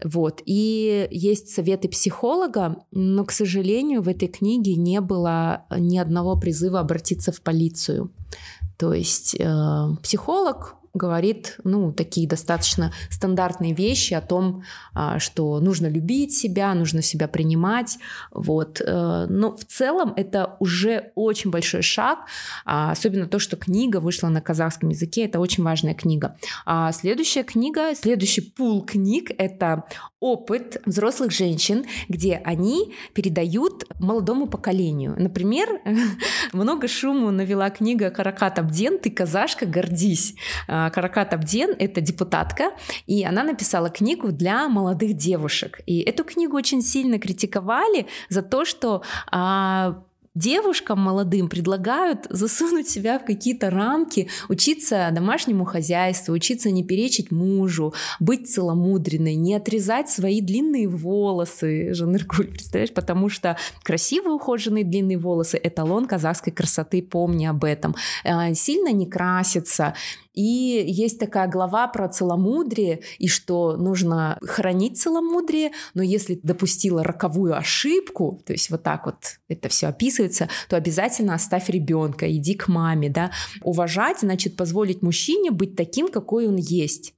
Вот. 0.05 0.43
И 0.45 1.09
есть 1.11 1.49
советы 1.55 1.89
психолога, 1.89 2.85
но, 2.91 3.25
к 3.25 3.33
сожалению, 3.33 4.03
в 4.03 4.09
этой 4.09 4.29
книге 4.29 4.77
не 4.77 5.01
было 5.01 5.65
ни 5.77 5.99
одного 5.99 6.37
призыва 6.37 6.81
обратиться 6.81 7.33
в 7.33 7.41
полицию. 7.41 8.11
То 8.77 8.93
есть 8.93 9.35
э, 9.39 9.89
психолог 10.03 10.78
говорит, 10.95 11.59
ну, 11.65 11.93
такие 11.93 12.29
достаточно 12.29 12.93
стандартные 13.11 13.75
вещи 13.75 14.15
о 14.15 14.21
том, 14.21 14.65
а, 14.95 15.19
что 15.19 15.61
нужно 15.61 15.87
любить 15.87 16.35
себя, 16.35 16.75
нужно 16.75 17.03
себя 17.03 17.29
принимать, 17.29 17.99
вот. 18.31 18.81
Э, 18.81 19.27
но 19.29 19.57
в 19.57 19.65
целом 19.65 20.13
это 20.17 20.57
уже 20.61 21.13
очень 21.15 21.51
большой 21.51 21.83
шаг, 21.83 22.21
а, 22.65 22.91
особенно 22.91 23.27
то, 23.27 23.39
что 23.39 23.57
книга 23.57 24.01
вышла 24.01 24.29
на 24.29 24.41
казахском 24.41 24.89
языке, 24.91 25.25
это 25.25 25.41
очень 25.41 25.65
важная 25.65 25.95
книга. 25.95 26.37
А 26.67 26.93
следующая 26.93 27.43
книга, 27.43 27.95
следующий 27.95 28.41
пул 28.41 28.83
книг— 28.83 29.31
это 29.39 29.85
опыт 30.21 30.83
взрослых 30.85 31.31
женщин, 31.31 31.85
где 32.09 32.41
они 32.45 32.95
передают 33.15 33.85
молодому 34.01 34.47
поколению. 34.49 35.15
Например, 35.17 35.69
много 36.53 36.89
шуму 36.89 37.31
навела 37.31 37.71
книга 37.71 38.11
Каракат 38.11 38.59
Абден 38.59 38.99
«Ты 38.99 39.11
казашка, 39.11 39.67
гордись». 39.67 40.35
А, 40.79 40.91
Каракат 40.91 41.35
Абден— 41.35 41.75
это 41.79 42.01
депутатка, 42.01 42.71
и 43.07 43.25
она 43.25 43.43
написала 43.43 43.91
книгу 43.91 44.31
для 44.31 44.69
молодых 44.69 45.15
девушек. 45.15 45.81
И 45.87 46.01
эту 46.01 46.25
книгу 46.25 46.57
очень 46.57 46.83
сильно 46.83 47.19
критиковали 47.19 48.07
за 48.29 48.43
то, 48.43 48.65
что 48.65 49.03
а, 49.31 50.03
девушкам 50.39 51.01
молодым 51.01 51.49
предлагают 51.49 52.27
засунуть 52.31 52.89
себя 52.89 53.19
в 53.19 53.25
какие-то 53.25 53.71
рамки, 53.71 54.29
учиться 54.49 55.09
домашнему 55.13 55.65
хозяйству, 55.65 56.33
учиться 56.33 56.71
не 56.71 56.85
перечить 56.85 57.31
мужу, 57.31 57.93
быть 58.21 58.49
целомудренной, 58.49 59.35
не 59.35 59.55
отрезать 59.55 60.09
свои 60.09 60.41
длинные 60.41 60.89
волосы, 60.89 61.93
Жаныркуль, 61.93 62.49
представляешь, 62.49 62.95
потому 62.95 63.29
что 63.29 63.57
красивые 63.83 64.35
ухоженные 64.35 64.85
длинные 64.85 65.19
волосы— 65.19 65.59
эталон 65.63 66.07
казахской 66.07 66.53
красоты, 66.53 67.03
помни 67.03 67.47
об 67.47 67.65
этом. 67.65 67.97
Э, 68.25 68.55
сильно 68.55 68.93
не 68.93 69.07
краситься, 69.07 69.95
и 70.39 70.85
есть 70.87 71.19
такая 71.19 71.49
глава 71.49 71.89
про 71.89 72.09
целомудрие, 72.09 73.01
и 73.19 73.27
что 73.27 73.77
нужно 73.77 74.39
хранить 74.41 74.97
целомудрие, 74.97 75.73
но 75.95 76.03
если 76.05 76.39
допустила 76.41 77.03
роковую 77.03 77.57
ошибку, 77.59 78.41
то 78.47 78.53
есть 78.53 78.71
вот 78.71 78.85
так 78.85 79.07
вот 79.07 79.17
это 79.49 79.69
все 79.69 79.89
описывается, 79.89 80.49
то 80.69 80.77
обязательно 80.77 81.35
оставь 81.35 81.69
ребенка, 81.69 82.31
иди 82.31 82.55
к 82.55 82.69
маме, 82.69 83.11
да. 83.11 83.33
Уважать, 83.63 84.21
значит, 84.21 84.55
позволить 84.57 85.03
мужчине 85.03 85.51
быть 85.51 85.75
таким, 85.75 86.07
какой 86.07 86.47
он 86.47 86.55
есть. 86.55 87.15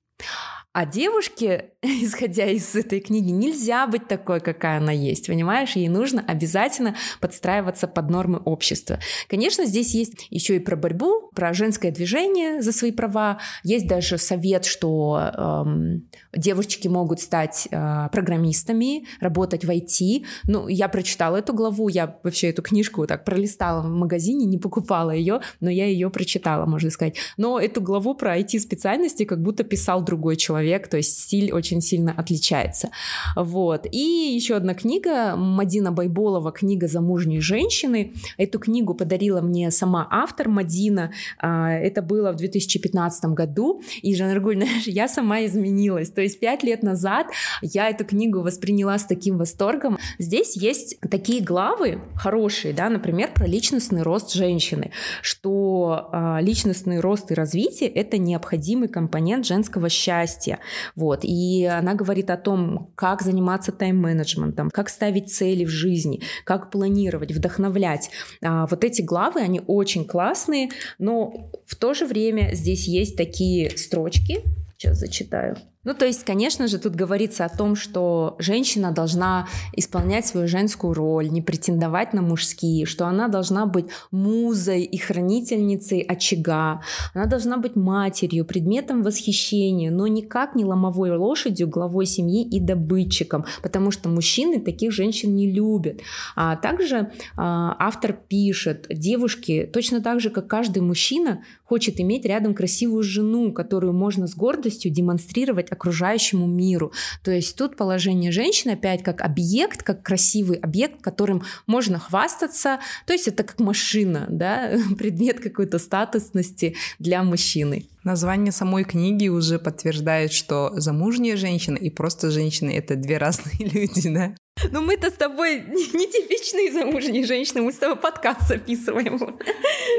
А 0.72 0.87
девушке, 0.87 1.74
исходя 2.03 2.47
из 2.47 2.75
этой 2.75 3.01
книги, 3.01 3.31
нельзя 3.31 3.87
быть 3.87 4.07
такой, 4.07 4.40
какая 4.40 4.79
она 4.79 4.93
есть, 4.93 5.27
понимаешь? 5.27 5.77
Ей 5.77 5.88
нужно 5.88 6.23
обязательно 6.27 6.95
подстраиваться 7.21 7.88
под 7.88 8.11
нормы 8.11 8.38
общества. 8.45 8.99
Конечно, 9.29 9.64
здесь 9.64 9.95
есть 9.95 10.27
еще 10.29 10.57
и 10.57 10.59
про 10.59 10.77
борьбу, 10.77 11.31
про 11.35 11.55
женское 11.55 11.90
движение 11.90 12.61
за 12.61 12.73
свои 12.73 12.93
права. 12.93 13.38
Есть 13.64 13.87
даже 13.87 14.19
совет, 14.19 14.66
что 14.66 15.33
эм, 15.35 16.07
девушки 16.35 16.87
могут 16.87 17.21
стать 17.21 17.66
э, 17.71 18.09
программистами, 18.12 19.07
работать 19.21 19.64
в 19.64 19.71
IT. 19.71 20.27
Ну, 20.45 20.69
я 20.69 20.88
прочитала 20.88 21.38
эту 21.38 21.55
главу, 21.55 21.88
я 21.88 22.19
вообще 22.23 22.51
эту 22.51 22.61
книжку 22.61 23.07
так 23.07 23.25
пролистала 23.25 23.81
в 23.81 23.88
магазине, 23.88 24.45
не 24.45 24.59
покупала 24.59 25.12
ее, 25.12 25.40
но 25.61 25.71
я 25.71 25.87
ее 25.87 26.11
прочитала, 26.11 26.66
можно 26.66 26.90
сказать. 26.90 27.16
Но 27.38 27.59
эту 27.59 27.81
главу 27.81 28.14
про 28.14 28.38
IT-специальности 28.38 29.25
как 29.25 29.40
будто 29.40 29.64
писал 29.64 30.05
другой 30.05 30.37
человек, 30.37 30.87
то 30.88 30.99
есть 30.99 31.19
стиль 31.19 31.53
очень 31.53 31.69
сильно 31.78 32.12
отличается. 32.12 32.90
Вот. 33.37 33.87
И 33.90 34.33
еще 34.35 34.56
одна 34.56 34.74
книга, 34.74 35.37
Мадина 35.37 35.92
Байболова, 35.92 36.50
книга 36.50 36.88
«Замужние 36.88 37.40
женщины». 37.40 38.14
Эту 38.37 38.59
книгу 38.59 38.94
подарила 38.94 39.40
мне 39.40 39.70
сама 39.70 40.09
автор 40.11 40.48
Мадина. 40.48 41.12
А, 41.38 41.70
это 41.70 42.02
было 42.02 42.33
в 42.33 42.37
2015 42.37 43.26
году. 43.26 43.83
И, 44.02 44.14
Жанаргуль, 44.14 44.56
знаешь, 44.64 44.87
я 44.87 45.06
сама 45.06 45.44
изменилась. 45.44 46.11
То 46.11 46.22
есть 46.22 46.40
пять 46.40 46.62
лет 46.62 46.83
назад 46.83 47.28
я 47.62 47.88
эту 47.88 48.04
книгу 48.04 48.40
восприняла 48.40 48.98
с 48.98 49.04
таким 49.04 49.38
восторгом. 49.38 49.98
Здесь 50.18 50.56
есть 50.56 50.98
такие 51.11 51.42
главы 51.42 52.00
хорошие, 52.16 52.74
да, 52.74 52.88
например, 52.88 53.30
про 53.35 53.46
личностный 53.46 54.02
рост 54.02 54.33
женщины, 54.33 54.90
что 55.22 56.09
а, 56.12 56.40
личностный 56.40 57.00
рост 57.00 57.30
и 57.30 57.35
развитие— 57.35 57.88
это 57.90 58.18
необходимый 58.18 58.88
компонент 58.88 59.46
женского 59.46 59.88
счастья. 59.88 60.59
Вот. 60.96 61.20
И 61.22 61.60
она 61.64 61.94
говорит 61.94 62.31
о 62.31 62.37
том, 62.37 62.92
как 62.94 63.23
заниматься 63.23 63.73
тайм-менеджментом, 63.73 64.70
как 64.70 64.88
ставить 64.88 65.33
цели 65.33 65.64
в 65.64 65.68
жизни, 65.68 66.23
как 66.44 66.70
планировать, 66.70 67.33
вдохновлять. 67.33 68.11
А, 68.42 68.66
вот 68.66 68.85
эти 68.85 69.03
главы, 69.03 69.40
они 69.40 69.62
очень 69.66 70.05
классные, 70.05 70.70
но 70.99 71.51
в 71.66 71.77
то 71.77 71.94
же 71.94 72.07
время 72.07 72.55
здесь 72.55 72.87
есть 72.87 73.16
такие 73.16 73.70
строчки, 73.77 74.42
сейчас 74.77 74.99
зачитаю. 74.99 75.57
Ну, 75.83 75.95
то 75.95 76.05
есть, 76.05 76.25
конечно 76.25 76.69
же, 76.69 76.79
тут 76.79 76.95
говорится 76.95 77.47
о 77.47 77.49
том, 77.49 77.75
что 77.75 78.37
женщина 78.38 78.93
должна 78.93 79.49
исполнять 79.75 80.27
свою 80.27 80.47
женскую 80.47 80.93
роль, 80.93 81.31
не 81.31 81.40
претендовать 81.40 82.12
на 82.12 82.21
мужские, 82.21 82.85
что 82.85 83.07
она 83.07 83.29
должна 83.29 83.64
быть 83.64 83.87
музой 84.11 84.83
и 84.83 84.99
хранительницей 84.99 86.01
очага, 86.01 86.83
она 87.14 87.25
должна 87.25 87.57
быть 87.57 87.77
матерью, 87.77 88.45
предметом 88.45 89.03
восхищения, 89.03 89.90
но 89.90 90.07
никак 90.07 90.55
не 90.55 90.66
ломовой 90.66 91.16
лошадью, 91.16 91.66
главой 91.66 92.05
семьи 92.05 92.47
и 92.47 92.61
добытчиком, 92.61 93.47
потому 93.62 93.90
что 93.90 94.11
мужчины 94.11 94.61
таких 94.61 94.93
женщин 94.93 95.35
не 95.35 95.51
любят. 95.51 96.01
А 96.37 96.57
также 96.57 97.11
а, 97.38 97.75
автор 97.79 98.12
пишет, 98.12 98.87
девушки 98.90 99.69
точно 99.73 100.03
так 100.03 100.21
же, 100.21 100.29
как 100.29 100.47
каждый 100.47 100.83
мужчина, 100.83 101.43
хочет 101.70 102.00
иметь 102.00 102.24
рядом 102.24 102.52
красивую 102.52 103.04
жену, 103.04 103.52
которую 103.52 103.92
можно 103.92 104.26
с 104.26 104.35
гордостью 104.35 104.90
демонстрировать 104.90 105.70
окружающему 105.70 106.48
миру. 106.48 106.92
То 107.22 107.30
есть 107.30 107.54
тут 107.54 107.76
положение 107.76 108.33
женщины 108.33 108.72
опять 108.72 109.04
как 109.04 109.20
объект, 109.20 109.85
как 109.85 110.02
красивый 110.02 110.56
объект, 110.56 111.00
которым 111.00 111.44
можно 111.68 112.00
хвастаться. 112.00 112.80
То 113.06 113.12
есть 113.12 113.28
это 113.28 113.44
как 113.44 113.61
машина, 113.61 114.26
да, 114.28 114.72
предмет 114.98 115.38
какой-то 115.38 115.78
статусности 115.78 116.74
для 116.98 117.22
мужчины. 117.22 117.85
Название 118.02 118.50
самой 118.50 118.84
книги 118.84 119.28
уже 119.28 119.58
подтверждает, 119.58 120.32
что 120.32 120.70
замужняя 120.74 121.36
женщина 121.36 121.76
и 121.76 121.90
просто 121.90 122.30
женщина— 122.30 122.70
это 122.72 122.96
две 122.96 123.18
разные 123.18 123.58
люди, 123.58 124.08
да? 124.08 124.34
Ну 124.72 124.80
мы-то 124.80 125.10
с 125.10 125.14
тобой 125.14 125.60
не 125.60 126.06
типичные 126.06 126.72
замужние 126.72 127.26
женщины, 127.26 127.60
мы 127.62 127.72
с 127.72 127.76
тобой 127.76 127.96
подкаст 127.96 128.48
записываем. 128.48 129.38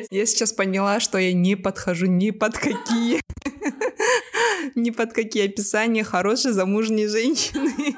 Я 0.09 0.25
сейчас 0.25 0.51
поняла, 0.51 0.99
что 0.99 1.17
я 1.17 1.33
не 1.33 1.55
подхожу 1.55 2.07
ни 2.07 2.31
под 2.31 2.57
какие 2.57 3.21
ни 4.75 4.89
под 4.89 5.13
какие 5.13 5.45
описания 5.45 6.03
хорошей 6.03 6.51
замужней 6.53 7.07
женщины. 7.07 7.95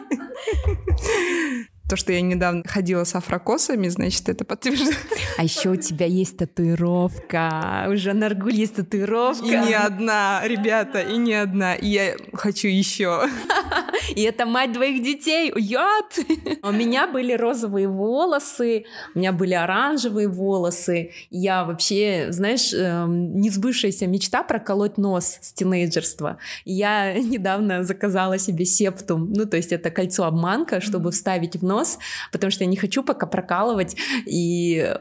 То, 1.89 1.97
что 1.97 2.13
я 2.13 2.21
недавно 2.21 2.63
ходила 2.65 3.03
с 3.03 3.13
афрокосами, 3.15 3.89
значит, 3.89 4.29
это 4.29 4.45
подтверждает. 4.45 4.97
А 5.37 5.43
еще 5.43 5.69
у 5.69 5.75
тебя 5.75 6.05
есть 6.05 6.37
татуировка. 6.37 7.87
Уже 7.89 8.13
на 8.13 8.29
Наргуль 8.29 8.55
есть 8.55 8.75
татуировка. 8.75 9.45
И 9.45 9.49
не 9.49 9.73
одна, 9.73 10.41
ребята, 10.45 11.01
и 11.01 11.17
не 11.17 11.33
одна. 11.33 11.75
И 11.75 11.87
я 11.87 12.15
хочу 12.33 12.67
еще. 12.69 13.27
И 14.15 14.21
это 14.23 14.45
мать 14.45 14.73
двоих 14.73 15.03
детей. 15.03 15.51
Уят! 15.53 16.19
У 16.61 16.71
меня 16.71 17.07
были 17.07 17.33
розовые 17.33 17.87
волосы, 17.87 18.85
у 19.15 19.19
меня 19.19 19.31
были 19.31 19.53
оранжевые 19.53 20.27
волосы. 20.27 21.11
Я 21.29 21.63
вообще, 21.63 22.27
знаешь, 22.29 22.73
эм, 22.73 23.35
не 23.39 23.49
сбывшаяся 23.49 24.07
мечта 24.07 24.43
проколоть 24.43 24.97
нос 24.97 25.37
с 25.41 25.53
тинейджерства. 25.53 26.37
Я 26.65 27.13
недавно 27.19 27.83
заказала 27.83 28.37
себе 28.37 28.65
септум, 28.65 29.31
ну, 29.33 29.45
то 29.45 29.57
есть 29.57 29.71
это 29.71 29.89
кольцо-обманка, 29.89 30.81
чтобы 30.81 31.11
вставить 31.11 31.55
в 31.55 31.63
нос 31.63 31.72
нос, 31.73 31.99
потому 32.31 32.51
что 32.51 32.63
я 32.63 32.69
не 32.69 32.77
хочу 32.77 33.03
пока 33.03 33.25
прокалывать. 33.25 33.95
И 34.25 34.95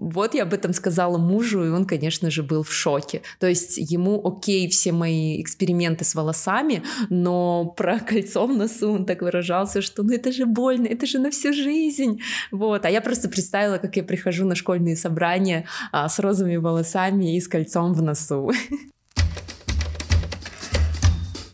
вот 0.00 0.34
я 0.34 0.44
об 0.44 0.54
этом 0.54 0.72
сказала 0.72 1.18
мужу, 1.18 1.62
и 1.64 1.68
он, 1.68 1.84
конечно 1.84 2.30
же, 2.30 2.42
был 2.42 2.62
в 2.62 2.72
шоке. 2.72 3.20
То 3.38 3.46
есть 3.46 3.76
ему 3.76 4.20
окей 4.26 4.68
все 4.68 4.92
мои 4.92 5.40
эксперименты 5.42 6.04
с 6.04 6.14
волосами, 6.14 6.82
но 7.10 7.66
про 7.76 8.00
кольцо 8.00 8.46
в 8.46 8.56
носу 8.56 8.92
он 8.92 9.04
так 9.04 9.20
выражался, 9.20 9.82
что 9.82 10.02
ну 10.02 10.14
это 10.14 10.32
же 10.32 10.46
больно, 10.46 10.86
это 10.86 11.06
же 11.06 11.18
на 11.18 11.30
всю 11.30 11.52
жизнь. 11.52 12.20
Вот. 12.50 12.86
А 12.86 12.90
я 12.90 13.02
просто 13.02 13.28
представила, 13.28 13.76
как 13.76 13.96
я 13.96 14.02
прихожу 14.02 14.46
на 14.46 14.54
школьные 14.54 14.96
собрания 14.96 15.66
а, 15.92 16.08
с 16.08 16.18
розовыми 16.18 16.56
волосами 16.56 17.36
и 17.36 17.40
с 17.40 17.46
кольцом 17.46 17.92
в 17.92 18.00
носу. 18.00 18.52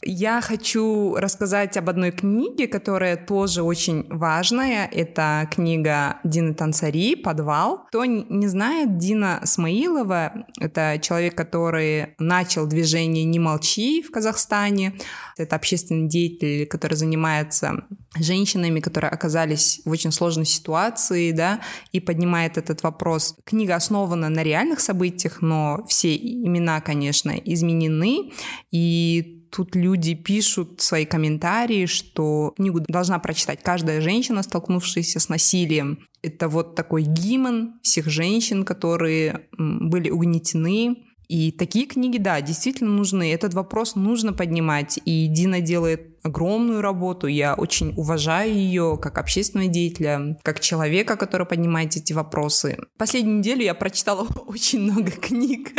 Я 0.08 0.40
хочу 0.40 1.16
рассказать 1.16 1.76
об 1.76 1.90
одной 1.90 2.12
книге, 2.12 2.68
которая 2.68 3.16
тоже 3.16 3.64
очень 3.64 4.06
важная. 4.08 4.86
Это 4.86 5.48
книга 5.50 6.20
Дины 6.22 6.54
Тансари 6.54 7.16
«Подвал». 7.16 7.86
Кто 7.88 8.04
не 8.04 8.46
знает, 8.46 8.98
Дина 8.98 9.40
Смаилова— 9.42 10.46
это 10.60 11.00
человек, 11.02 11.34
который 11.34 12.14
начал 12.20 12.66
движение 12.66 13.24
«Не 13.24 13.40
молчи» 13.40 14.00
в 14.00 14.12
Казахстане. 14.12 14.94
Это 15.36 15.56
общественный 15.56 16.08
деятель, 16.08 16.66
который 16.66 16.94
занимается 16.94 17.84
женщинами, 18.16 18.78
которые 18.78 19.10
оказались 19.10 19.82
в 19.84 19.90
очень 19.90 20.12
сложной 20.12 20.46
ситуации, 20.46 21.32
да, 21.32 21.60
и 21.90 21.98
поднимает 21.98 22.58
этот 22.58 22.84
вопрос. 22.84 23.36
Книга 23.44 23.74
основана 23.74 24.28
на 24.28 24.44
реальных 24.44 24.78
событиях, 24.78 25.42
но 25.42 25.84
все 25.88 26.14
имена, 26.16 26.80
конечно, 26.80 27.30
изменены, 27.30 28.30
и 28.70 29.35
Тут 29.50 29.74
люди 29.76 30.14
пишут 30.14 30.80
свои 30.80 31.04
комментарии, 31.04 31.86
что 31.86 32.52
книгу 32.56 32.80
должна 32.88 33.18
прочитать 33.18 33.62
каждая 33.62 34.00
женщина, 34.00 34.42
столкнувшаяся 34.42 35.20
с 35.20 35.28
насилием. 35.28 36.06
Это 36.22 36.48
вот 36.48 36.74
такой 36.74 37.02
гимн 37.02 37.78
всех 37.82 38.06
женщин, 38.08 38.64
которые 38.64 39.48
были 39.58 40.10
угнетены. 40.10 40.96
И 41.28 41.50
такие 41.50 41.86
книги, 41.86 42.18
да, 42.18 42.40
действительно 42.40 42.90
нужны. 42.90 43.32
Этот 43.32 43.54
вопрос 43.54 43.96
нужно 43.96 44.32
поднимать. 44.32 44.98
И 45.04 45.26
Дина 45.26 45.60
делает 45.60 46.15
огромную 46.22 46.80
работу, 46.80 47.26
я 47.26 47.54
очень 47.54 47.94
уважаю 47.96 48.52
ее 48.52 48.98
как 49.00 49.18
общественного 49.18 49.70
деятеля, 49.70 50.38
как 50.42 50.60
человека, 50.60 51.16
который 51.16 51.46
поднимает 51.46 51.96
эти 51.96 52.12
вопросы. 52.12 52.78
Последнюю 52.98 53.38
неделю 53.38 53.62
я 53.62 53.74
прочитала 53.74 54.26
очень 54.46 54.80
много 54.80 55.10
книг 55.10 55.70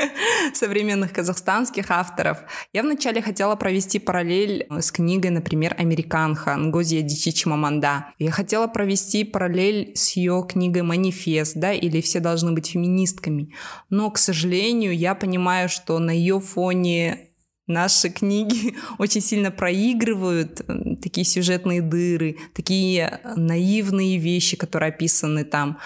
современных 0.54 1.14
казахстанских 1.14 1.92
авторов. 1.92 2.40
Я 2.74 2.84
вначале 2.84 3.22
хотела 3.22 3.56
провести 3.56 4.00
параллель 4.00 4.68
с 4.70 4.92
книгой, 4.92 5.32
например, 5.32 5.76
«Американха» 5.78 6.56
Нгозия 6.56 7.02
Дичич 7.02 7.46
Маманда. 7.46 8.08
Я 8.20 8.32
хотела 8.32 8.68
провести 8.68 9.24
параллель 9.24 9.92
с 9.96 10.12
ее 10.12 10.46
книгой 10.48 10.84
«Манифест», 10.84 11.56
да, 11.56 11.74
или 11.74 12.02
«Все 12.02 12.20
должны 12.20 12.52
быть 12.54 12.68
феминистками». 12.68 13.54
Но, 13.90 14.10
к 14.12 14.18
сожалению, 14.18 14.96
я 14.96 15.16
понимаю, 15.16 15.70
что 15.70 16.00
на 16.00 16.12
ее 16.12 16.40
фоне 16.40 17.27
наши 17.68 18.10
книги 18.10 18.76
очень 18.98 19.22
сильно 19.22 19.52
проигрывают 19.52 20.62
такие 21.02 21.26
сюжетные 21.26 21.82
дыры, 21.82 22.38
такие 22.54 23.20
наивные 23.36 24.18
вещи, 24.18 24.58
которые 24.58 24.90
описаны 24.90 25.44
там. 25.44 25.78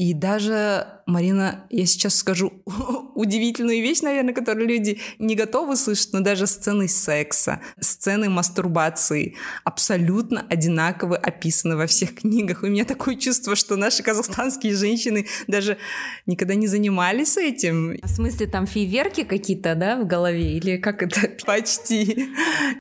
И 0.00 0.14
даже, 0.14 0.86
Марина, 1.04 1.66
я 1.68 1.84
сейчас 1.84 2.14
скажу 2.14 2.54
удивительную 3.14 3.82
вещь, 3.82 4.00
наверное, 4.00 4.32
которую 4.32 4.66
люди 4.66 4.98
не 5.18 5.34
готовы 5.34 5.76
слышать, 5.76 6.14
но 6.14 6.20
даже 6.20 6.46
сцены 6.46 6.88
секса, 6.88 7.60
сцены 7.78 8.30
мастурбации 8.30 9.36
абсолютно 9.62 10.46
одинаково 10.48 11.18
описаны 11.18 11.76
во 11.76 11.86
всех 11.86 12.14
книгах. 12.20 12.62
У 12.62 12.68
меня 12.68 12.86
такое 12.86 13.14
чувство, 13.16 13.54
что 13.54 13.76
наши 13.76 14.02
казахстанские 14.02 14.74
женщины 14.74 15.26
даже 15.48 15.76
никогда 16.24 16.54
не 16.54 16.66
занимались 16.66 17.36
этим. 17.36 17.98
В 18.02 18.08
смысле, 18.08 18.46
там 18.46 18.66
фейверки 18.66 19.24
какие-то, 19.24 19.74
да, 19.74 19.98
в 20.00 20.06
голове? 20.06 20.56
Или 20.56 20.78
как 20.78 21.02
это? 21.02 21.28
Почти. 21.44 22.30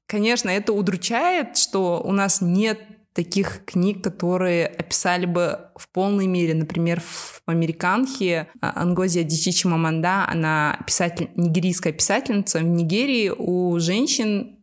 Конечно, 0.08 0.50
это 0.50 0.72
удручает, 0.72 1.58
что 1.58 2.02
у 2.02 2.14
нас 2.14 2.40
нет 2.40 2.80
таких 3.14 3.66
книг, 3.66 4.04
которые 4.04 4.68
описали 4.68 5.26
бы 5.26 5.72
в 5.76 5.90
полной 5.90 6.28
мере, 6.28 6.54
например, 6.54 7.02
в 7.02 7.42
«Американхе» 7.46 8.48
Ангозия 8.62 9.24
Дичичи 9.24 9.68
Маманда, 9.68 10.26
она 10.28 10.80
писатель, 10.86 11.30
нигерийская 11.36 11.94
писательница. 11.94 12.60
В 12.60 12.64
Нигерии 12.64 13.30
у 13.30 13.80
женщин 13.80 14.60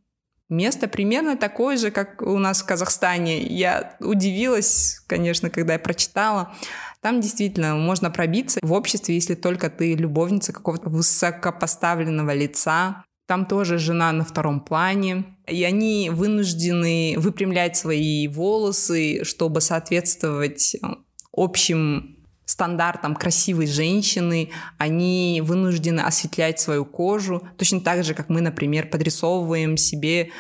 место 0.49 0.89
примерно 0.89 1.37
такое 1.37 1.77
же, 1.77 1.91
как 1.91 2.23
у 2.23 2.39
нас 2.39 2.63
в 2.63 2.67
Казахстане. 2.67 3.43
Я 3.43 3.97
удивилась, 4.01 5.01
конечно, 5.07 5.51
когда 5.51 5.75
я 5.75 5.79
прочитала. 5.79 6.55
Там 7.01 7.21
действительно 7.21 7.77
можно 7.77 8.11
пробиться 8.11 8.61
в 8.63 8.73
обществе, 8.73 9.15
если 9.15 9.35
только 9.35 9.71
ты 9.71 9.95
любовница 9.95 10.53
какого-то 10.53 10.89
высокопоставленного 10.89 12.33
лица, 12.33 13.05
там 13.27 13.47
тоже 13.47 13.79
жена 13.79 14.13
на 14.13 14.25
втором 14.25 14.61
плане. 14.61 15.25
И 15.47 15.63
они 15.65 16.11
вынуждены 16.11 17.15
выпрямлять 17.19 17.77
свои 17.77 18.29
волосы, 18.29 19.25
чтобы 19.25 19.61
соответствовать 19.61 20.77
э, 20.77 20.87
общим 21.33 22.17
стандартам 22.45 23.17
красивой 23.17 23.67
женщины. 23.67 24.51
Они 24.79 25.43
вынуждены 25.45 26.01
осветлять 26.01 26.61
свою 26.61 26.85
кожу. 26.85 27.47
Точно 27.59 27.81
так 27.81 28.05
же, 28.05 28.15
как 28.15 28.29
мы, 28.29 28.41
например, 28.41 28.89
подрисовываем 28.89 29.77
себе 29.77 30.31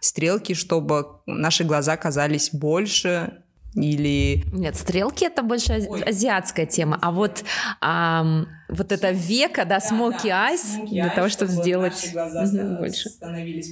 стрелки, 0.00 0.54
чтобы 0.54 1.06
наши 1.26 1.64
глаза 1.64 1.96
казались 1.96 2.50
больше, 2.52 3.42
или... 3.76 4.44
Нет, 4.52 4.76
стрелки 4.76 5.24
это 5.24 5.42
больше 5.42 5.86
Ой. 5.88 6.02
азиатская 6.02 6.66
тема, 6.66 6.98
а 7.00 7.12
вот 7.12 7.44
ам, 7.80 8.48
вот 8.68 8.90
это 8.90 9.10
века, 9.10 9.64
да, 9.64 9.80
смоки 9.80 10.28
да, 10.28 10.46
айс, 10.46 10.76
да, 10.78 10.86
для 10.86 11.10
того, 11.10 11.28
чтобы, 11.28 11.52
чтобы 11.52 11.62
сделать 11.62 12.12
угу, 12.14 12.76
больше. 12.78 13.10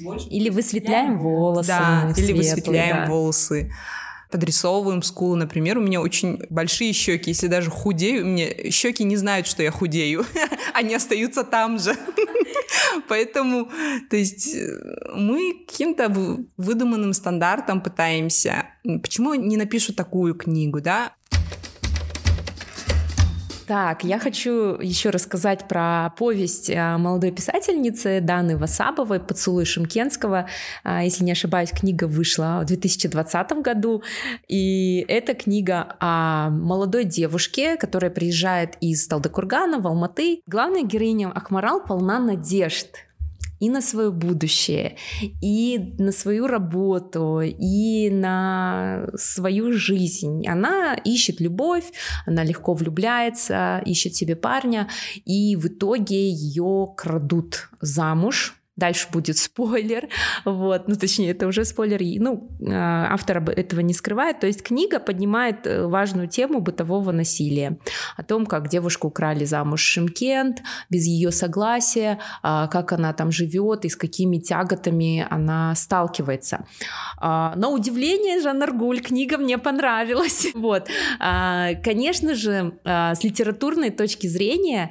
больше. 0.05 0.29
Или 0.29 0.51
высветляем 0.51 1.19
волосы. 1.19 1.69
Да, 1.69 2.13
или 2.17 2.33
высветляем 2.33 2.97
да. 2.97 3.07
волосы 3.07 3.73
подрисовываем 4.31 5.01
скулы, 5.05 5.37
например, 5.37 5.79
у 5.79 5.81
меня 5.81 6.01
очень 6.01 6.41
большие 6.51 6.93
щеки, 6.93 7.31
если 7.31 7.47
даже 7.47 7.71
худею, 7.71 8.27
мне 8.27 8.69
щеки 8.73 9.05
не 9.05 9.17
знают, 9.17 9.47
что 9.47 9.63
я 9.63 9.71
худею, 9.71 10.27
они 10.75 10.93
остаются 10.97 11.45
там 11.45 11.79
же. 11.79 11.95
Поэтому, 13.09 13.71
то 14.11 14.17
есть, 14.17 14.57
мы 15.15 15.65
каким-то 15.67 16.13
выдуманным 16.57 17.13
стандартом 17.13 17.81
пытаемся. 17.81 18.67
Почему 19.03 19.35
не 19.35 19.57
напишу 19.57 19.93
такую 19.93 20.35
книгу, 20.35 20.81
да? 20.81 21.13
Так, 23.67 24.05
я 24.05 24.19
хочу 24.19 24.77
еще 24.79 25.09
рассказать 25.09 25.67
про 25.67 26.13
повесть 26.19 26.69
э, 26.69 26.97
молодой 26.99 27.31
писательницы 27.31 28.21
Даны 28.21 28.59
Васабовой 28.59 29.21
«Поцелуй 29.21 29.65
Шимкенского». 29.65 30.49
А, 30.83 31.03
если 31.03 31.25
не 31.25 31.33
ошибаюсь, 31.33 31.71
книга 31.71 32.05
вышла 32.05 32.61
в 32.63 32.67
2020 32.67 33.53
году. 33.63 34.03
И 34.49 35.07
эта 35.09 35.33
книга 35.33 35.97
о 35.99 36.51
молодой 36.51 37.05
девушке, 37.05 37.77
которая 37.77 38.11
приезжает 38.11 38.77
из 38.83 39.07
Талдыкургана 39.09 39.79
в 39.79 39.87
Алматы. 39.87 40.43
Главная 40.47 40.83
героиня 40.83 41.31
Акмарал 41.31 41.83
полна 41.83 42.19
надежд 42.19 43.04
и 43.65 43.71
на 43.71 43.81
свое 43.81 44.11
будущее, 44.11 44.97
и 45.41 45.95
на 45.99 46.13
свою 46.13 46.47
работу, 46.47 47.41
и 47.41 48.11
на 48.11 49.07
свою 49.17 49.73
жизнь. 49.73 50.47
Она 50.47 50.95
ищет 50.95 51.41
любовь, 51.41 51.93
она 52.27 52.45
легко 52.45 52.75
влюбляется, 52.75 53.83
ищет 53.87 54.15
себе 54.15 54.37
парня, 54.37 54.89
и 55.25 55.57
в 55.57 55.67
итоге 55.67 56.31
ее 56.31 56.93
крадут 56.97 57.71
замуж 57.81 58.55
Дальше 58.77 59.07
будет 59.13 59.39
спойлер, 59.39 60.09
вот, 60.45 60.89
ну 60.89 60.97
точнее 60.97 61.31
это 61.31 61.47
уже 61.47 61.65
спойлер, 61.65 62.01
ну 62.21 62.51
а, 62.69 63.07
автор 63.13 63.39
этого 63.51 63.81
не 63.81 63.95
скрывает, 63.95 64.41
то 64.41 64.49
есть 64.49 64.63
книга 64.63 64.99
поднимает 64.99 65.65
э, 65.67 65.87
важную 65.87 66.27
тему 66.27 66.61
бытового 66.61 67.13
насилия, 67.13 67.79
о 68.17 68.25
том, 68.25 68.47
как 68.47 68.69
девушку 68.69 69.09
украли 69.09 69.45
замуж 69.45 69.81
Шимкент 69.81 70.63
без 70.91 71.07
ее 71.07 71.31
согласия, 71.31 72.19
а, 72.43 72.67
как 72.67 72.93
она 72.93 73.13
там 73.13 73.31
живет 73.31 73.85
и 73.85 73.89
с 73.89 73.97
какими 73.97 74.39
тяготами 74.39 75.25
она 75.31 75.75
сталкивается. 75.77 76.67
А, 77.19 77.55
на 77.55 77.69
удивление, 77.69 78.41
Жанна 78.41 78.65
Аргуль, 78.65 79.01
книга 79.01 79.39
мне 79.39 79.57
понравилась, 79.57 80.49
вот. 80.55 80.89
Конечно 81.19 82.35
же, 82.35 82.79
с 82.85 83.23
литературной 83.23 83.91
точки 83.91 84.27
зрения 84.27 84.91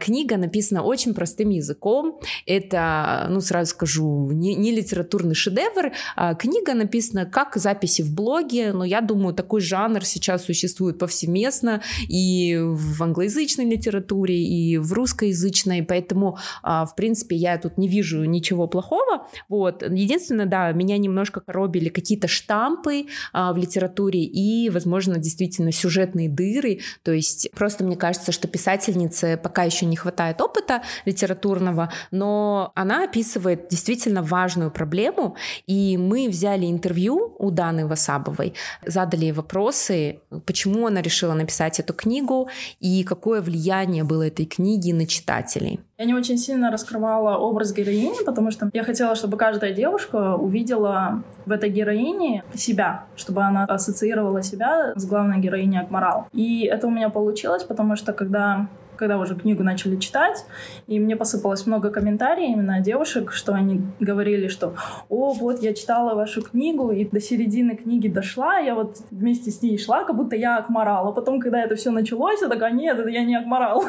книга 0.00 0.36
написана 0.36 0.82
очень 0.82 1.14
простым 1.14 1.50
языком, 1.50 2.20
это 2.46 3.09
ну, 3.28 3.40
сразу 3.40 3.70
скажу, 3.70 4.30
не, 4.32 4.54
не 4.54 4.72
литературный 4.72 5.34
шедевр. 5.34 5.92
А 6.16 6.34
книга 6.34 6.74
написана 6.74 7.26
как 7.26 7.56
записи 7.56 8.02
в 8.02 8.14
блоге, 8.14 8.72
но 8.72 8.84
я 8.84 9.00
думаю, 9.00 9.34
такой 9.34 9.60
жанр 9.60 10.04
сейчас 10.04 10.44
существует 10.44 10.98
повсеместно 10.98 11.82
и 12.08 12.58
в 12.60 13.02
англоязычной 13.02 13.64
литературе, 13.64 14.42
и 14.42 14.78
в 14.78 14.92
русскоязычной, 14.92 15.82
поэтому, 15.82 16.38
а, 16.62 16.86
в 16.86 16.94
принципе, 16.94 17.36
я 17.36 17.58
тут 17.58 17.78
не 17.78 17.88
вижу 17.88 18.24
ничего 18.24 18.66
плохого. 18.66 19.28
Вот. 19.48 19.82
Единственное, 19.82 20.46
да, 20.46 20.72
меня 20.72 20.98
немножко 20.98 21.40
коробили 21.40 21.88
какие-то 21.88 22.28
штампы 22.28 23.06
а, 23.32 23.52
в 23.52 23.56
литературе 23.56 24.22
и, 24.22 24.70
возможно, 24.70 25.18
действительно 25.18 25.72
сюжетные 25.72 26.28
дыры. 26.28 26.80
То 27.02 27.12
есть 27.12 27.50
просто 27.52 27.84
мне 27.84 27.96
кажется, 27.96 28.32
что 28.32 28.48
писательнице 28.48 29.38
пока 29.42 29.64
еще 29.64 29.86
не 29.86 29.96
хватает 29.96 30.40
опыта 30.40 30.82
литературного, 31.04 31.92
но 32.10 32.72
она 32.74 32.99
описывает 33.04 33.68
действительно 33.68 34.22
важную 34.22 34.70
проблему, 34.70 35.36
и 35.66 35.96
мы 35.96 36.28
взяли 36.28 36.66
интервью 36.66 37.34
у 37.38 37.50
Даны 37.50 37.86
Васабовой, 37.86 38.54
задали 38.86 39.26
ей 39.26 39.32
вопросы, 39.32 40.20
почему 40.46 40.86
она 40.86 41.02
решила 41.02 41.34
написать 41.34 41.80
эту 41.80 41.94
книгу 41.94 42.48
и 42.80 43.04
какое 43.04 43.40
влияние 43.40 44.04
было 44.04 44.26
этой 44.26 44.46
книги 44.46 44.92
на 44.92 45.06
читателей. 45.06 45.80
Я 45.98 46.06
не 46.06 46.14
очень 46.14 46.38
сильно 46.38 46.70
раскрывала 46.70 47.36
образ 47.36 47.74
героини, 47.74 48.24
потому 48.24 48.50
что 48.50 48.70
я 48.72 48.84
хотела, 48.84 49.14
чтобы 49.14 49.36
каждая 49.36 49.74
девушка 49.74 50.34
увидела 50.34 51.22
в 51.44 51.52
этой 51.52 51.68
героине 51.68 52.42
себя, 52.54 53.04
чтобы 53.16 53.42
она 53.42 53.64
ассоциировала 53.64 54.42
себя 54.42 54.94
с 54.96 55.04
главной 55.04 55.40
героиней 55.40 55.80
Акмарал. 55.80 56.26
И 56.32 56.64
это 56.64 56.86
у 56.86 56.90
меня 56.90 57.10
получилось, 57.10 57.64
потому 57.64 57.96
что 57.96 58.14
когда 58.14 58.68
когда 59.00 59.18
уже 59.18 59.34
книгу 59.34 59.64
начали 59.64 59.96
читать, 59.96 60.44
и 60.86 61.00
мне 61.00 61.16
посыпалось 61.16 61.66
много 61.66 61.90
комментариев 61.90 62.50
именно 62.50 62.80
девушек, 62.80 63.32
что 63.32 63.54
они 63.54 63.80
говорили, 63.98 64.48
что 64.48 64.74
«О, 65.08 65.32
вот 65.32 65.62
я 65.62 65.72
читала 65.72 66.14
вашу 66.14 66.42
книгу, 66.42 66.92
и 66.92 67.06
до 67.06 67.18
середины 67.18 67.76
книги 67.76 68.08
дошла, 68.08 68.58
я 68.58 68.74
вот 68.74 68.98
вместе 69.10 69.50
с 69.50 69.62
ней 69.62 69.78
шла, 69.78 70.04
как 70.04 70.16
будто 70.16 70.36
я 70.36 70.58
Акмарал». 70.58 71.08
А 71.08 71.12
потом, 71.12 71.40
когда 71.40 71.62
это 71.62 71.76
все 71.76 71.90
началось, 71.90 72.42
я 72.42 72.48
такая 72.48 72.72
«Нет, 72.72 72.98
это 72.98 73.08
я 73.08 73.24
не 73.24 73.36
Акмарал, 73.36 73.84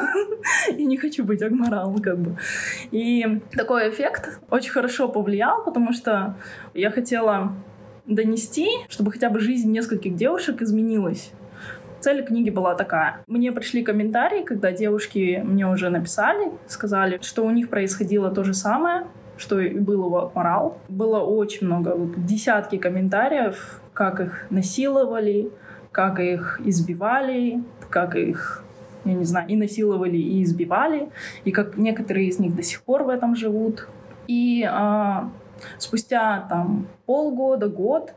я 0.68 0.84
не 0.84 0.96
хочу 0.96 1.24
быть 1.24 1.42
Акмарал», 1.42 1.94
как 2.02 2.18
бы. 2.18 2.38
И 2.90 3.40
такой 3.54 3.90
эффект 3.90 4.40
очень 4.50 4.70
хорошо 4.70 5.08
повлиял, 5.08 5.62
потому 5.62 5.92
что 5.92 6.36
я 6.72 6.90
хотела 6.90 7.52
донести, 8.06 8.66
чтобы 8.88 9.12
хотя 9.12 9.28
бы 9.28 9.40
жизнь 9.40 9.70
нескольких 9.70 10.16
девушек 10.16 10.62
изменилась. 10.62 11.32
Цель 12.02 12.24
книги 12.24 12.50
была 12.50 12.74
такая. 12.74 13.22
Мне 13.28 13.52
пришли 13.52 13.84
комментарии, 13.84 14.42
когда 14.42 14.72
девушки 14.72 15.40
мне 15.44 15.68
уже 15.68 15.88
написали, 15.88 16.50
сказали, 16.66 17.20
что 17.22 17.46
у 17.46 17.50
них 17.50 17.68
происходило 17.68 18.32
то 18.32 18.42
же 18.42 18.54
самое, 18.54 19.06
что 19.36 19.60
и 19.60 19.78
был 19.78 20.12
у 20.12 20.16
Акмарал. 20.16 20.78
Было 20.88 21.20
очень 21.20 21.68
много, 21.68 21.96
десятки 22.16 22.76
комментариев, 22.76 23.80
как 23.94 24.18
их 24.18 24.46
насиловали, 24.50 25.52
как 25.92 26.18
их 26.18 26.60
избивали, 26.64 27.62
как 27.88 28.16
их 28.16 28.64
я 29.04 29.14
не 29.14 29.24
знаю, 29.24 29.48
и 29.48 29.54
насиловали, 29.54 30.16
и 30.16 30.42
избивали, 30.42 31.08
и 31.44 31.52
как 31.52 31.76
некоторые 31.76 32.26
из 32.26 32.40
них 32.40 32.56
до 32.56 32.64
сих 32.64 32.82
пор 32.82 33.04
в 33.04 33.10
этом 33.10 33.36
живут. 33.36 33.86
И 34.26 34.68
а, 34.68 35.30
спустя 35.78 36.46
там 36.48 36.88
полгода, 37.06 37.68
год 37.68 38.12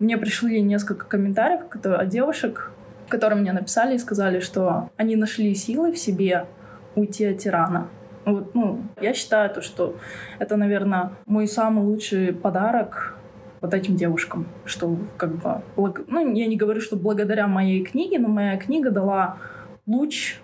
мне 0.00 0.18
пришли 0.18 0.60
несколько 0.60 1.06
комментариев 1.06 1.62
от 1.72 2.08
девушек, 2.08 2.72
которые 3.08 3.40
мне 3.40 3.52
написали 3.52 3.96
и 3.96 3.98
сказали, 3.98 4.40
что 4.40 4.90
они 4.96 5.16
нашли 5.16 5.54
силы 5.54 5.92
в 5.92 5.98
себе 5.98 6.46
уйти 6.94 7.24
от 7.24 7.38
тирана. 7.38 7.88
Вот, 8.24 8.54
ну, 8.54 8.82
я 9.00 9.14
считаю, 9.14 9.48
то, 9.50 9.62
что 9.62 9.96
это, 10.38 10.56
наверное, 10.56 11.12
мой 11.26 11.48
самый 11.48 11.84
лучший 11.84 12.34
подарок 12.34 13.14
вот 13.60 13.74
этим 13.74 13.96
девушкам, 13.96 14.46
что 14.64 14.96
как 15.16 15.36
бы, 15.36 15.62
благ... 15.76 16.02
ну, 16.06 16.34
я 16.34 16.46
не 16.46 16.56
говорю, 16.56 16.80
что 16.80 16.96
благодаря 16.96 17.46
моей 17.46 17.82
книге, 17.82 18.18
но 18.18 18.28
моя 18.28 18.56
книга 18.56 18.90
дала 18.90 19.38
луч 19.86 20.40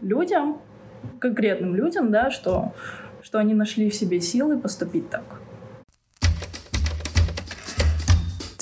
людям, 0.00 0.58
конкретным 1.18 1.74
людям, 1.74 2.10
да, 2.10 2.30
что, 2.30 2.72
что 3.22 3.38
они 3.38 3.54
нашли 3.54 3.90
в 3.90 3.94
себе 3.94 4.20
силы 4.20 4.58
поступить 4.58 5.10
так. 5.10 5.39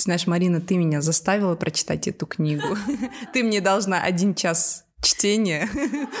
Знаешь, 0.09 0.25
Марина, 0.25 0.59
ты 0.59 0.75
меня 0.75 1.01
заставила 1.01 1.53
прочитать 1.53 2.07
эту 2.07 2.25
книгу. 2.25 2.75
Ты 3.33 3.43
мне 3.43 3.61
должна 3.61 4.01
один 4.01 4.33
час 4.33 4.85
чтения 5.01 5.69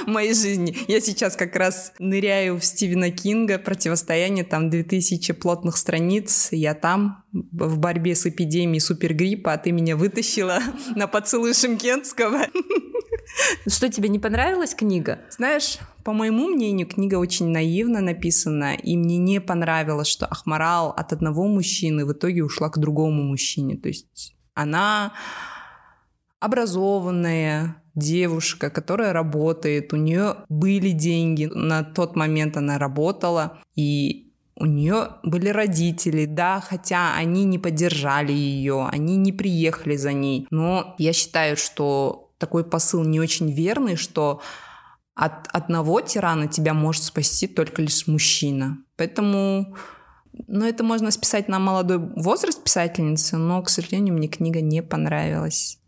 в 0.05 0.07
моей 0.07 0.33
жизни. 0.33 0.75
Я 0.87 1.01
сейчас 1.01 1.35
как 1.35 1.55
раз 1.55 1.93
ныряю 1.99 2.59
в 2.59 2.63
Стивена 2.63 3.09
Кинга, 3.11 3.59
противостояние, 3.59 4.45
там 4.45 4.69
2000 4.69 5.33
плотных 5.33 5.77
страниц, 5.77 6.49
я 6.51 6.73
там 6.73 7.23
в 7.31 7.77
борьбе 7.77 8.15
с 8.15 8.25
эпидемией 8.25 8.79
супергриппа, 8.79 9.53
а 9.53 9.57
ты 9.57 9.71
меня 9.71 9.95
вытащила 9.95 10.59
на 10.95 11.07
поцелуй 11.07 11.53
Шимкенского. 11.53 12.47
Что, 13.67 13.89
тебе 13.89 14.09
не 14.09 14.19
понравилась 14.19 14.73
книга? 14.73 15.19
Знаешь, 15.29 15.77
по 16.03 16.13
моему 16.13 16.47
мнению, 16.47 16.87
книга 16.87 17.15
очень 17.15 17.49
наивно 17.49 18.01
написана, 18.01 18.73
и 18.73 18.97
мне 18.97 19.17
не 19.17 19.39
понравилось, 19.39 20.07
что 20.07 20.25
Ахмарал 20.25 20.89
от 20.89 21.13
одного 21.13 21.47
мужчины 21.47 22.05
в 22.05 22.13
итоге 22.13 22.43
ушла 22.43 22.69
к 22.69 22.79
другому 22.79 23.23
мужчине. 23.23 23.77
То 23.77 23.89
есть 23.89 24.35
она 24.55 25.13
образованная 26.39 27.83
девушка, 27.99 28.69
которая 28.69 29.13
работает, 29.13 29.93
у 29.93 29.97
нее 29.97 30.37
были 30.49 30.91
деньги, 30.91 31.45
на 31.45 31.83
тот 31.83 32.15
момент 32.15 32.57
она 32.57 32.77
работала, 32.77 33.59
и 33.75 34.29
у 34.55 34.65
нее 34.65 35.11
были 35.23 35.49
родители, 35.49 36.25
да, 36.25 36.59
хотя 36.61 37.15
они 37.15 37.45
не 37.45 37.57
поддержали 37.57 38.33
ее, 38.33 38.87
они 38.91 39.15
не 39.15 39.31
приехали 39.31 39.95
за 39.95 40.13
ней. 40.13 40.47
Но 40.51 40.95
я 40.97 41.13
считаю, 41.13 41.55
что 41.55 42.31
такой 42.37 42.63
посыл 42.63 43.03
не 43.03 43.19
очень 43.19 43.51
верный, 43.51 43.95
что 43.95 44.41
от 45.15 45.47
одного 45.53 46.01
тирана 46.01 46.47
тебя 46.47 46.73
может 46.73 47.03
спасти 47.03 47.47
только 47.47 47.81
лишь 47.81 48.07
мужчина. 48.07 48.77
Поэтому 48.97 49.75
ну, 50.47 50.65
это 50.65 50.83
можно 50.83 51.11
списать 51.11 51.47
на 51.47 51.59
молодой 51.59 51.97
возраст 51.97 52.63
писательницы, 52.63 53.37
но, 53.37 53.61
к 53.61 53.69
сожалению, 53.69 54.15
мне 54.15 54.27
книга 54.27 54.61
не 54.61 54.81
понравилась. 54.81 55.78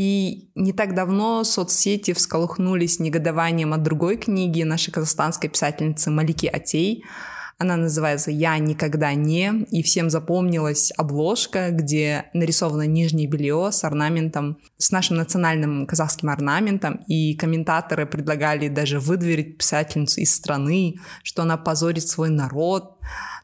И 0.00 0.48
не 0.54 0.72
так 0.72 0.94
давно 0.94 1.44
соцсети 1.44 2.14
всколыхнулись 2.14 3.00
негодованием 3.00 3.74
от 3.74 3.82
другой 3.82 4.16
книги 4.16 4.62
нашей 4.62 4.92
казахстанской 4.92 5.50
писательницы 5.50 6.10
Малики 6.10 6.46
Атей– 6.46 7.04
она 7.60 7.76
называется 7.76 8.30
«Я 8.30 8.56
никогда 8.56 9.12
не», 9.12 9.66
и 9.70 9.82
всем 9.82 10.08
запомнилась 10.08 10.94
обложка, 10.96 11.68
где 11.72 12.30
нарисовано 12.32 12.86
нижнее 12.86 13.28
белье 13.28 13.68
с 13.70 13.84
орнаментом, 13.84 14.56
с 14.78 14.90
нашим 14.90 15.18
национальным 15.18 15.84
казахским 15.84 16.30
орнаментом, 16.30 17.04
и 17.06 17.34
комментаторы 17.34 18.06
предлагали 18.06 18.68
даже 18.68 18.98
выдворить 18.98 19.58
писательницу 19.58 20.22
из 20.22 20.34
страны, 20.34 21.00
что 21.22 21.42
она 21.42 21.58
позорит 21.58 22.08
свой 22.08 22.30
народ, 22.30 22.96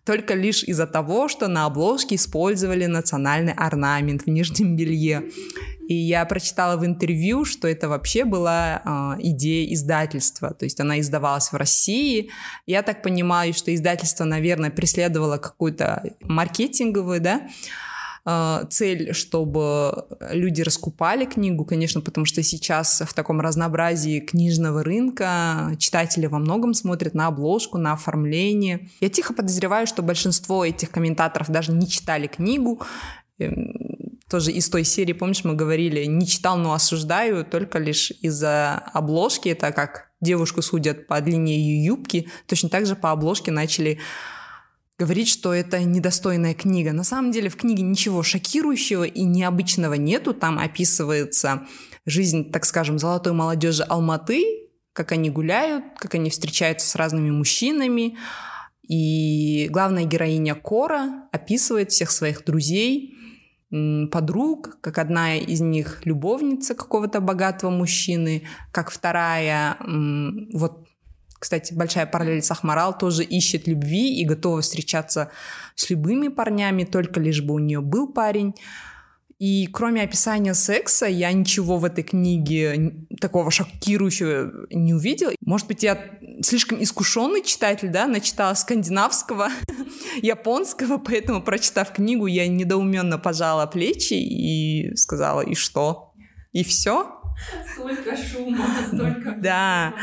только 0.06 0.34
лишь 0.34 0.62
из-за 0.62 0.86
того, 0.86 1.28
что 1.28 1.48
на 1.48 1.66
обложке 1.66 2.14
использовали 2.14 2.86
национальный 2.86 3.52
орнамент 3.52 4.22
в 4.22 4.28
нижнем 4.28 4.76
белье. 4.76 5.24
И 5.88 5.94
я 5.94 6.24
прочитала 6.24 6.76
в 6.76 6.86
интервью, 6.86 7.44
что 7.44 7.66
это 7.66 7.88
вообще 7.88 8.24
была 8.24 8.82
э, 8.84 9.22
идея 9.22 9.72
издательства. 9.74 10.54
То 10.54 10.64
есть 10.64 10.80
она 10.80 11.00
издавалась 11.00 11.50
в 11.52 11.56
России. 11.56 12.30
Я 12.66 12.82
так 12.82 13.02
понимаю, 13.02 13.52
что 13.52 13.74
издательство, 13.74 14.24
наверное, 14.24 14.70
преследовало 14.70 15.38
какую-то 15.38 16.02
маркетинговую, 16.20 17.20
да, 17.20 17.48
цель, 18.70 19.14
чтобы 19.14 20.04
люди 20.32 20.62
раскупали 20.62 21.26
книгу, 21.26 21.64
конечно, 21.64 22.00
потому 22.00 22.24
что 22.24 22.42
сейчас 22.42 23.02
в 23.06 23.14
таком 23.14 23.40
разнообразии 23.40 24.18
книжного 24.18 24.82
рынка 24.82 25.76
читатели 25.78 26.26
во 26.26 26.38
многом 26.38 26.74
смотрят 26.74 27.14
на 27.14 27.28
обложку, 27.28 27.78
на 27.78 27.92
оформление. 27.92 28.88
Я 29.00 29.10
тихо 29.10 29.32
подозреваю, 29.32 29.86
что 29.86 30.02
большинство 30.02 30.64
этих 30.64 30.90
комментаторов 30.90 31.50
даже 31.50 31.70
не 31.72 31.88
читали 31.88 32.26
книгу, 32.26 32.82
эм, 33.38 33.72
тоже 34.28 34.50
из 34.50 34.68
той 34.68 34.82
серии, 34.82 35.12
помнишь, 35.12 35.44
мы 35.44 35.54
говорили, 35.54 36.04
не 36.04 36.26
читал, 36.26 36.58
но 36.58 36.72
осуждаю 36.72 37.44
только 37.44 37.78
лишь 37.78 38.10
из-за 38.22 38.74
обложки, 38.92 39.50
это 39.50 39.70
как 39.70 40.10
девушку 40.20 40.62
судят 40.62 41.06
по 41.06 41.20
длине 41.20 41.56
ее 41.56 41.84
юбки, 41.84 42.28
точно 42.46 42.68
так 42.68 42.86
же 42.86 42.96
по 42.96 43.12
обложке 43.12 43.52
начали 43.52 44.00
говорить, 44.98 45.28
что 45.28 45.52
это 45.52 45.82
недостойная 45.82 46.54
книга. 46.54 46.92
На 46.92 47.04
самом 47.04 47.30
деле 47.30 47.48
в 47.48 47.56
книге 47.56 47.82
ничего 47.82 48.22
шокирующего 48.22 49.04
и 49.04 49.22
необычного 49.24 49.94
нету, 49.94 50.32
там 50.32 50.58
описывается 50.58 51.66
жизнь, 52.06 52.50
так 52.50 52.64
скажем, 52.64 52.98
золотой 52.98 53.32
молодежи 53.32 53.82
Алматы, 53.82 54.70
как 54.92 55.12
они 55.12 55.28
гуляют, 55.28 55.84
как 55.98 56.14
они 56.14 56.30
встречаются 56.30 56.88
с 56.88 56.94
разными 56.94 57.30
мужчинами, 57.30 58.16
и 58.88 59.68
главная 59.70 60.04
героиня 60.04 60.54
Кора 60.54 61.28
описывает 61.32 61.90
всех 61.90 62.10
своих 62.10 62.44
друзей, 62.44 63.12
подруг, 64.12 64.78
как 64.80 64.98
одна 64.98 65.36
из 65.36 65.60
них 65.60 66.00
любовница 66.04 66.74
какого-то 66.74 67.20
богатого 67.20 67.70
мужчины, 67.70 68.44
как 68.70 68.90
вторая, 68.90 69.76
вот, 70.52 70.85
кстати, 71.38 71.74
большая 71.74 72.06
параллель 72.06 72.42
с 72.42 72.50
Ахмарал, 72.50 72.96
тоже 72.96 73.24
ищет 73.24 73.66
любви 73.66 74.20
и 74.20 74.24
готова 74.24 74.60
встречаться 74.62 75.30
с 75.74 75.90
любыми 75.90 76.28
парнями, 76.28 76.84
только 76.84 77.20
лишь 77.20 77.42
бы 77.42 77.54
у 77.54 77.58
нее 77.58 77.80
был 77.80 78.12
парень. 78.12 78.54
И 79.38 79.66
кроме 79.70 80.02
описания 80.02 80.54
секса, 80.54 81.04
я 81.06 81.30
ничего 81.30 81.76
в 81.76 81.84
этой 81.84 82.02
книге 82.02 83.06
такого 83.20 83.50
шокирующего 83.50 84.66
не 84.70 84.94
увидела. 84.94 85.32
Может 85.42 85.66
быть, 85.66 85.82
я 85.82 86.18
слишком 86.40 86.82
искушенный 86.82 87.42
читатель, 87.42 87.90
да, 87.90 88.06
начитала 88.06 88.54
скандинавского, 88.54 89.50
японского, 90.22 90.96
поэтому, 90.96 91.42
прочитав 91.42 91.92
книгу, 91.92 92.26
я 92.26 92.48
недоуменно 92.48 93.18
пожала 93.18 93.66
плечи 93.66 94.14
и 94.14 94.94
сказала, 94.96 95.42
и 95.42 95.54
что? 95.54 96.14
И 96.52 96.64
все? 96.64 97.15
Столько 97.72 98.16
шума, 98.16 98.66
столько... 98.86 99.32
Да. 99.38 99.94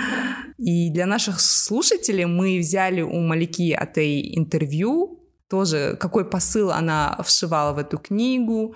И 0.58 0.90
для 0.90 1.06
наших 1.06 1.40
слушателей 1.40 2.26
мы 2.26 2.60
взяли 2.60 3.02
у 3.02 3.20
Малики 3.20 3.72
Атей 3.72 4.38
интервью, 4.38 5.20
тоже 5.50 5.98
какой 6.00 6.30
посыл 6.30 6.72
она 6.72 7.18
вшивала 7.24 7.74
в 7.74 7.78
эту 7.78 7.98
книгу, 7.98 8.76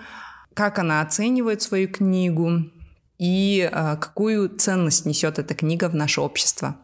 как 0.54 0.78
она 0.78 1.00
оценивает 1.00 1.62
свою 1.62 1.88
книгу 1.88 2.64
и 3.18 3.68
э, 3.70 3.96
какую 3.96 4.48
ценность 4.48 5.06
несет 5.06 5.38
эта 5.38 5.54
книга 5.54 5.88
в 5.88 5.94
наше 5.94 6.20
общество. 6.20 6.76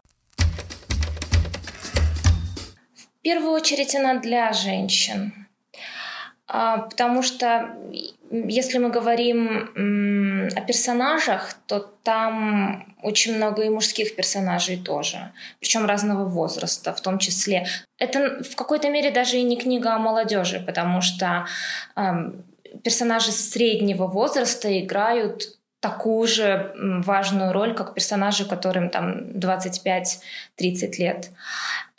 В 2.95 3.23
первую 3.23 3.53
очередь 3.53 3.95
она 3.95 4.21
для 4.21 4.53
женщин, 4.53 5.33
потому 6.47 7.23
что 7.23 7.75
если 8.31 8.79
мы 8.79 8.91
говорим 8.91 10.51
о 10.57 10.61
персонажах, 10.61 11.55
то 11.67 11.81
там 12.03 12.95
очень 13.03 13.37
много 13.37 13.63
и 13.63 13.69
мужских 13.69 14.17
персонажей 14.17 14.77
тоже, 14.77 15.33
причем 15.61 15.87
разного 15.87 16.25
возраста 16.25 16.93
в 16.93 17.01
том 17.01 17.19
числе. 17.19 17.67
Это 17.99 18.43
в 18.43 18.57
какой-то 18.57 18.91
мере 18.91 19.11
даже 19.11 19.37
и 19.37 19.43
не 19.43 19.57
книга 19.57 19.95
о 19.95 19.99
молодежи, 19.99 20.63
потому 20.67 21.01
что 21.01 21.47
персонажи 22.83 23.31
среднего 23.31 24.07
возраста 24.07 24.69
играют 24.81 25.59
такую 25.85 26.27
же 26.27 26.73
важную 27.05 27.53
роль, 27.53 27.75
как 27.75 27.93
персонажи, 27.93 28.47
которым 28.47 28.89
там 28.89 29.19
25-30 29.35 30.19
лет. 30.99 31.31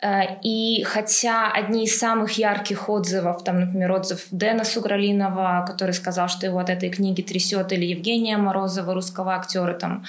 Э, 0.02 0.22
и 0.42 0.82
хотя 0.82 1.52
одни 1.52 1.84
из 1.84 1.96
самых 1.96 2.32
ярких 2.32 2.88
отзывов, 2.88 3.44
там, 3.44 3.60
например, 3.60 3.92
отзыв 3.92 4.26
Дэна 4.32 4.64
Сугралинова, 4.64 5.64
который 5.68 5.92
сказал, 5.92 6.28
что 6.28 6.46
его 6.46 6.58
от 6.58 6.68
этой 6.68 6.90
книги 6.90 7.22
трясет, 7.22 7.72
или 7.72 7.84
Евгения 7.84 8.36
Морозова, 8.36 8.92
русского 8.92 9.36
актера, 9.36 9.74
там, 9.74 10.04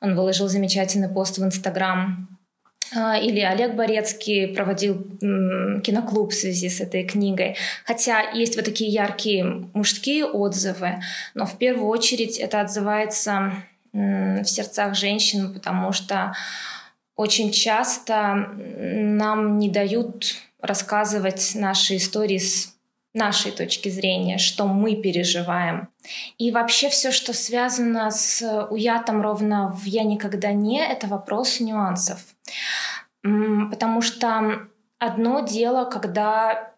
он 0.00 0.14
выложил 0.14 0.46
замечательный 0.48 1.08
пост 1.08 1.38
в 1.38 1.44
Инстаграм, 1.44 2.28
или 2.92 3.40
Олег 3.40 3.74
Борецкий 3.74 4.48
проводил 4.48 5.02
киноклуб 5.82 6.32
в 6.32 6.34
связи 6.34 6.68
с 6.68 6.80
этой 6.80 7.04
книгой. 7.04 7.56
Хотя 7.84 8.30
есть 8.30 8.56
вот 8.56 8.64
такие 8.64 8.90
яркие 8.90 9.44
мужские 9.74 10.24
отзывы, 10.24 11.02
но 11.34 11.46
в 11.46 11.58
первую 11.58 11.88
очередь 11.88 12.38
это 12.38 12.60
отзывается 12.60 13.52
в 13.92 14.44
сердцах 14.44 14.94
женщин, 14.94 15.54
потому 15.54 15.92
что 15.92 16.34
очень 17.16 17.50
часто 17.50 18.34
нам 18.56 19.58
не 19.58 19.70
дают 19.70 20.36
рассказывать 20.60 21.52
наши 21.54 21.96
истории 21.96 22.38
с 22.38 22.76
нашей 23.14 23.50
точки 23.50 23.88
зрения, 23.88 24.36
что 24.36 24.66
мы 24.66 24.96
переживаем. 24.96 25.88
И 26.36 26.50
вообще 26.50 26.90
все, 26.90 27.10
что 27.10 27.32
связано 27.32 28.10
с 28.10 28.66
уятом 28.70 29.22
ровно 29.22 29.70
в 29.70 29.84
«я 29.86 30.02
никогда 30.02 30.52
не», 30.52 30.78
это 30.78 31.06
вопрос 31.06 31.60
нюансов. 31.60 32.35
Потому 33.22 34.02
что 34.02 34.68
одно 34.98 35.40
дело, 35.40 35.84
когда 35.84 36.72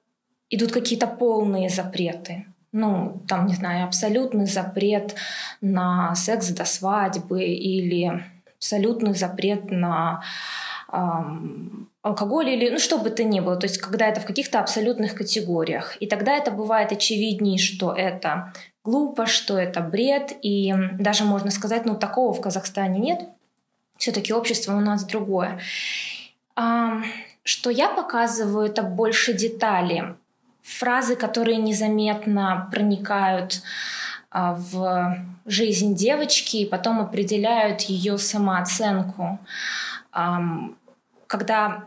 идут 0.51 0.73
какие-то 0.73 1.07
полные 1.07 1.69
запреты, 1.69 2.47
ну, 2.73 3.23
там, 3.27 3.47
не 3.47 3.55
знаю, 3.55 3.87
абсолютный 3.87 4.47
запрет 4.47 5.15
на 5.61 6.15
секс 6.15 6.49
до 6.49 6.65
свадьбы 6.65 7.43
или 7.43 8.25
абсолютный 8.57 9.15
запрет 9.15 9.71
на 9.71 10.23
эм, 10.93 11.91
алкоголь 12.03 12.51
или 12.51 12.71
ну 12.71 12.79
что 12.79 12.99
бы 12.99 13.11
то 13.11 13.25
ни 13.25 13.41
было, 13.41 13.57
то 13.57 13.67
есть 13.67 13.79
когда 13.79 14.07
это 14.07 14.21
в 14.21 14.27
каких-то 14.27 14.61
абсолютных 14.61 15.15
категориях. 15.15 15.97
И 16.01 16.07
тогда 16.07 16.37
это 16.37 16.51
бывает 16.51 16.93
очевидней, 16.93 17.59
что 17.59 17.93
это 17.93 18.53
глупо, 18.85 19.27
что 19.27 19.59
это 19.59 19.81
бред, 19.81 20.33
и 20.43 20.75
даже 20.99 21.25
можно 21.25 21.51
сказать, 21.51 21.85
ну 21.85 21.95
такого 21.95 22.33
в 22.33 22.41
Казахстане 22.41 22.99
нет, 22.99 23.29
все-таки 23.99 24.33
общество 24.33 24.75
у 24.75 24.81
нас 24.81 25.05
другое. 25.05 25.61
Что 26.55 27.71
я 27.71 27.89
показываю, 27.89 28.67
это 28.67 28.83
больше 28.83 29.33
детали, 29.33 30.17
фразы, 30.63 31.17
которые 31.17 31.57
незаметно 31.57 32.69
проникают 32.71 33.63
а, 34.31 34.55
в 34.55 35.17
жизнь 35.47 35.95
девочки 35.95 36.59
и 36.59 36.67
потом 36.67 37.01
определяют 37.01 37.83
ее 37.83 38.19
самооценку. 38.19 39.39
Когда 41.27 41.85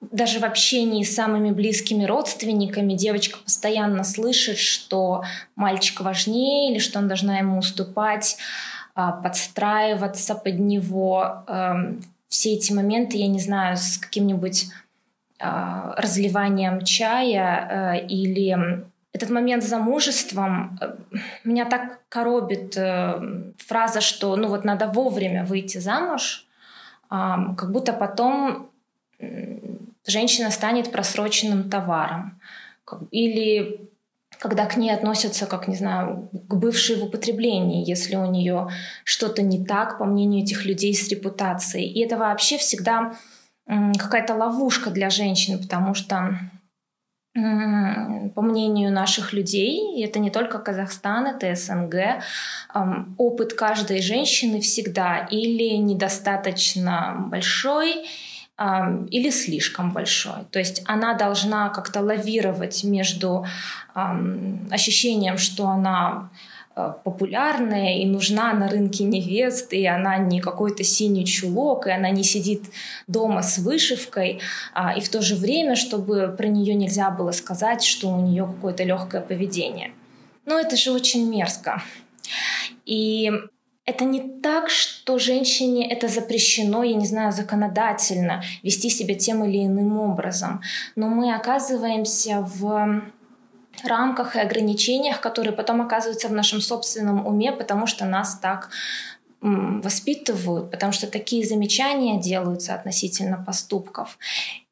даже 0.00 0.40
в 0.40 0.44
общении 0.44 1.04
с 1.04 1.14
самыми 1.14 1.50
близкими 1.50 2.04
родственниками 2.04 2.94
девочка 2.94 3.38
постоянно 3.38 4.04
слышит, 4.04 4.58
что 4.58 5.22
мальчик 5.54 6.00
важнее 6.00 6.72
или 6.72 6.78
что 6.78 6.98
он 6.98 7.08
должна 7.08 7.38
ему 7.38 7.58
уступать, 7.58 8.36
подстраиваться 8.94 10.34
под 10.34 10.58
него. 10.58 11.44
Все 12.28 12.54
эти 12.54 12.72
моменты, 12.72 13.16
я 13.16 13.28
не 13.28 13.40
знаю, 13.40 13.76
с 13.76 13.98
каким-нибудь 13.98 14.66
а, 15.42 15.94
разливанием 15.96 16.84
чая 16.84 17.96
э, 17.98 18.06
или 18.06 18.86
этот 19.12 19.30
момент 19.30 19.64
замужеством 19.64 20.78
э, 20.80 20.94
меня 21.42 21.64
так 21.64 21.98
коробит 22.08 22.76
э, 22.76 23.52
фраза, 23.58 24.00
что 24.00 24.36
ну 24.36 24.46
вот 24.46 24.64
надо 24.64 24.86
вовремя 24.86 25.44
выйти 25.44 25.78
замуж, 25.78 26.46
как 27.10 27.72
будто 27.72 27.92
потом 27.92 28.70
женщина 30.06 30.50
станет 30.50 30.90
просроченным 30.90 31.68
товаром. 31.68 32.40
Или 33.10 33.90
когда 34.42 34.66
к 34.66 34.76
ней 34.76 34.90
относятся, 34.90 35.46
как, 35.46 35.68
не 35.68 35.76
знаю, 35.76 36.28
к 36.48 36.56
бывшей 36.56 36.96
в 36.96 37.04
употреблении, 37.04 37.88
если 37.88 38.16
у 38.16 38.26
нее 38.26 38.70
что-то 39.04 39.40
не 39.40 39.64
так, 39.64 39.98
по 39.98 40.04
мнению 40.04 40.42
этих 40.42 40.64
людей, 40.64 40.92
с 40.94 41.08
репутацией. 41.08 41.86
И 41.86 42.00
это 42.00 42.18
вообще 42.18 42.58
всегда 42.58 43.14
какая-то 43.66 44.34
ловушка 44.34 44.90
для 44.90 45.10
женщин, 45.10 45.60
потому 45.60 45.94
что 45.94 46.36
по 47.34 48.42
мнению 48.42 48.92
наших 48.92 49.32
людей, 49.32 49.96
и 49.96 50.02
это 50.04 50.18
не 50.18 50.30
только 50.30 50.58
Казахстан, 50.58 51.28
это 51.28 51.54
СНГ, 51.54 51.94
опыт 53.18 53.54
каждой 53.54 54.02
женщины 54.02 54.60
всегда 54.60 55.18
или 55.30 55.76
недостаточно 55.76 57.28
большой, 57.30 58.06
или 59.10 59.30
слишком 59.30 59.92
большой. 59.92 60.44
То 60.50 60.58
есть 60.58 60.82
она 60.86 61.14
должна 61.14 61.68
как-то 61.70 62.00
лавировать 62.00 62.84
между 62.84 63.46
ощущением, 64.70 65.38
что 65.38 65.68
она 65.68 66.30
Э, 66.74 66.94
популярная 67.04 67.98
и 67.98 68.06
нужна 68.06 68.54
на 68.54 68.66
рынке 68.66 69.04
невест, 69.04 69.74
и 69.74 69.84
она 69.86 70.16
не 70.16 70.40
какой-то 70.40 70.82
синий 70.84 71.26
чулок, 71.26 71.86
и 71.86 71.90
она 71.90 72.08
не 72.08 72.24
сидит 72.24 72.64
дома 73.06 73.42
с 73.42 73.58
вышивкой, 73.58 74.40
а, 74.72 74.96
и 74.96 75.02
в 75.02 75.08
то 75.10 75.20
же 75.20 75.36
время, 75.36 75.76
чтобы 75.76 76.34
про 76.36 76.46
нее 76.46 76.74
нельзя 76.74 77.10
было 77.10 77.32
сказать, 77.32 77.84
что 77.84 78.08
у 78.08 78.20
нее 78.22 78.46
какое-то 78.46 78.84
легкое 78.84 79.20
поведение. 79.20 79.92
Но 80.46 80.58
это 80.58 80.76
же 80.76 80.92
очень 80.92 81.28
мерзко. 81.28 81.82
И 82.86 83.30
это 83.84 84.04
не 84.04 84.20
так, 84.40 84.70
что 84.70 85.18
женщине 85.18 85.90
это 85.90 86.08
запрещено, 86.08 86.84
я 86.84 86.94
не 86.94 87.06
знаю, 87.06 87.32
законодательно 87.32 88.42
вести 88.62 88.90
себя 88.90 89.14
тем 89.14 89.44
или 89.44 89.66
иным 89.66 89.98
образом. 89.98 90.62
Но 90.94 91.08
мы 91.08 91.34
оказываемся 91.34 92.40
в 92.40 93.02
рамках 93.82 94.36
и 94.36 94.40
ограничениях, 94.40 95.20
которые 95.20 95.52
потом 95.52 95.80
оказываются 95.80 96.28
в 96.28 96.32
нашем 96.32 96.60
собственном 96.60 97.26
уме, 97.26 97.52
потому 97.52 97.86
что 97.86 98.04
нас 98.04 98.38
так 98.38 98.70
воспитывают, 99.40 100.70
потому 100.70 100.92
что 100.92 101.08
такие 101.08 101.44
замечания 101.44 102.20
делаются 102.20 102.74
относительно 102.74 103.42
поступков. 103.44 104.16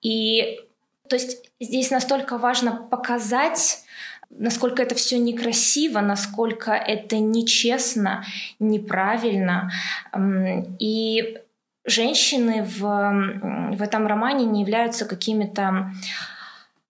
И 0.00 0.60
то 1.08 1.16
есть 1.16 1.50
здесь 1.58 1.90
настолько 1.90 2.38
важно 2.38 2.76
показать, 2.88 3.80
насколько 4.30 4.82
это 4.82 4.94
все 4.94 5.18
некрасиво, 5.18 6.00
насколько 6.00 6.72
это 6.72 7.18
нечестно, 7.18 8.24
неправильно. 8.58 9.70
И 10.78 11.38
женщины 11.84 12.62
в, 12.62 13.76
в 13.76 13.82
этом 13.82 14.06
романе 14.06 14.46
не 14.46 14.60
являются 14.62 15.04
какими-то 15.04 15.92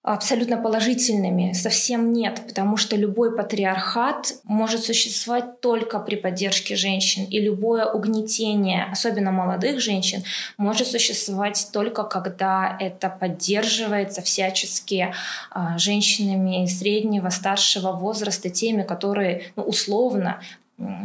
абсолютно 0.03 0.57
положительными 0.57 1.53
совсем 1.53 2.13
нет, 2.13 2.43
потому 2.47 2.79
что 2.79 2.97
любой 2.97 3.37
патриархат 3.37 4.35
может 4.45 4.83
существовать 4.83 5.61
только 5.61 5.99
при 5.99 6.17
поддержке 6.17 6.75
женщин, 6.75 7.25
и 7.25 7.39
любое 7.39 7.85
угнетение, 7.85 8.87
особенно 8.91 9.31
молодых 9.31 9.81
женщин, 9.81 10.23
может 10.57 10.87
существовать 10.87 11.69
только 11.73 12.05
когда 12.05 12.77
это 12.81 13.11
поддерживается 13.11 14.23
всячески 14.23 15.13
а, 15.51 15.77
женщинами 15.77 16.67
среднего, 16.67 17.29
старшего 17.29 17.93
возраста, 17.93 18.49
теми, 18.49 18.83
которые 18.83 19.53
ну, 19.57 19.65
условно 19.65 20.41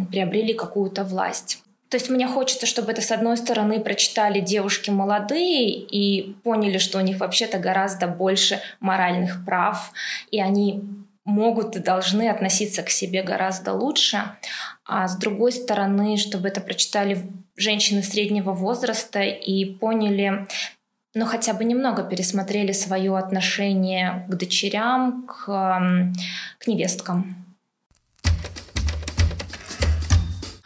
приобрели 0.09 0.53
какую-то 0.53 1.03
власть. 1.03 1.64
То 1.89 1.97
есть 1.97 2.09
мне 2.09 2.27
хочется, 2.27 2.65
чтобы 2.65 2.91
это, 2.91 3.01
с 3.01 3.11
одной 3.11 3.37
стороны, 3.37 3.79
прочитали 3.79 4.39
девушки 4.39 4.89
молодые 4.89 5.69
и 5.69 6.33
поняли, 6.43 6.77
что 6.77 6.97
у 6.97 7.01
них 7.01 7.19
вообще-то 7.19 7.59
гораздо 7.59 8.07
больше 8.07 8.59
моральных 8.79 9.45
прав, 9.45 9.91
и 10.31 10.41
они 10.41 10.83
могут 11.25 11.75
и 11.75 11.79
должны 11.79 12.29
относиться 12.29 12.83
к 12.83 12.89
себе 12.89 13.23
гораздо 13.23 13.73
лучше. 13.73 14.23
А 14.85 15.07
с 15.07 15.17
другой 15.17 15.51
стороны, 15.51 16.17
чтобы 16.17 16.47
это 16.47 16.61
прочитали 16.61 17.23
женщины 17.55 18.03
среднего 18.03 18.51
возраста 18.51 19.21
и 19.21 19.65
поняли, 19.65 20.47
ну 21.13 21.25
хотя 21.25 21.53
бы 21.53 21.63
немного 21.63 22.03
пересмотрели 22.03 22.71
свое 22.71 23.17
отношение 23.17 24.25
к 24.27 24.35
дочерям, 24.35 25.25
к, 25.27 25.45
к 26.59 26.67
невесткам. 26.67 27.44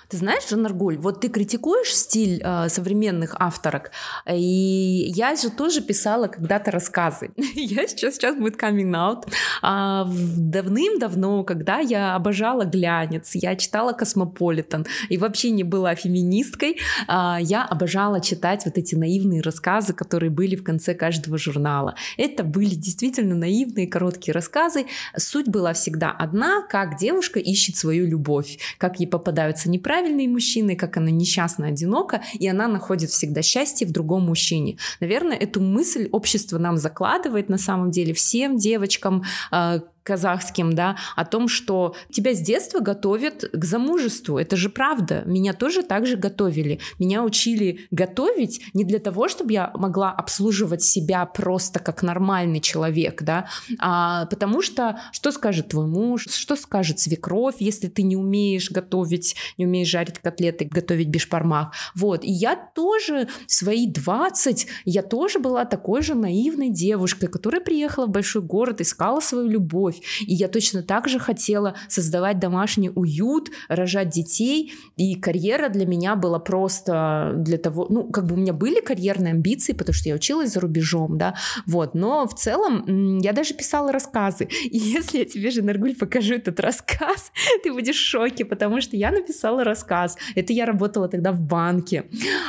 Ты 0.10 0.18
знаешь, 0.18 0.50
Жанаргуль, 0.50 0.98
вот 0.98 1.22
ты 1.22 1.30
критикуешь 1.30 1.94
стиль 1.94 2.42
э, 2.44 2.68
современных 2.70 3.36
авторок, 3.38 3.92
и 4.28 5.12
я 5.16 5.36
же 5.36 5.52
тоже 5.52 5.82
писала 5.82 6.26
когда-то 6.26 6.72
рассказы. 6.72 7.30
я 7.54 7.88
сейчас, 7.88 8.16
сейчас 8.16 8.36
будет 8.36 8.56
coming 8.56 8.92
out. 8.96 9.28
А, 9.62 10.10
давным-давно, 10.10 11.44
когда 11.44 11.78
я 11.78 12.16
обожала 12.16 12.66
глянец, 12.66 13.36
я 13.36 13.56
читала 13.56 13.94
Космополитен 13.94 14.88
и 15.10 15.18
вообще 15.18 15.52
не 15.52 15.64
была 15.64 15.94
феминисткой, 15.94 16.78
а, 17.08 17.38
я 17.40 17.64
обожала 17.64 18.20
читать 18.20 18.66
вот 18.66 18.80
эти 18.80 18.96
наивные 18.96 19.42
рассказы, 19.42 19.94
которые 19.94 20.32
были 20.32 20.56
в 20.56 20.64
конце 20.64 20.96
каждого 20.96 21.38
журнала. 21.38 21.94
Это 22.18 22.44
были 22.44 22.74
действительно 22.74 23.36
наивные 23.36 23.86
короткие 23.86 24.34
рассказы. 24.34 24.88
Суть 25.16 25.50
была 25.50 25.74
всегда 25.74 26.10
одна, 26.10 26.64
как 26.68 26.98
девушка 26.98 27.40
ищет 27.40 27.76
свою 27.76 28.08
любовь, 28.08 28.58
как 28.80 29.00
ей 29.00 29.06
попадаются 29.06 29.70
неправильные 29.70 29.99
неправильные 30.00 30.30
мужчины, 30.30 30.76
как 30.76 30.98
она 30.98 31.12
несчастна, 31.12 31.68
одинока, 31.68 32.22
и 32.34 32.48
она 32.48 32.68
находит 32.68 33.10
всегда 33.10 33.42
счастье 33.42 33.86
в 33.88 33.92
другом 33.92 34.24
мужчине. 34.26 34.78
Наверное, 35.00 35.38
эту 35.38 35.62
мысль 35.62 36.08
общество 36.12 36.58
нам 36.58 36.78
закладывает 36.78 37.50
на 37.50 37.58
самом 37.58 37.92
деле 37.92 38.14
всем 38.14 38.58
девочкам, 38.58 39.24
а, 39.52 39.82
казахским, 40.04 40.74
да, 40.74 40.96
о 41.16 41.26
том, 41.26 41.48
что 41.48 41.96
тебя 42.12 42.34
с 42.34 42.40
детства 42.40 42.80
готовят 42.80 43.44
к 43.52 43.66
замужеству. 43.66 44.38
Это 44.38 44.56
же 44.56 44.70
правда. 44.70 45.24
Меня 45.26 45.54
тоже 45.54 45.84
так 45.84 46.06
же 46.06 46.16
готовили. 46.18 46.80
Меня 47.00 47.24
учили 47.24 47.88
готовить 47.92 48.62
не 48.74 48.84
для 48.84 49.00
того, 49.00 49.28
чтобы 49.28 49.54
я 49.54 49.72
могла 49.76 50.12
обслуживать 50.12 50.84
себя 50.84 51.26
просто 51.26 51.80
как 51.80 52.04
нормальный 52.04 52.62
человек, 52.62 53.22
да, 53.22 53.48
а 53.80 54.26
потому 54.26 54.62
что 54.62 55.00
что 55.12 55.32
скажет 55.32 55.70
твой 55.70 55.88
муж, 55.88 56.28
что 56.30 56.56
скажет 56.56 57.00
свекровь, 57.00 57.56
если 57.60 57.88
ты 57.88 58.04
не 58.04 58.16
умеешь 58.16 58.72
готовить, 58.72 59.36
не 59.58 59.66
умеешь 59.66 59.88
жарить 59.90 60.20
котлеты, 60.20 60.66
готовить 60.66 61.10
бешпармах. 61.10 61.74
Вот. 61.96 62.24
И 62.24 62.32
я 62.32 62.56
тоже 62.56 63.28
свои 63.48 63.88
20, 63.88 64.68
я 64.86 65.04
тоже 65.04 65.40
была 65.40 65.66
такой 65.66 66.02
же 66.02 66.16
наивной 66.16 66.70
девушкой, 66.70 67.28
которая 67.28 67.62
приехала 67.62 68.06
в 68.06 68.10
большой 68.10 68.42
город, 68.42 68.82
искала 68.82 69.20
свою 69.20 69.48
любовь. 69.48 69.89
И 70.22 70.34
я 70.34 70.48
точно 70.48 70.84
так 70.84 71.08
же 71.08 71.20
хотела 71.20 71.76
создавать 71.88 72.40
домашний 72.40 72.90
уют, 72.90 73.50
рожать 73.68 74.10
детей. 74.10 74.74
И 74.98 75.16
карьера 75.16 75.70
для 75.70 75.86
меня 75.86 76.16
была 76.16 76.40
просто 76.40 77.34
для 77.36 77.58
того, 77.58 77.88
ну, 77.90 78.10
как 78.10 78.26
бы 78.26 78.36
у 78.36 78.38
меня 78.38 78.54
были 78.54 78.80
карьерные 78.82 79.32
амбиции, 79.32 79.74
потому 79.74 79.94
что 79.94 80.10
я 80.10 80.16
училась 80.16 80.54
за 80.54 80.60
рубежом, 80.60 81.18
да, 81.18 81.36
вот. 81.66 81.94
Но 81.96 82.28
в 82.28 82.36
целом 82.36 83.20
я 83.20 83.34
даже 83.34 83.54
писала 83.54 83.92
рассказы. 83.92 84.48
И 84.64 84.78
если 85.00 85.20
я 85.20 85.26
тебе 85.26 85.52
же, 85.52 85.62
Наргуль, 85.62 85.96
покажу 85.96 86.36
этот 86.36 86.60
рассказ, 86.60 87.32
ты 87.64 87.72
будешь 87.72 87.98
в 87.98 88.06
шоке, 88.06 88.46
потому 88.46 88.82
что 88.82 88.96
я 88.96 89.12
написала 89.12 89.64
рассказ. 89.64 90.18
Это 90.36 90.54
я 90.54 90.66
работала 90.66 91.08
тогда 91.08 91.32
в 91.32 91.42
банке. 91.42 92.06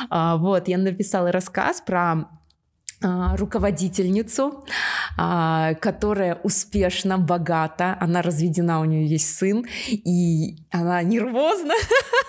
А, 0.09 0.37
вот, 0.37 0.67
я 0.67 0.77
написала 0.77 1.31
рассказ 1.31 1.81
про 1.81 2.27
руководительницу, 3.01 4.63
а, 5.17 5.73
которая 5.75 6.35
успешна, 6.43 7.17
богата, 7.17 7.97
она 7.99 8.21
разведена, 8.21 8.81
у 8.81 8.85
нее 8.85 9.07
есть 9.07 9.37
сын, 9.37 9.65
и 9.87 10.57
она 10.71 11.01
нервозна, 11.03 11.73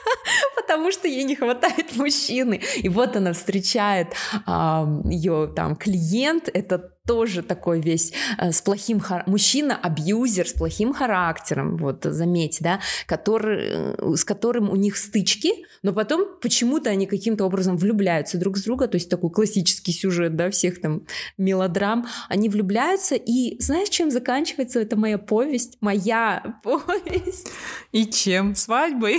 потому 0.57 0.91
что 0.91 1.09
ей 1.09 1.25
не 1.25 1.37
хватает 1.37 1.97
мужчины. 1.97 2.61
И 2.77 2.89
вот 2.89 3.17
она 3.17 3.33
встречает 3.33 4.15
ее 4.47 5.53
там 5.55 5.77
клиент, 5.77 6.49
это 6.53 6.93
тоже 7.07 7.43
такой 7.43 7.81
весь 7.81 8.13
э, 8.39 8.53
с 8.53 8.63
плохим 8.63 9.01
хар... 9.01 9.25
мужчина 9.27 9.77
абьюзер 9.77 10.49
с 10.49 10.53
плохим 10.53 10.93
характером, 10.93 11.77
вот 11.77 12.05
заметь, 12.05 12.59
да, 12.61 12.81
который, 13.07 13.61
э, 13.63 14.17
с 14.17 14.25
которым 14.25 14.71
у 14.71 14.77
них 14.77 14.97
стычки, 14.97 15.51
но 15.83 15.93
потом 15.93 16.27
почему-то 16.41 16.91
они 16.91 17.07
каким-то 17.07 17.45
образом 17.45 17.77
влюбляются 17.77 18.39
друг 18.39 18.57
с 18.57 18.63
друга, 18.63 18.87
то 18.87 18.97
есть 18.97 19.11
такой 19.11 19.31
классический 19.31 19.93
сюжет, 19.93 20.37
да, 20.37 20.51
всех 20.51 20.81
там 20.81 21.03
мелодрам, 21.39 22.07
они 22.29 22.49
влюбляются, 22.49 23.17
и 23.17 23.61
знаешь, 23.61 23.89
чем 23.89 24.11
заканчивается 24.11 24.81
эта 24.81 24.97
моя 24.97 25.19
повесть? 25.19 25.79
Моя 25.81 26.61
повесть. 26.63 27.49
И 27.91 28.07
чем? 28.07 28.55
Свадьбой? 28.55 29.19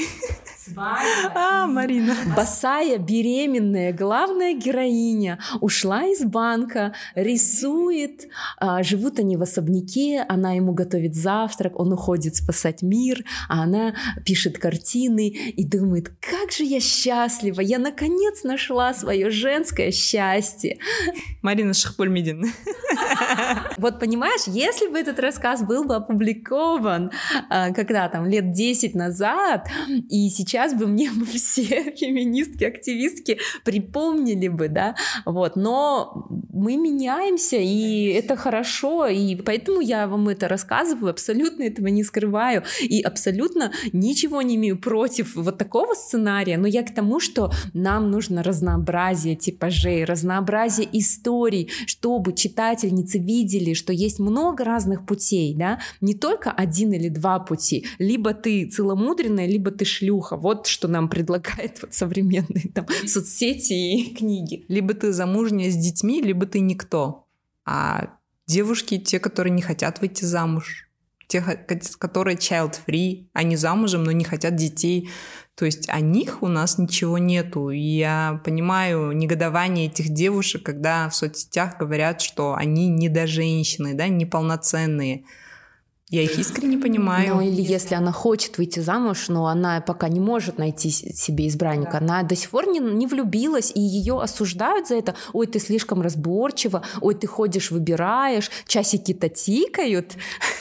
Свадьба. 0.64 1.32
А, 1.36 1.68
Марина. 1.68 2.16
Босая, 2.36 2.98
беременная, 2.98 3.92
главная 3.92 4.54
героиня 4.54 5.40
ушла 5.60 6.06
из 6.06 6.24
банка, 6.24 6.94
рисует, 7.16 8.30
а, 8.58 8.82
живут 8.82 9.20
они 9.20 9.36
в 9.36 9.42
особняке, 9.42 10.24
она 10.30 10.54
ему 10.54 10.74
готовит 10.74 11.16
завтрак, 11.16 11.80
он 11.80 11.92
уходит 11.92 12.36
спасать 12.36 12.82
мир, 12.82 13.26
а 13.50 13.64
она 13.64 13.94
пишет 14.26 14.58
картины 14.58 15.28
и 15.28 15.66
думает, 15.66 16.10
как 16.22 16.52
же 16.52 16.64
я 16.64 16.80
счастлива, 16.80 17.60
я 17.60 17.78
наконец 17.78 18.44
нашла 18.44 18.94
свое 18.94 19.30
женское 19.32 19.92
счастье. 19.92 20.78
Марина 21.42 21.74
Шахпульмидин. 21.74 22.46
Вот 23.78 24.00
понимаешь, 24.00 24.44
если 24.48 24.88
бы 24.88 24.98
этот 24.98 25.20
рассказ 25.20 25.64
был 25.64 25.84
бы 25.84 25.96
опубликован 25.96 27.12
а, 27.50 27.72
когда 27.72 28.08
там 28.08 28.26
лет 28.26 28.52
10 28.52 28.96
назад, 28.96 29.68
и 30.10 30.30
сейчас 30.30 30.53
бы 30.74 30.88
мне 30.88 31.12
бы 31.12 31.26
все 31.26 31.92
феминистки, 31.98 32.64
активистки 32.64 33.40
припомнили 33.64 34.48
бы, 34.48 34.68
да, 34.68 34.96
вот, 35.26 35.56
но 35.56 36.28
мы 36.54 36.78
меняемся, 36.78 37.58
и 37.58 38.08
это 38.08 38.36
хорошо, 38.36 39.08
и 39.08 39.36
поэтому 39.36 39.82
я 39.82 40.08
вам 40.08 40.30
это 40.30 40.48
рассказываю, 40.48 41.12
абсолютно 41.12 41.64
этого 41.64 41.88
не 41.88 42.04
скрываю, 42.04 42.64
и 42.82 43.02
абсолютно 43.02 43.72
ничего 43.92 44.42
не 44.42 44.56
имею 44.56 44.78
против 44.80 45.36
вот 45.36 45.58
такого 45.58 45.94
сценария, 45.94 46.58
но 46.58 46.68
я 46.68 46.84
к 46.84 46.94
тому, 46.94 47.20
что 47.20 47.52
нам 47.74 48.12
нужно 48.12 48.44
разнообразие 48.44 49.36
типажей, 49.36 50.06
разнообразие 50.06 50.88
историй, 50.94 51.70
чтобы 51.88 52.34
читательницы 52.34 53.18
видели, 53.18 53.74
что 53.74 53.94
есть 53.94 54.20
много 54.20 54.64
разных 54.64 55.06
путей, 55.06 55.56
да, 55.56 55.80
не 56.02 56.14
только 56.14 56.52
один 56.52 56.94
или 56.94 57.10
два 57.10 57.40
пути, 57.40 57.86
либо 58.00 58.34
ты 58.34 58.66
целомудренная, 58.68 59.48
либо 59.48 59.72
ты 59.72 59.86
шлюха, 59.86 60.38
вот 60.44 60.68
что 60.68 60.90
нам 60.90 61.08
предлагает 61.08 61.82
вот 61.82 61.94
современные 61.94 62.70
там 62.74 62.86
соцсети 63.08 63.74
и 63.74 64.14
книги. 64.14 64.66
Либо 64.68 64.94
ты 64.94 65.14
замужняя 65.14 65.72
с 65.72 65.76
детьми, 65.76 66.22
либо 66.22 66.46
ты 66.46 66.60
никто. 66.60 67.26
А 67.66 68.18
девушки, 68.46 68.98
те, 69.00 69.20
которые 69.20 69.52
не 69.52 69.62
хотят 69.62 70.02
выйти 70.02 70.26
замуж, 70.26 70.90
те, 71.28 71.42
которые 71.98 72.36
child-free, 72.36 73.30
они 73.32 73.56
замужем, 73.56 74.04
но 74.04 74.12
не 74.12 74.26
хотят 74.26 74.56
детей. 74.56 75.10
То 75.56 75.66
есть 75.66 75.88
о 75.88 76.02
них 76.02 76.44
у 76.44 76.48
нас 76.48 76.78
ничего 76.78 77.18
нету. 77.18 77.70
И 77.70 77.80
я 77.80 78.42
понимаю 78.44 79.14
негодование 79.14 79.86
этих 79.86 80.10
девушек, 80.10 80.64
когда 80.64 81.08
в 81.08 81.16
соцсетях 81.16 81.78
говорят, 81.80 82.22
что 82.22 82.54
они 82.54 82.90
не 82.90 83.08
до 83.08 83.28
женщины, 83.28 83.94
да, 83.94 84.10
неполноценные. 84.10 85.24
Я 86.14 86.22
их 86.22 86.38
искренне 86.38 86.78
понимаю. 86.78 87.38
Ну 87.38 87.42
или 87.42 87.60
если 87.60 87.96
она 87.96 88.12
хочет 88.12 88.60
выйти 88.60 88.82
замуж, 88.82 89.30
но 89.30 89.48
она 89.48 89.82
пока 89.82 90.10
не 90.10 90.20
может 90.20 90.60
найти 90.60 90.92
себе 90.92 91.48
избранника, 91.48 91.94
да. 91.94 91.98
она 91.98 92.22
до 92.22 92.36
сих 92.36 92.52
пор 92.52 92.68
не, 92.68 92.78
не 92.78 93.08
влюбилась, 93.08 93.72
и 93.74 93.80
ее 93.80 94.22
осуждают 94.22 94.88
за 94.88 94.94
это. 94.94 95.16
Ой, 95.34 95.48
ты 95.48 95.58
слишком 95.58 96.04
разборчива, 96.04 96.84
ой, 97.02 97.16
ты 97.16 97.26
ходишь, 97.26 97.72
выбираешь, 97.72 98.52
часики-то 98.68 99.28
тикают. 99.28 100.14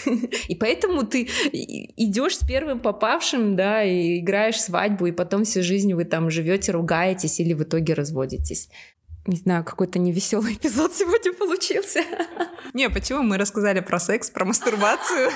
И 0.49 0.55
поэтому 0.55 1.03
ты 1.03 1.29
идешь 1.53 2.39
с 2.39 2.47
первым 2.47 2.81
попавшим, 2.81 3.55
да, 3.55 3.85
и 3.85 4.21
играешь 4.21 4.59
свадьбу, 4.59 5.05
и 5.07 5.13
потом 5.13 5.45
всю 5.45 5.63
жизнь 5.63 5.93
вы 5.93 6.07
там 6.07 6.31
живете, 6.31 6.73
ругаетесь 6.73 7.41
или 7.41 7.53
в 7.53 7.63
итоге 7.63 7.93
разводитесь 7.93 8.71
не 9.27 9.37
знаю, 9.37 9.65
какой-то 9.65 9.99
невеселый 9.99 10.55
эпизод 10.55 10.95
сегодня 10.95 11.33
получился. 11.33 12.05
Не, 12.75 12.89
почему 12.91 13.23
мы 13.23 13.39
рассказали 13.39 13.81
про 13.81 13.99
секс, 13.99 14.31
про 14.31 14.45
мастурбацию? 14.45 15.31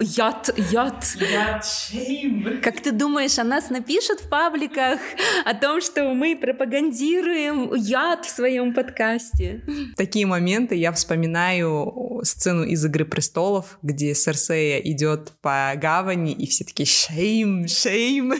Яд, 0.00 0.50
яд. 0.56 1.04
Яд, 1.16 1.64
шейм. 1.64 2.60
Как 2.62 2.80
ты 2.80 2.92
думаешь, 2.92 3.38
о 3.38 3.44
нас 3.44 3.70
напишут 3.70 4.20
в 4.20 4.28
пабликах 4.28 5.00
о 5.44 5.54
том, 5.54 5.80
что 5.80 6.14
мы 6.14 6.36
пропагандируем 6.36 7.74
яд 7.74 8.24
в 8.24 8.30
своем 8.30 8.72
подкасте? 8.74 9.62
В 9.66 9.96
такие 9.96 10.26
моменты 10.26 10.76
я 10.76 10.92
вспоминаю 10.92 12.20
сцену 12.22 12.64
из 12.64 12.84
«Игры 12.84 13.04
престолов», 13.04 13.78
где 13.82 14.14
Серсея 14.14 14.78
идет 14.78 15.32
по 15.40 15.72
гавани, 15.76 16.32
и 16.32 16.46
все 16.46 16.64
такие 16.64 16.86
«шейм, 16.86 17.66
шейм». 17.68 18.34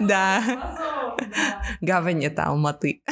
Да. 0.00 0.42
Гавань— 1.80 2.24
это 2.26 2.44
Алматы. 2.44 3.02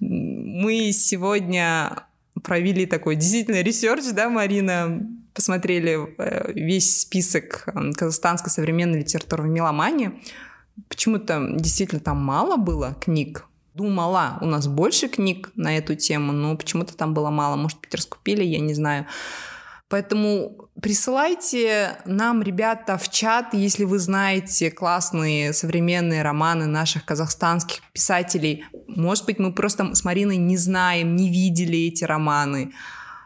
Мы 0.00 0.92
сегодня 0.92 2.07
провели 2.42 2.86
такой 2.86 3.16
действительно 3.16 3.62
research, 3.62 4.04
да, 4.12 4.28
Марина? 4.28 5.00
Посмотрели 5.34 6.14
э, 6.18 6.52
весь 6.52 7.00
список 7.00 7.68
казахстанской 7.96 8.50
современной 8.50 9.00
литературы 9.00 9.44
в 9.44 9.46
Меломане. 9.46 10.20
Почему-то 10.88 11.54
действительно 11.54 12.00
там 12.00 12.18
мало 12.18 12.56
было 12.56 12.96
книг. 13.00 13.44
Думала, 13.74 14.38
у 14.40 14.46
нас 14.46 14.66
больше 14.66 15.08
книг 15.08 15.50
на 15.54 15.76
эту 15.76 15.94
тему, 15.94 16.32
но 16.32 16.56
почему-то 16.56 16.96
там 16.96 17.14
было 17.14 17.30
мало. 17.30 17.56
Может 17.56 17.80
быть, 17.80 17.94
раскупили, 17.94 18.42
я 18.42 18.58
не 18.58 18.74
знаю. 18.74 19.06
Поэтому 19.88 20.67
присылайте 20.80 21.98
нам, 22.04 22.42
ребята, 22.42 22.98
в 22.98 23.08
чат, 23.08 23.54
если 23.54 23.84
вы 23.84 23.98
знаете 23.98 24.70
классные 24.70 25.52
современные 25.52 26.22
романы 26.22 26.66
наших 26.66 27.04
казахстанских 27.04 27.80
писателей. 27.92 28.64
Может 28.86 29.26
быть, 29.26 29.38
мы 29.38 29.52
просто 29.52 29.94
с 29.94 30.04
Мариной 30.04 30.36
не 30.36 30.56
знаем, 30.56 31.16
не 31.16 31.28
видели 31.28 31.78
эти 31.86 32.04
романы, 32.04 32.72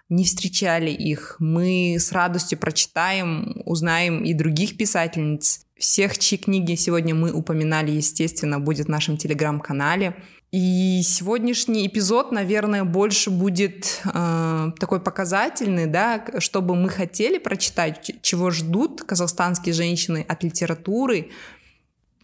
не 0.08 0.24
встречали 0.24 0.90
их. 0.90 1.36
Мы 1.38 1.96
с 1.98 2.12
радостью 2.12 2.58
прочитаем, 2.58 3.62
узнаем 3.64 4.24
и 4.24 4.34
других 4.34 4.76
писательниц. 4.76 5.66
Всех, 5.78 6.18
чьи 6.18 6.38
книги 6.38 6.74
сегодня 6.74 7.14
мы 7.14 7.32
упоминали, 7.32 7.90
естественно, 7.90 8.60
будет 8.60 8.86
в 8.86 8.90
нашем 8.90 9.16
телеграм-канале. 9.16 10.16
И 10.52 11.00
сегодняшний 11.02 11.86
эпизод, 11.86 12.30
наверное, 12.30 12.84
больше 12.84 13.30
будет 13.30 14.02
э, 14.04 14.72
такой 14.78 15.00
показательный, 15.00 15.86
да, 15.86 16.22
чтобы 16.40 16.76
мы 16.76 16.90
хотели 16.90 17.38
прочитать, 17.38 18.10
чего 18.20 18.50
ждут 18.50 19.02
казахстанские 19.02 19.72
женщины 19.72 20.26
от 20.28 20.44
литературы, 20.44 21.30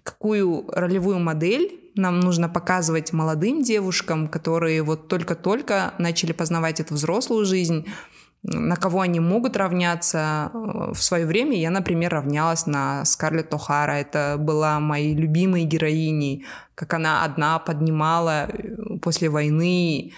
какую 0.02 0.66
ролевую 0.68 1.20
модель 1.20 1.80
нам 1.94 2.20
нужно 2.20 2.50
показывать 2.50 3.14
молодым 3.14 3.62
девушкам, 3.62 4.28
которые 4.28 4.82
вот 4.82 5.08
только-только 5.08 5.94
начали 5.98 6.32
познавать 6.32 6.80
эту 6.80 6.94
взрослую 6.94 7.46
жизнь, 7.46 7.86
на 8.42 8.76
кого 8.76 9.00
они 9.00 9.20
могут 9.20 9.56
равняться. 9.56 10.50
В 10.52 10.98
свое 10.98 11.26
время 11.26 11.56
я, 11.56 11.70
например, 11.70 12.12
равнялась 12.12 12.66
на 12.66 13.04
Скарлетт 13.04 13.52
О'Хара. 13.52 13.94
Это 13.94 14.36
была 14.38 14.80
моей 14.80 15.14
любимой 15.14 15.64
героиней, 15.64 16.46
как 16.74 16.94
она 16.94 17.24
одна 17.24 17.58
поднимала 17.58 18.46
э, 18.48 18.98
после 19.02 19.28
войны 19.28 20.12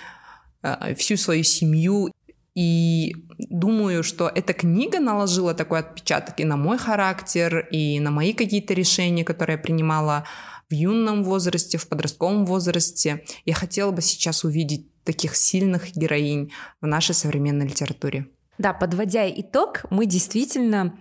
э, 0.63 0.95
всю 0.95 1.17
свою 1.17 1.43
семью. 1.45 2.13
И 2.55 3.15
думаю, 3.39 4.03
что 4.03 4.31
эта 4.35 4.53
книга 4.53 5.01
наложила 5.01 5.55
такой 5.55 5.79
отпечаток 5.79 6.41
и 6.41 6.45
на 6.45 6.57
мой 6.57 6.79
характер, 6.79 7.67
и 7.71 8.01
на 8.01 8.11
мои 8.11 8.35
какие-то 8.35 8.75
решения, 8.75 9.25
которые 9.25 9.57
я 9.57 9.63
принимала 9.63 10.25
в 10.69 10.75
юном 10.75 11.25
возрасте, 11.25 11.79
в 11.79 11.89
подростковом 11.89 12.45
возрасте. 12.47 13.25
Я 13.45 13.55
хотела 13.55 13.91
бы 13.91 14.03
сейчас 14.03 14.45
увидеть 14.45 14.87
таких 15.11 15.35
сильных 15.35 15.97
героинь 15.97 16.53
в 16.81 16.87
нашей 16.87 17.17
современной 17.17 17.67
литературе. 17.67 18.27
Да, 18.59 18.73
подводя 18.73 19.29
итог, 19.29 19.85
мы 19.91 20.07
действительно 20.07 20.95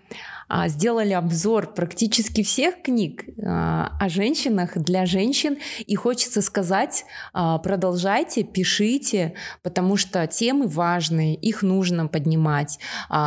сделали 0.68 1.14
обзор 1.14 1.74
практически 1.74 2.44
всех 2.44 2.82
книг 2.82 3.26
а, 3.44 3.96
о 4.00 4.10
женщинах 4.10 4.78
для 4.78 5.06
женщин. 5.06 5.58
И 5.86 5.96
хочется 5.96 6.42
сказать, 6.42 7.06
а, 7.34 7.58
продолжайте, 7.60 8.44
пишите, 8.44 9.36
потому 9.64 9.98
что 9.98 10.26
темы 10.28 10.68
важные, 10.68 11.36
их 11.36 11.62
нужно 11.62 12.08
поднимать. 12.08 12.80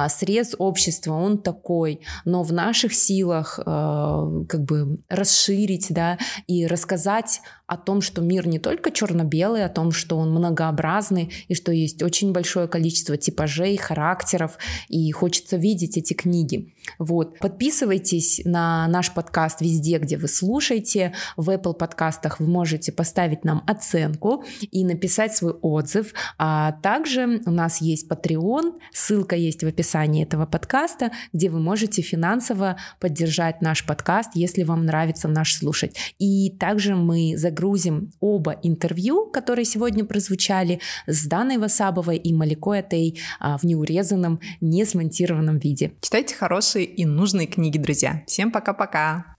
Срез 0.09 0.55
общества, 0.59 1.15
он 1.15 1.39
такой, 1.39 2.01
но 2.25 2.43
в 2.43 2.53
наших 2.53 2.95
силах 2.95 3.57
как 3.57 4.65
бы 4.65 4.99
расширить, 5.09 5.87
да, 5.91 6.19
и 6.47 6.67
рассказать 6.67 7.41
о 7.73 7.77
том, 7.79 8.03
что 8.03 8.21
мир 8.21 8.47
не 8.47 8.59
только 8.59 8.91
черно-белый, 8.91 9.65
о 9.65 9.69
том, 9.71 9.93
что 9.93 10.19
он 10.19 10.31
многообразный, 10.31 11.33
и 11.49 11.55
что 11.55 11.73
есть 11.73 12.03
очень 12.03 12.33
большое 12.33 12.69
количество 12.69 13.17
типажей, 13.17 13.79
характеров, 13.79 14.59
и 14.89 15.11
хочется 15.11 15.57
видеть 15.57 15.97
эти 15.97 16.13
книги. 16.13 16.75
Вот. 16.99 17.39
Подписывайтесь 17.39 18.43
на 18.45 18.87
наш 18.89 19.13
подкаст 19.13 19.61
везде, 19.61 19.99
где 19.99 20.17
вы 20.17 20.29
слушаете. 20.29 21.15
В 21.37 21.51
Apple 21.51 21.75
подкастах 21.75 22.41
вы 22.41 22.47
можете 22.47 22.93
поставить 22.93 23.45
нам 23.45 23.63
оценку 23.67 24.45
и 24.61 24.85
написать 24.85 25.35
свой 25.35 25.53
отзыв. 25.53 26.13
А 26.39 26.73
также 26.73 27.43
у 27.47 27.51
нас 27.51 27.81
есть 27.81 28.09
Patreon, 28.11 28.79
ссылка 28.93 29.37
есть 29.37 29.63
в 29.63 29.67
описании 29.67 30.23
этого 30.23 30.47
подкаста, 30.47 31.13
где 31.33 31.49
вы 31.49 31.61
можете 31.61 32.03
финансово 32.03 32.77
поддержать 33.01 33.63
наш 33.63 33.85
подкаст, 33.85 34.31
если 34.35 34.63
вам 34.63 34.87
нравится 34.87 35.29
наш 35.29 35.57
слушать. 35.57 35.97
И 36.19 36.51
также 36.51 36.95
мы 36.95 37.35
загрузим 37.37 38.13
оба 38.21 38.57
интервью, 38.63 39.27
которые 39.31 39.65
сегодня 39.65 40.05
прозвучали, 40.05 40.81
с 41.07 41.27
Даной 41.27 41.59
Васабовой 41.59 42.17
и 42.17 42.33
Маликой 42.33 42.81
Атей 42.81 43.21
а, 43.41 43.59
в 43.59 43.65
неурезанном, 43.65 44.41
не 44.61 44.85
смонтированном 44.85 45.59
виде. 45.59 45.93
Читайте 46.01 46.35
хорошие 46.73 46.85
и 46.85 47.05
нужные 47.05 47.47
книги, 47.47 47.79
друзья. 47.79 48.23
Всем 48.27 48.51
пока-пока! 48.51 49.37